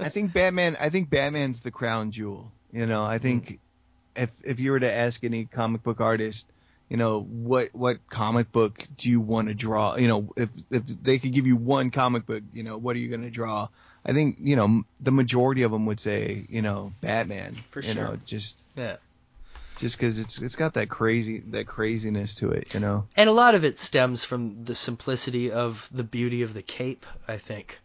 [0.00, 0.76] I think Batman.
[0.80, 2.50] I think Batman's the crown jewel.
[2.72, 4.22] You know, I think mm-hmm.
[4.22, 6.46] if if you were to ask any comic book artist,
[6.88, 9.96] you know, what what comic book do you want to draw?
[9.96, 13.00] You know, if if they could give you one comic book, you know, what are
[13.00, 13.68] you going to draw?
[14.04, 17.56] I think you know the majority of them would say, you know, Batman.
[17.70, 18.04] For you sure.
[18.04, 18.96] know, just Yeah.
[19.76, 22.74] just because it's it's got that crazy that craziness to it.
[22.74, 23.06] You know.
[23.16, 27.06] And a lot of it stems from the simplicity of the beauty of the cape,
[27.28, 27.78] I think.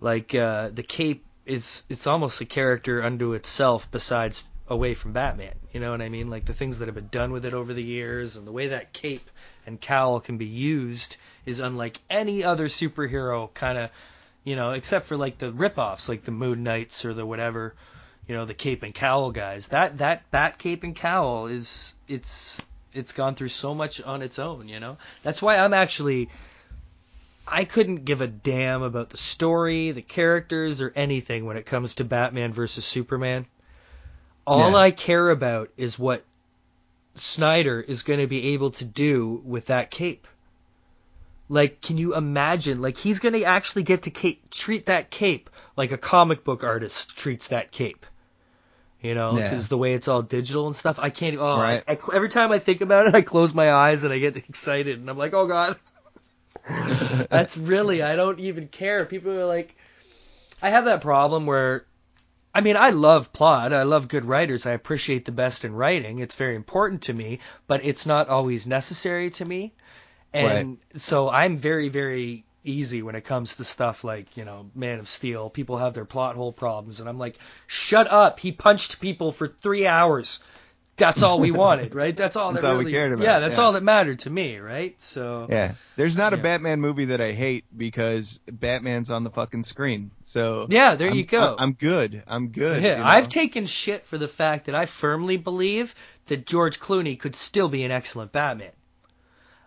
[0.00, 5.54] Like uh, the cape is it's almost a character unto itself besides away from Batman.
[5.72, 6.28] You know what I mean?
[6.30, 8.68] Like the things that have been done with it over the years and the way
[8.68, 9.30] that cape
[9.66, 13.90] and cowl can be used is unlike any other superhero kind of,
[14.44, 17.74] you know, except for like the ripoffs like the Moon Knights or the whatever,
[18.28, 19.68] you know, the cape and cowl guys.
[19.68, 22.60] That that bat cape and cowl is it's
[22.92, 24.98] it's gone through so much on its own, you know.
[25.22, 26.28] That's why I'm actually
[27.46, 31.96] I couldn't give a damn about the story, the characters, or anything when it comes
[31.96, 33.46] to Batman versus Superman.
[34.46, 34.76] All Yeah.
[34.76, 36.24] I care about is what
[37.14, 40.26] Snyder is going to be able to do with that cape.
[41.48, 42.80] Like, can you imagine?
[42.80, 46.64] Like, he's going to actually get to cape, treat that cape like a comic book
[46.64, 48.06] artist treats that cape.
[49.02, 49.50] You know, Yeah.
[49.50, 51.36] because the way it's all digital and stuff, I can't.
[51.38, 51.82] Oh, Right.
[51.86, 54.36] I, I, every time I think about it, I close my eyes and I get
[54.36, 55.76] excited, and I'm like, oh god.
[57.30, 59.04] That's really, I don't even care.
[59.04, 59.76] People are like,
[60.62, 61.84] I have that problem where,
[62.54, 66.20] I mean, I love plot, I love good writers, I appreciate the best in writing.
[66.20, 69.74] It's very important to me, but it's not always necessary to me.
[70.34, 74.98] And so I'm very, very easy when it comes to stuff like, you know, Man
[74.98, 75.50] of Steel.
[75.50, 78.40] People have their plot hole problems, and I'm like, shut up.
[78.40, 80.40] He punched people for three hours.
[80.96, 82.16] That's all we wanted, right?
[82.16, 83.64] That's all That's that all we really, cared about, Yeah, that's yeah.
[83.64, 84.94] all that mattered to me, right?
[85.02, 89.64] So Yeah, there's not a Batman movie that I hate because Batman's on the fucking
[89.64, 90.12] screen.
[90.22, 91.56] So Yeah, there I'm- you go.
[91.58, 92.22] I'm good.
[92.28, 92.80] I'm good.
[92.80, 93.04] Yeah, you know?
[93.04, 95.96] I've taken shit for the fact that I firmly believe
[96.26, 98.70] that George Clooney could still be an excellent Batman.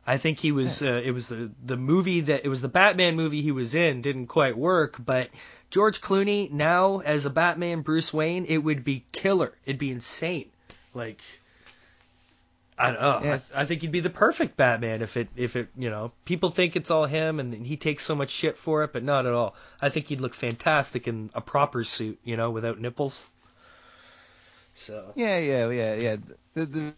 [0.08, 0.82] I think he was.
[0.82, 4.02] Uh, it was the the movie that it was the Batman movie he was in
[4.02, 5.30] didn't quite work, but
[5.70, 9.54] George Clooney now as a Batman Bruce Wayne, it would be killer.
[9.66, 10.50] It'd be insane.
[10.94, 11.20] Like
[12.78, 13.20] I don't know.
[13.22, 13.40] Yeah.
[13.54, 16.52] I, I think he'd be the perfect Batman if it if it you know people
[16.52, 19.34] think it's all him and he takes so much shit for it, but not at
[19.34, 19.56] all.
[19.82, 23.22] I think he'd look fantastic in a proper suit, you know, without nipples.
[24.72, 26.16] So Yeah, yeah, yeah, yeah.
[26.54, 26.94] The, the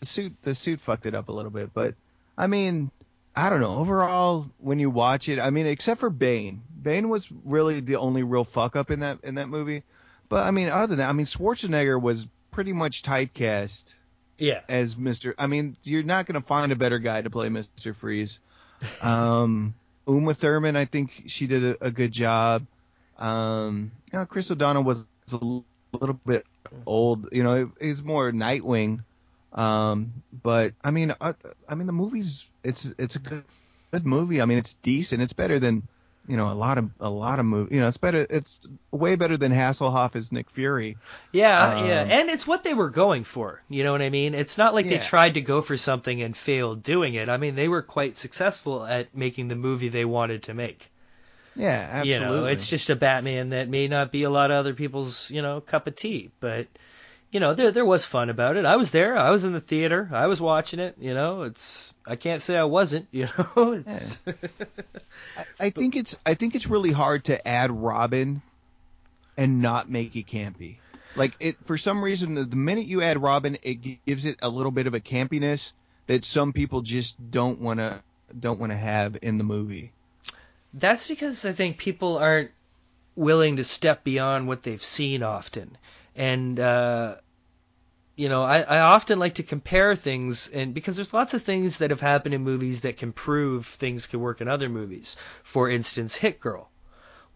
[0.00, 1.94] the suit the suit fucked it up a little bit, but
[2.38, 2.92] I mean,
[3.34, 3.74] I don't know.
[3.74, 8.22] Overall, when you watch it, I mean, except for Bane, Bane was really the only
[8.22, 9.82] real fuck up in that in that movie.
[10.28, 13.94] But I mean, other than that, I mean, Schwarzenegger was pretty much typecast
[14.38, 15.34] yeah, as Mister.
[15.36, 18.38] I mean, you're not gonna find a better guy to play Mister Freeze.
[19.02, 19.74] Um,
[20.06, 22.66] Uma Thurman, I think she did a, a good job.
[23.18, 25.44] Um, you know, Chris O'Donnell was a
[25.92, 26.46] little bit
[26.86, 27.28] old.
[27.32, 29.00] You know, he's more Nightwing.
[29.58, 30.12] Um,
[30.42, 31.34] but I mean, I,
[31.68, 33.44] I mean, the movie's it's it's a good
[33.90, 34.40] good movie.
[34.40, 35.20] I mean, it's decent.
[35.20, 35.82] It's better than
[36.28, 37.74] you know a lot of a lot of movies.
[37.74, 38.24] You know, it's better.
[38.30, 40.96] It's way better than Hasselhoff as Nick Fury.
[41.32, 43.60] Yeah, Um, yeah, and it's what they were going for.
[43.68, 44.34] You know what I mean?
[44.34, 47.28] It's not like they tried to go for something and failed doing it.
[47.28, 50.88] I mean, they were quite successful at making the movie they wanted to make.
[51.56, 52.12] Yeah, absolutely.
[52.12, 55.28] You know, it's just a Batman that may not be a lot of other people's,
[55.30, 56.68] you know, cup of tea, but
[57.30, 58.64] you know, there there was fun about it.
[58.64, 59.16] I was there.
[59.16, 60.08] I was in the theater.
[60.12, 60.96] I was watching it.
[60.98, 63.08] You know, it's I can't say I wasn't.
[63.12, 64.18] You know, it's
[65.60, 68.42] I think it's I think it's really hard to add Robin
[69.36, 70.76] and not make it campy.
[71.16, 74.48] Like it for some reason the, the minute you add Robin it gives it a
[74.48, 75.72] little bit of a campiness
[76.06, 78.00] that some people just don't want to
[78.38, 79.92] don't want to have in the movie.
[80.72, 82.50] That's because I think people aren't
[83.16, 85.76] willing to step beyond what they've seen often.
[86.18, 87.14] And, uh,
[88.16, 91.78] you know, I, I often like to compare things, and because there's lots of things
[91.78, 95.16] that have happened in movies that can prove things can work in other movies.
[95.44, 96.72] For instance, Hit Girl.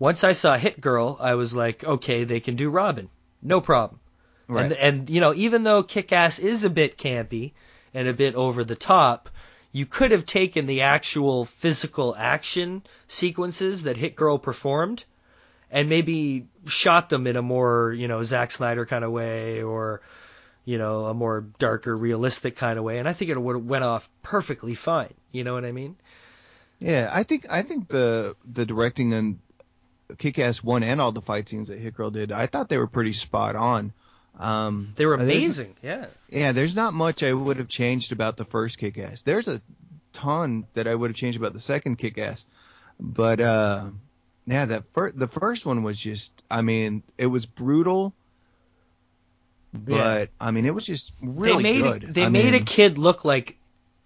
[0.01, 3.09] Once I saw Hit Girl, I was like, okay, they can do Robin.
[3.41, 4.01] No problem.
[4.49, 4.65] Right.
[4.65, 7.53] And, and, you know, even though Kick Ass is a bit campy
[7.95, 9.31] and a bit over the top,
[9.71, 15.05] you could have taken the actual physical action sequences that Hit Girl performed
[15.73, 20.03] and maybe shot them in a more, you know, Zack Snyder kind of way or,
[20.65, 22.99] you know, a more darker, realistic kind of way.
[22.99, 25.15] And I think it would have went off perfectly fine.
[25.33, 25.97] You know what I mean?
[26.79, 29.39] Yeah, I think I think the the directing and
[30.19, 33.15] Kick-Ass one and all the fight scenes that Girl did, I thought they were pretty
[33.15, 33.93] spot on.
[34.39, 35.75] Um, They were amazing.
[35.83, 36.07] Yeah.
[36.29, 39.23] Yeah, there's not much I would have changed about the first Kick-Ass.
[39.23, 39.61] There's a
[40.13, 42.45] ton that I would have changed about the second Kick-Ass,
[42.99, 43.91] but uh,
[44.47, 48.13] yeah, that fir- the first one was just, I mean, it was brutal,
[49.73, 52.15] but I mean, it was just really they made good.
[52.15, 53.57] they I made a kid look like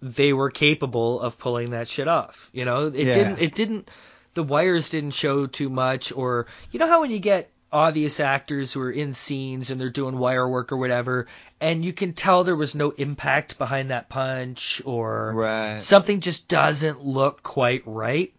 [0.01, 2.49] they were capable of pulling that shit off.
[2.53, 3.13] You know, it Yeah.
[3.15, 3.89] didn't it didn't
[4.33, 8.71] the wires didn't show too much or you know how when you get obvious actors
[8.71, 11.27] who are in scenes and they're doing wire work or whatever
[11.59, 15.77] and you can tell there was no impact behind that punch or Right.
[15.77, 18.31] something just doesn't look quite right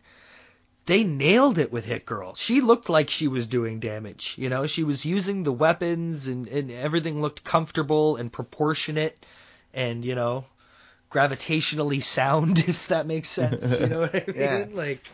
[0.89, 2.35] they nailed it with Hit Girl.
[2.35, 4.35] She looked like she was doing damage.
[4.39, 9.27] You know, she was using the weapons and, and everything looked comfortable and proportionate
[9.74, 10.47] and, you know,
[11.12, 13.78] gravitationally sound, if that makes sense.
[13.78, 14.36] You know what I mean?
[14.36, 14.66] Yeah.
[14.73, 15.06] Like,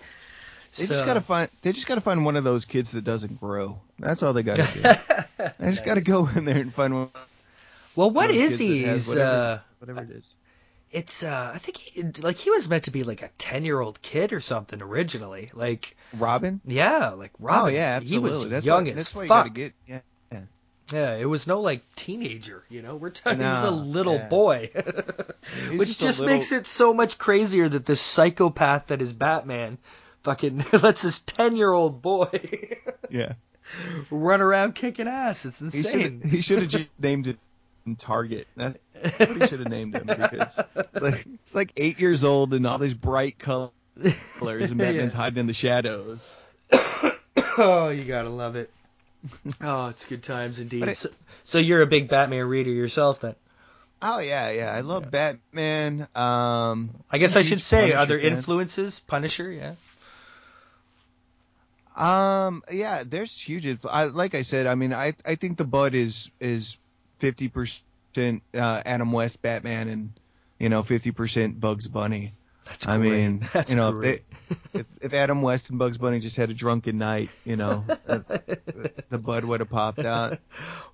[0.78, 1.50] They just gotta find.
[1.62, 3.80] They just gotta find one of those kids that doesn't grow.
[3.98, 4.80] That's all they gotta do.
[5.58, 7.10] they just gotta go in there and find one.
[7.96, 8.84] Well, what one of those is he?
[8.84, 10.36] Whatever, uh, whatever it is.
[10.94, 13.80] It's, uh, I think, he, like, he was meant to be like a 10 year
[13.80, 15.50] old kid or something originally.
[15.52, 16.60] Like, Robin.
[16.64, 17.64] yeah, like Robin.
[17.64, 18.30] Oh yeah, He absolutely.
[18.30, 19.72] was that's young why, as that's why you gotta get.
[19.88, 20.00] Yeah.
[20.92, 21.14] yeah.
[21.16, 22.94] It was no like teenager, you know.
[22.94, 24.28] We're talking he was a little yeah.
[24.28, 24.70] boy,
[25.72, 29.78] which just just, little- makes it so much crazier that this psychopath that is Batman
[30.22, 32.28] fucking lets this ten year old boy
[33.10, 33.32] Yeah.
[34.10, 35.44] run around kicking ass.
[35.44, 36.20] It's He insane.
[36.22, 37.38] He should have just named it
[37.98, 38.46] Target.
[38.56, 38.78] That's
[39.18, 42.66] what he should have named him because it's like it's like eight years old and
[42.66, 45.16] all these bright colors and Batman's Yeah.
[45.18, 46.36] hiding in the shadows.
[47.58, 48.70] oh, you gotta love it.
[49.60, 50.88] Oh, it's good times indeed.
[50.88, 51.08] It- so,
[51.44, 53.34] so you're a big Batman reader yourself, then?
[54.02, 54.72] Oh yeah, yeah.
[54.72, 56.08] I love Batman.
[56.14, 58.32] Um, I guess I should say Punisher other fan.
[58.32, 59.00] influences.
[59.00, 59.74] Punisher, yeah.
[61.96, 63.64] Um, yeah, there's huge.
[63.64, 66.76] Influ- I, like I said, I mean, I I think the Bud is is
[67.18, 70.12] fifty percent uh, Adam West Batman and
[70.58, 72.32] you know fifty percent Bugs Bunny.
[72.66, 73.10] That's I great.
[73.10, 74.22] mean, That's you know, great.
[74.50, 77.56] If, they, if if Adam West and Bugs Bunny just had a drunken night, you
[77.56, 80.38] know, the, the Bud would have popped out.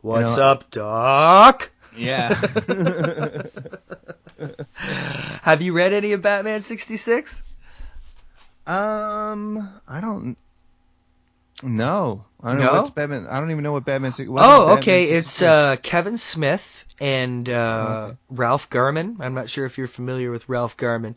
[0.00, 1.70] What's know- up, Doc?
[1.96, 2.34] Yeah.
[4.74, 7.42] Have you read any of Batman sixty six?
[8.66, 10.36] um, I don't.
[11.62, 13.26] No, I don't know what's Batman.
[13.28, 14.18] I don't even know what Batman's.
[14.18, 15.04] what's Oh, Batman okay.
[15.04, 18.16] It's uh, Kevin Smith and uh, Okay.
[18.30, 19.16] Ralph Garman.
[19.20, 21.16] I'm not sure if you're familiar with Ralph Garman.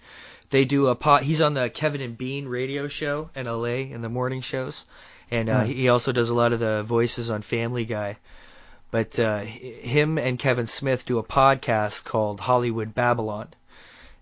[0.50, 1.24] They do a pot.
[1.24, 4.86] He's on the Kevin and Bean radio show in LA in the morning shows,
[5.32, 5.64] and uh, Huh.
[5.66, 8.18] he also does a lot of the voices on Family Guy.
[8.92, 13.48] But uh, him and Kevin Smith do a podcast called Hollywood Babylon,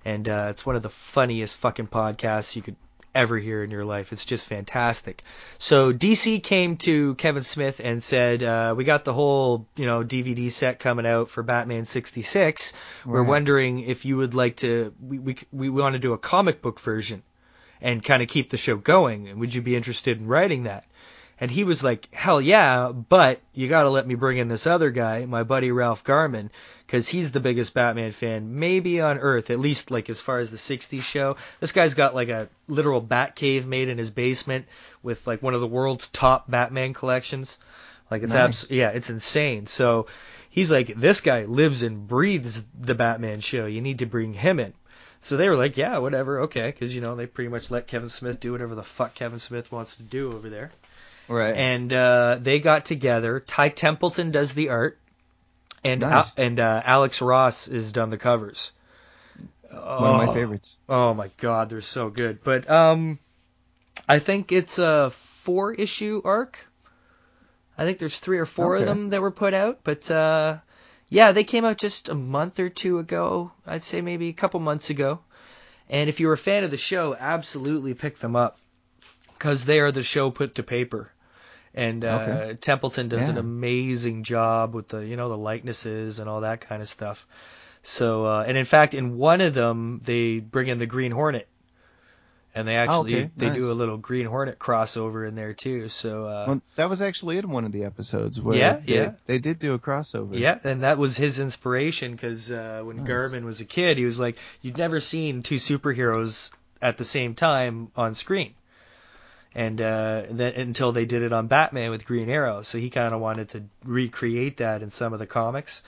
[0.06, 2.78] and uh, it's one of the funniest fucking podcasts you could
[3.14, 4.12] ever hear in your life.
[4.12, 5.24] It's just fantastic.
[5.58, 10.04] So DC came to Kevin Smith and said, uh, "We got the whole you know
[10.04, 12.74] DVD set coming out for Batman '66.
[13.06, 14.94] We're wondering if you would like to.
[15.02, 17.24] We we we want to do a comic book version."
[17.84, 19.28] And kind of keep the show going.
[19.28, 20.86] And would you be interested in writing that?
[21.42, 24.68] And he was like, hell yeah, but you got to let me bring in this
[24.68, 26.52] other guy, my buddy Ralph Garman,
[26.92, 30.52] because he's the biggest Batman fan maybe on Earth, at least like as far as
[30.52, 31.38] the 60s show.
[31.62, 34.66] This guy's got like a literal bat cave made in his basement
[35.02, 37.58] with like one of the world's top Batman collections.
[38.12, 38.64] Like it's Nice.
[38.66, 39.68] abs- yeah, it's insane.
[39.68, 40.08] So
[40.50, 43.68] he's like, this guy lives and breathes the Batman show.
[43.68, 44.74] You need to bring him in.
[45.22, 48.10] So they were like, yeah, whatever, okay, because you know they pretty much let Kevin
[48.10, 50.72] Smith do whatever the fuck Kevin Smith wants to do over there.
[51.30, 51.56] Right.
[51.56, 53.40] And uh, they got together.
[53.40, 54.98] Ty Templeton does the art,
[55.84, 56.38] and Nice.
[56.38, 58.72] Al- and uh, Alex Ross has done the covers.
[59.70, 60.34] One of my Oh.
[60.34, 60.78] favorites.
[60.90, 62.44] Oh my god, they're so good.
[62.44, 63.20] But um,
[64.08, 66.58] I think it's a four issue arc.
[67.78, 70.58] I think there's three or four of them that were put out, but uh,
[71.10, 73.52] yeah, they came out just a month or two ago.
[73.66, 75.20] I'd say maybe a couple months ago.
[75.90, 78.58] And if you're a fan of the show, absolutely pick them up
[79.38, 81.12] because they are the show put to paper.
[81.74, 82.58] And uh, Okay.
[82.60, 86.82] Templeton does an amazing job with the you know the likenesses and all that kind
[86.82, 87.26] of stuff.
[87.82, 91.48] So uh, and in fact, in one of them, they bring in the Green Hornet,
[92.54, 93.32] and they actually Oh, okay.
[93.38, 93.56] they Nice.
[93.56, 95.88] do a little Green Hornet crossover in there too.
[95.88, 99.12] So uh, Well, that was actually in one of the episodes where Yeah, they, yeah.
[99.26, 100.38] they did do a crossover.
[100.38, 103.08] Yeah, and that was his inspiration because uh, when Nice.
[103.08, 107.34] Garmin was a kid, he was like, you'd never seen two superheroes at the same
[107.34, 108.54] time on screen,
[109.54, 113.14] and uh, then until they did it on Batman with Green Arrow, so he kind
[113.14, 115.82] of wanted to recreate that in some of the comics.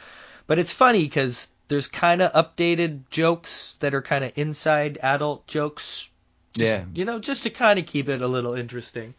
[0.48, 5.48] But it's funny because there's kind of updated jokes that are kind of inside adult
[5.48, 6.10] jokes.
[6.53, 6.84] Just, Yeah.
[6.94, 9.14] You know, just to kind of keep it a little interesting.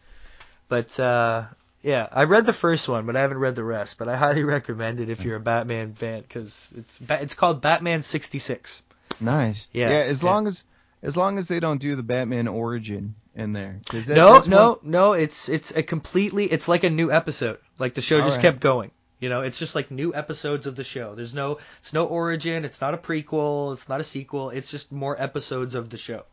[0.69, 1.45] But uh,
[1.81, 3.97] yeah, I read the first one, but I haven't read the rest.
[3.97, 8.03] But I highly recommend it if you're a Batman fan because it's it's called Batman
[8.03, 8.83] '66.
[9.19, 9.67] Nice.
[9.73, 9.95] Yeah, Yeah.
[9.97, 10.29] As yeah.
[10.29, 10.63] long as
[11.01, 13.79] as long as they don't do the Batman origin in there.
[13.91, 15.13] that- no, no, one- no.
[15.13, 16.45] It's it's a completely.
[16.45, 17.59] It's like a new episode.
[17.77, 18.41] Like the show just Alright.
[18.41, 18.91] kept going.
[19.19, 21.15] You know, it's just like new episodes of the show.
[21.15, 22.65] There's no, it's no origin.
[22.65, 23.71] It's not a prequel.
[23.73, 24.49] It's not a sequel.
[24.49, 26.23] It's just more episodes of the show.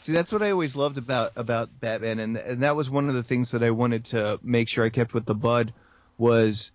[0.00, 3.14] See, that's what I always loved about about Batman, and and that was one of
[3.14, 5.72] the things that I wanted to make sure I kept with the Bud
[6.18, 6.72] was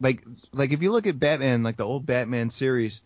[0.00, 3.02] like like if you look at Batman, like the old Batman series,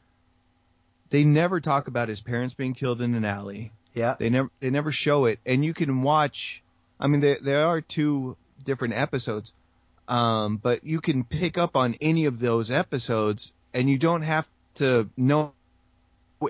[1.11, 3.73] they never talk about his parents being killed in an alley.
[3.97, 4.15] Yeah.
[4.19, 6.63] They never they never show it, and you can watch.
[7.01, 9.55] I mean, there there are two different episodes,
[10.07, 14.47] um, but you can pick up on any of those episodes, and you don't have
[14.77, 15.55] to know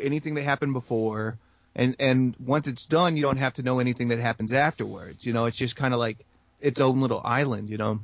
[0.02, 1.38] anything that happened before.
[1.76, 5.24] And and once it's done, you don't have to know anything that happens afterwards.
[5.24, 6.18] You know, it's just kind of like
[6.60, 7.70] its own little island.
[7.70, 8.00] You know,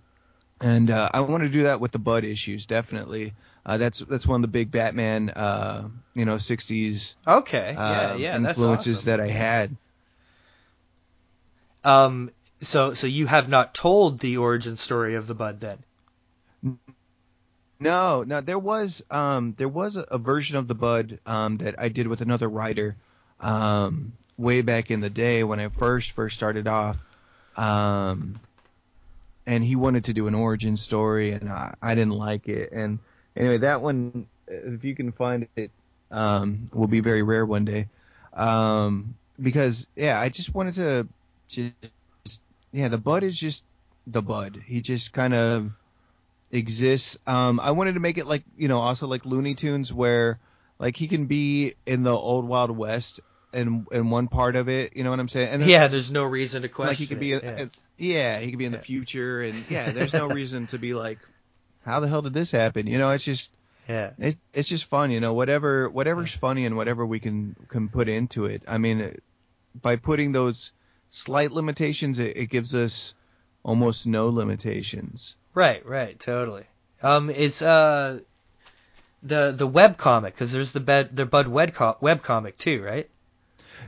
[0.60, 3.34] and uh, I want to do that with the Bud issues definitely.
[3.64, 7.74] Uh, that's that's one of the big Batman, uh, you know, '60s Okay.
[7.74, 8.12] Yeah.
[8.12, 8.36] uh, yeah.
[8.36, 9.06] Influences awesome.
[9.06, 9.76] that I had.
[11.84, 12.30] Um.
[12.60, 15.84] So so you have not told the origin story of the Bud then?
[17.80, 21.74] No, no, there was um there was a, a version of the Bud um that
[21.78, 22.96] I did with another writer
[23.40, 26.98] um way back in the day when I first first started off.
[27.56, 28.40] Um
[29.46, 32.98] and he wanted to do an origin story and I, I didn't like it and
[33.36, 35.70] anyway that one if you can find it
[36.10, 37.88] um will be very rare one day.
[38.32, 41.08] Um because yeah, I just wanted to
[41.48, 42.42] just
[42.72, 43.64] yeah, the Bud is just
[44.06, 44.60] the Bud.
[44.64, 45.70] He just kind of
[46.50, 47.18] exists.
[47.26, 50.38] Um, I wanted to make it like you know also like Looney Tunes where
[50.78, 53.20] like he can be in the old Wild West
[53.52, 54.96] in in one part of it.
[54.96, 55.48] You know what I'm saying?
[55.48, 55.88] And yeah.
[55.88, 56.88] There's no reason to question.
[56.88, 57.42] like he could be it.
[57.42, 57.64] in, yeah.
[57.64, 57.66] uh,
[57.98, 61.18] yeah he could be in the future and yeah there's no reason to be like
[61.84, 62.86] how the hell did this happen?
[62.86, 63.52] You know it's just
[63.88, 64.10] yeah.
[64.18, 65.10] it, it's just fun.
[65.10, 68.62] You know whatever whatever's funny and whatever we can can put into it.
[68.66, 69.14] I mean
[69.80, 70.72] by putting those
[71.10, 73.14] slight limitations it, it gives us
[73.62, 75.36] almost no limitations.
[75.54, 76.64] Right, right, totally.
[77.02, 78.20] Um, is uh
[79.22, 82.82] the the web comic because there's the bed the Bud web co- web comic too,
[82.82, 83.08] right?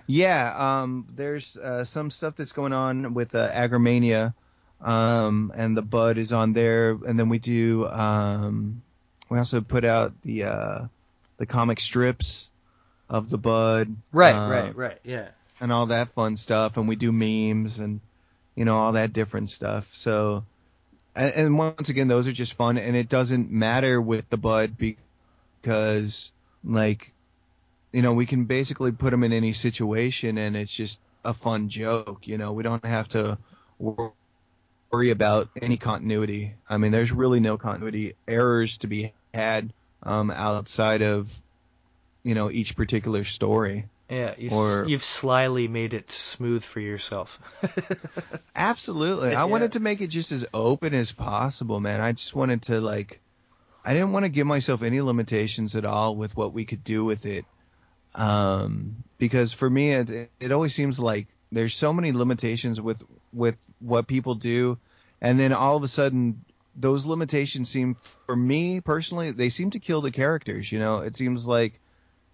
[0.06, 4.34] Yeah, um, there's uh, some stuff that's going on with uh, Agromania,
[4.80, 7.86] um, and the Bud is on there, and then we do.
[7.86, 8.82] Um,
[9.28, 10.80] we also put out the uh,
[11.38, 12.48] the comic strips
[13.09, 14.98] of the Bud, Right, uh, right, right.
[15.05, 15.28] Yeah.
[15.60, 18.01] and all that fun stuff, and we do memes and
[18.55, 19.88] you know all that different stuff.
[19.94, 20.44] So,
[21.16, 24.76] and, and once again, those are just fun, and it doesn't matter with the Bud
[24.78, 26.30] because
[26.64, 27.12] like
[27.92, 31.68] you know, we can basically put them in any situation and it's just a fun
[31.68, 32.26] joke.
[32.26, 33.38] You know, we don't have to
[33.78, 34.12] wor-
[34.94, 36.54] worry about any continuity.
[36.68, 39.72] I mean, there's really no continuity errors to be had
[40.04, 41.36] um, outside of,
[42.22, 43.86] you know, each particular story.
[44.08, 47.40] Yeah, you've, Or- you've slyly made it smooth for yourself.
[48.54, 49.30] Absolutely.
[49.30, 49.44] I Yeah.
[49.44, 52.00] wanted to make it just as open as possible, man.
[52.00, 53.20] I just wanted to like
[53.84, 57.04] I didn't want to give myself any limitations at all with what we could do
[57.04, 57.44] with it.
[58.14, 63.02] Um because for me it it always seems like there's so many limitations with
[63.32, 64.78] with what people do
[65.20, 66.44] and then all of a sudden
[66.76, 67.96] those limitations seem
[68.26, 70.98] for me personally they seem to kill the characters, you know.
[70.98, 71.80] It seems like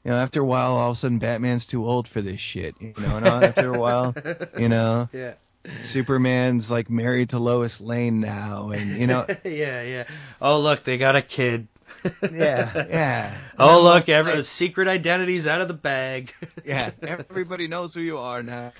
[0.05, 2.75] you know, after a while, all of a sudden, Batman's too old for this shit.
[2.81, 4.15] You know, and after a while,
[4.59, 5.35] you know, Yeah.
[5.83, 10.05] Superman's like married to Lois Lane now, and you know, yeah, yeah.
[10.41, 11.69] Oh, look, they got a kid.
[12.23, 13.35] yeah, yeah.
[13.59, 16.33] Oh, look, every the secret identity's out of the bag.
[16.65, 18.73] yeah, everybody knows who you are now.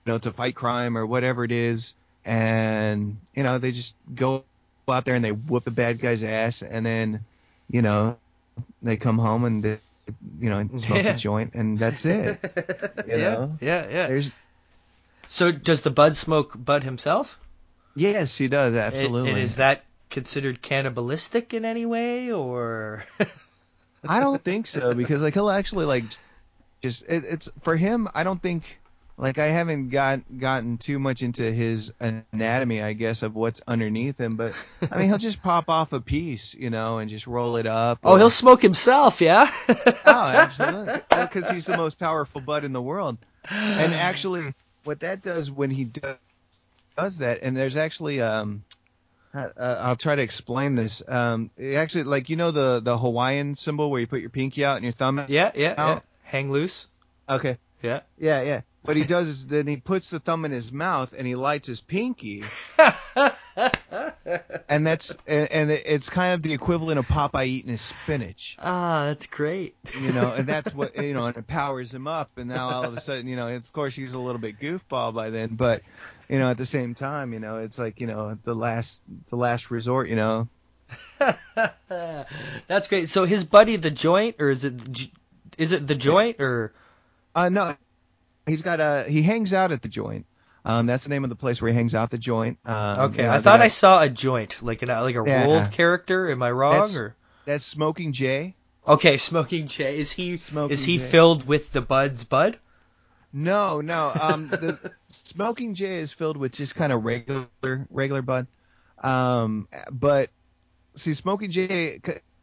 [0.07, 1.95] know, to fight crime or whatever it is,
[2.27, 4.45] and you know, they just go
[4.91, 7.27] out there and they whoop the bad guy's ass, and then,
[7.71, 8.19] you know,
[8.83, 9.81] they come home and they,
[10.41, 11.11] you know, smokes Yeah.
[11.11, 12.39] a joint, and that's it.
[13.07, 14.09] You yeah, know, yeah, yeah.
[14.09, 14.33] there's
[15.29, 17.39] So, does the Bud smoke Bud himself?
[17.95, 19.31] yes, he does absolutely.
[19.31, 23.05] And, and is that considered cannibalistic in any way, or?
[24.07, 26.05] I don't think so because like he'll actually like
[26.83, 28.09] just it, it's for him.
[28.15, 28.81] I don't think
[29.19, 34.19] like I haven't got gotten too much into his anatomy, I guess, of what's underneath
[34.21, 34.37] him.
[34.37, 34.55] But
[34.91, 38.01] I mean, he'll just pop off a piece, you know, and just roll it up.
[38.05, 39.51] oh, or- he'll smoke himself, yeah.
[39.69, 43.17] oh, absolutely, because he's the most powerful bud in the world.
[43.49, 44.53] And actually,
[44.85, 46.17] what that does when he does
[46.97, 48.65] does that, and there's actually um.
[49.35, 49.49] Uh,
[49.83, 51.03] I'll try to explain this.
[51.07, 54.77] Um, actually, like you know the the Hawaiian symbol where you put your pinky out
[54.77, 55.29] and your thumb out.
[55.29, 56.01] Yeah, yeah, yeah.
[56.23, 56.87] Hang loose.
[57.29, 57.59] Okay.
[57.83, 58.01] Yeah.
[58.19, 58.61] Yeah, yeah.
[58.87, 61.67] What he does is then he puts the thumb in his mouth and he lights
[61.69, 62.45] his pinky,
[64.69, 69.07] and that's and, and it's kind of the equivalent of Popeye eating his spinach, Ah,
[69.07, 69.75] that's great.
[70.01, 70.33] you know.
[70.33, 72.31] And that's what you know, and it powers him up.
[72.37, 75.15] And now all of a sudden, you know, of course he's a little bit goofball
[75.15, 75.83] by then, but
[76.29, 79.37] you know, at the same time, you know, it's like you know the last the
[79.37, 80.49] last resort, you know.
[82.69, 83.09] That's great.
[83.09, 84.75] So his buddy, the joint, or is it
[85.59, 86.73] is it the joint or?
[87.35, 87.77] Uh, no,
[88.47, 90.27] he's got a he hangs out at the joint.
[90.65, 92.59] Um, that's the name of the place where he hangs out the joint.
[92.65, 95.45] Um, Okay, I thought I saw a joint, like an like a Yeah.
[95.45, 96.29] rolled character.
[96.31, 96.73] Am I wrong?
[96.73, 97.15] That's- or
[97.45, 98.57] That's Smoking Jay.
[98.87, 99.99] okay, Smoking Jay.
[99.99, 101.05] Is he Smoking is he Jay.
[101.05, 102.59] filled with the buds bud?
[103.33, 104.13] No, no.
[104.21, 104.79] Um, the
[105.09, 107.47] Smoking Jay is filled with just kind of regular,
[107.91, 108.47] regular bud.
[109.03, 110.31] Um, but
[110.97, 112.01] see, Smoking Jay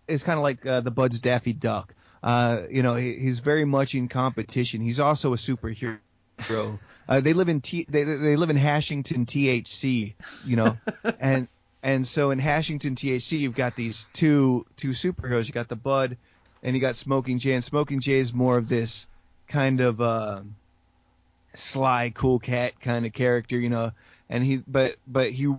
[0.08, 1.94] is kind of like uh, the Bud's Daffy Duck.
[2.24, 4.82] Uh, you know, he, he's very much in competition.
[4.82, 6.00] He's also a superhero.
[7.08, 10.14] Uh, they live in T, they they live in Hashington THC.
[10.46, 10.78] You know,
[11.20, 11.50] and
[11.84, 15.48] and so in Hashington THC, you've got these two two superheroes.
[15.48, 16.18] You got the Bud,
[16.64, 17.54] and you got Smoking Jay.
[17.54, 19.06] And Smoking Jay is more of this
[19.48, 20.02] kind of.
[20.02, 20.42] Uh,
[21.56, 23.92] sly cool cat kind of character you know
[24.28, 25.54] and he but but he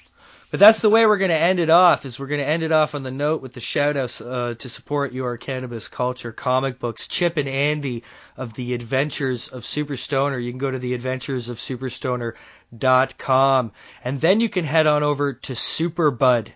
[0.54, 2.06] But that's the way we're going to end it off.
[2.06, 4.54] Is we're going to end it off on the note with the shout outs uh,
[4.56, 7.08] to support your cannabis culture comic books.
[7.08, 8.04] Chip and Andy
[8.36, 10.38] of the Adventures of Super Stoner.
[10.38, 13.72] You can go to the Adventures of Superstoner.com,
[14.04, 16.54] and then you can head on over to Superbud.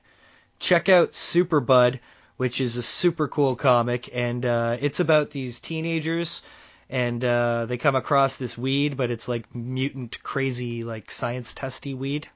[0.60, 1.98] Check out Superbud,
[2.36, 6.42] which is a super cool comic, and uh, it's about these teenagers.
[6.88, 11.94] And uh, they come across this weed, but it's like mutant, crazy, like science testy
[11.94, 12.28] weed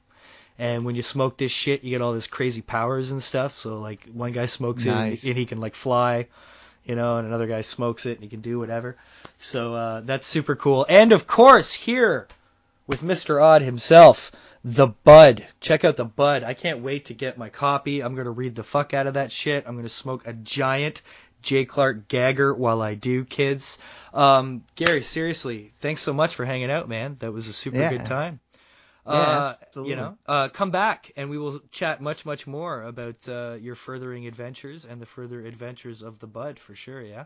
[0.59, 3.57] and when you smoke this shit, you get all this crazy powers and stuff.
[3.59, 5.25] So like one guy smokes Nice.
[5.25, 6.29] it and he can like fly,
[6.85, 8.97] you know, and another guy smokes it and he can do whatever.
[9.37, 10.87] So uh, that's super cool.
[10.89, 12.29] And of course, here
[12.87, 13.43] with Mr.
[13.43, 14.31] Odd himself,
[14.65, 15.47] the Bud.
[15.61, 16.45] Check out the Bud.
[16.45, 18.01] I can't wait to get my copy.
[18.01, 19.65] I'm gonna read the fuck out of that shit.
[19.67, 21.03] I'm gonna smoke a giant
[21.43, 21.65] J.
[21.65, 23.81] Clark Gagger while I do, kids.
[24.15, 27.17] Um, Gary, seriously, thanks so much for hanging out, man.
[27.19, 27.91] That was a super Yeah.
[27.91, 28.39] good time.
[29.07, 33.29] Yeah, Uh, you know, uh, come back and we will chat much, much more about
[33.29, 37.03] uh, your furthering adventures and the further adventures of the Bud for sure.
[37.03, 37.25] Yeah.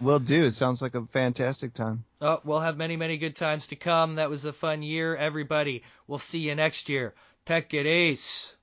[0.00, 0.44] Will do.
[0.46, 2.04] It sounds like a fantastic time.
[2.20, 4.16] Oh, we'll have many, many good times to come.
[4.16, 5.82] That was a fun year, everybody.
[6.06, 7.14] We'll see you next year.
[7.44, 8.55] Tech it ace.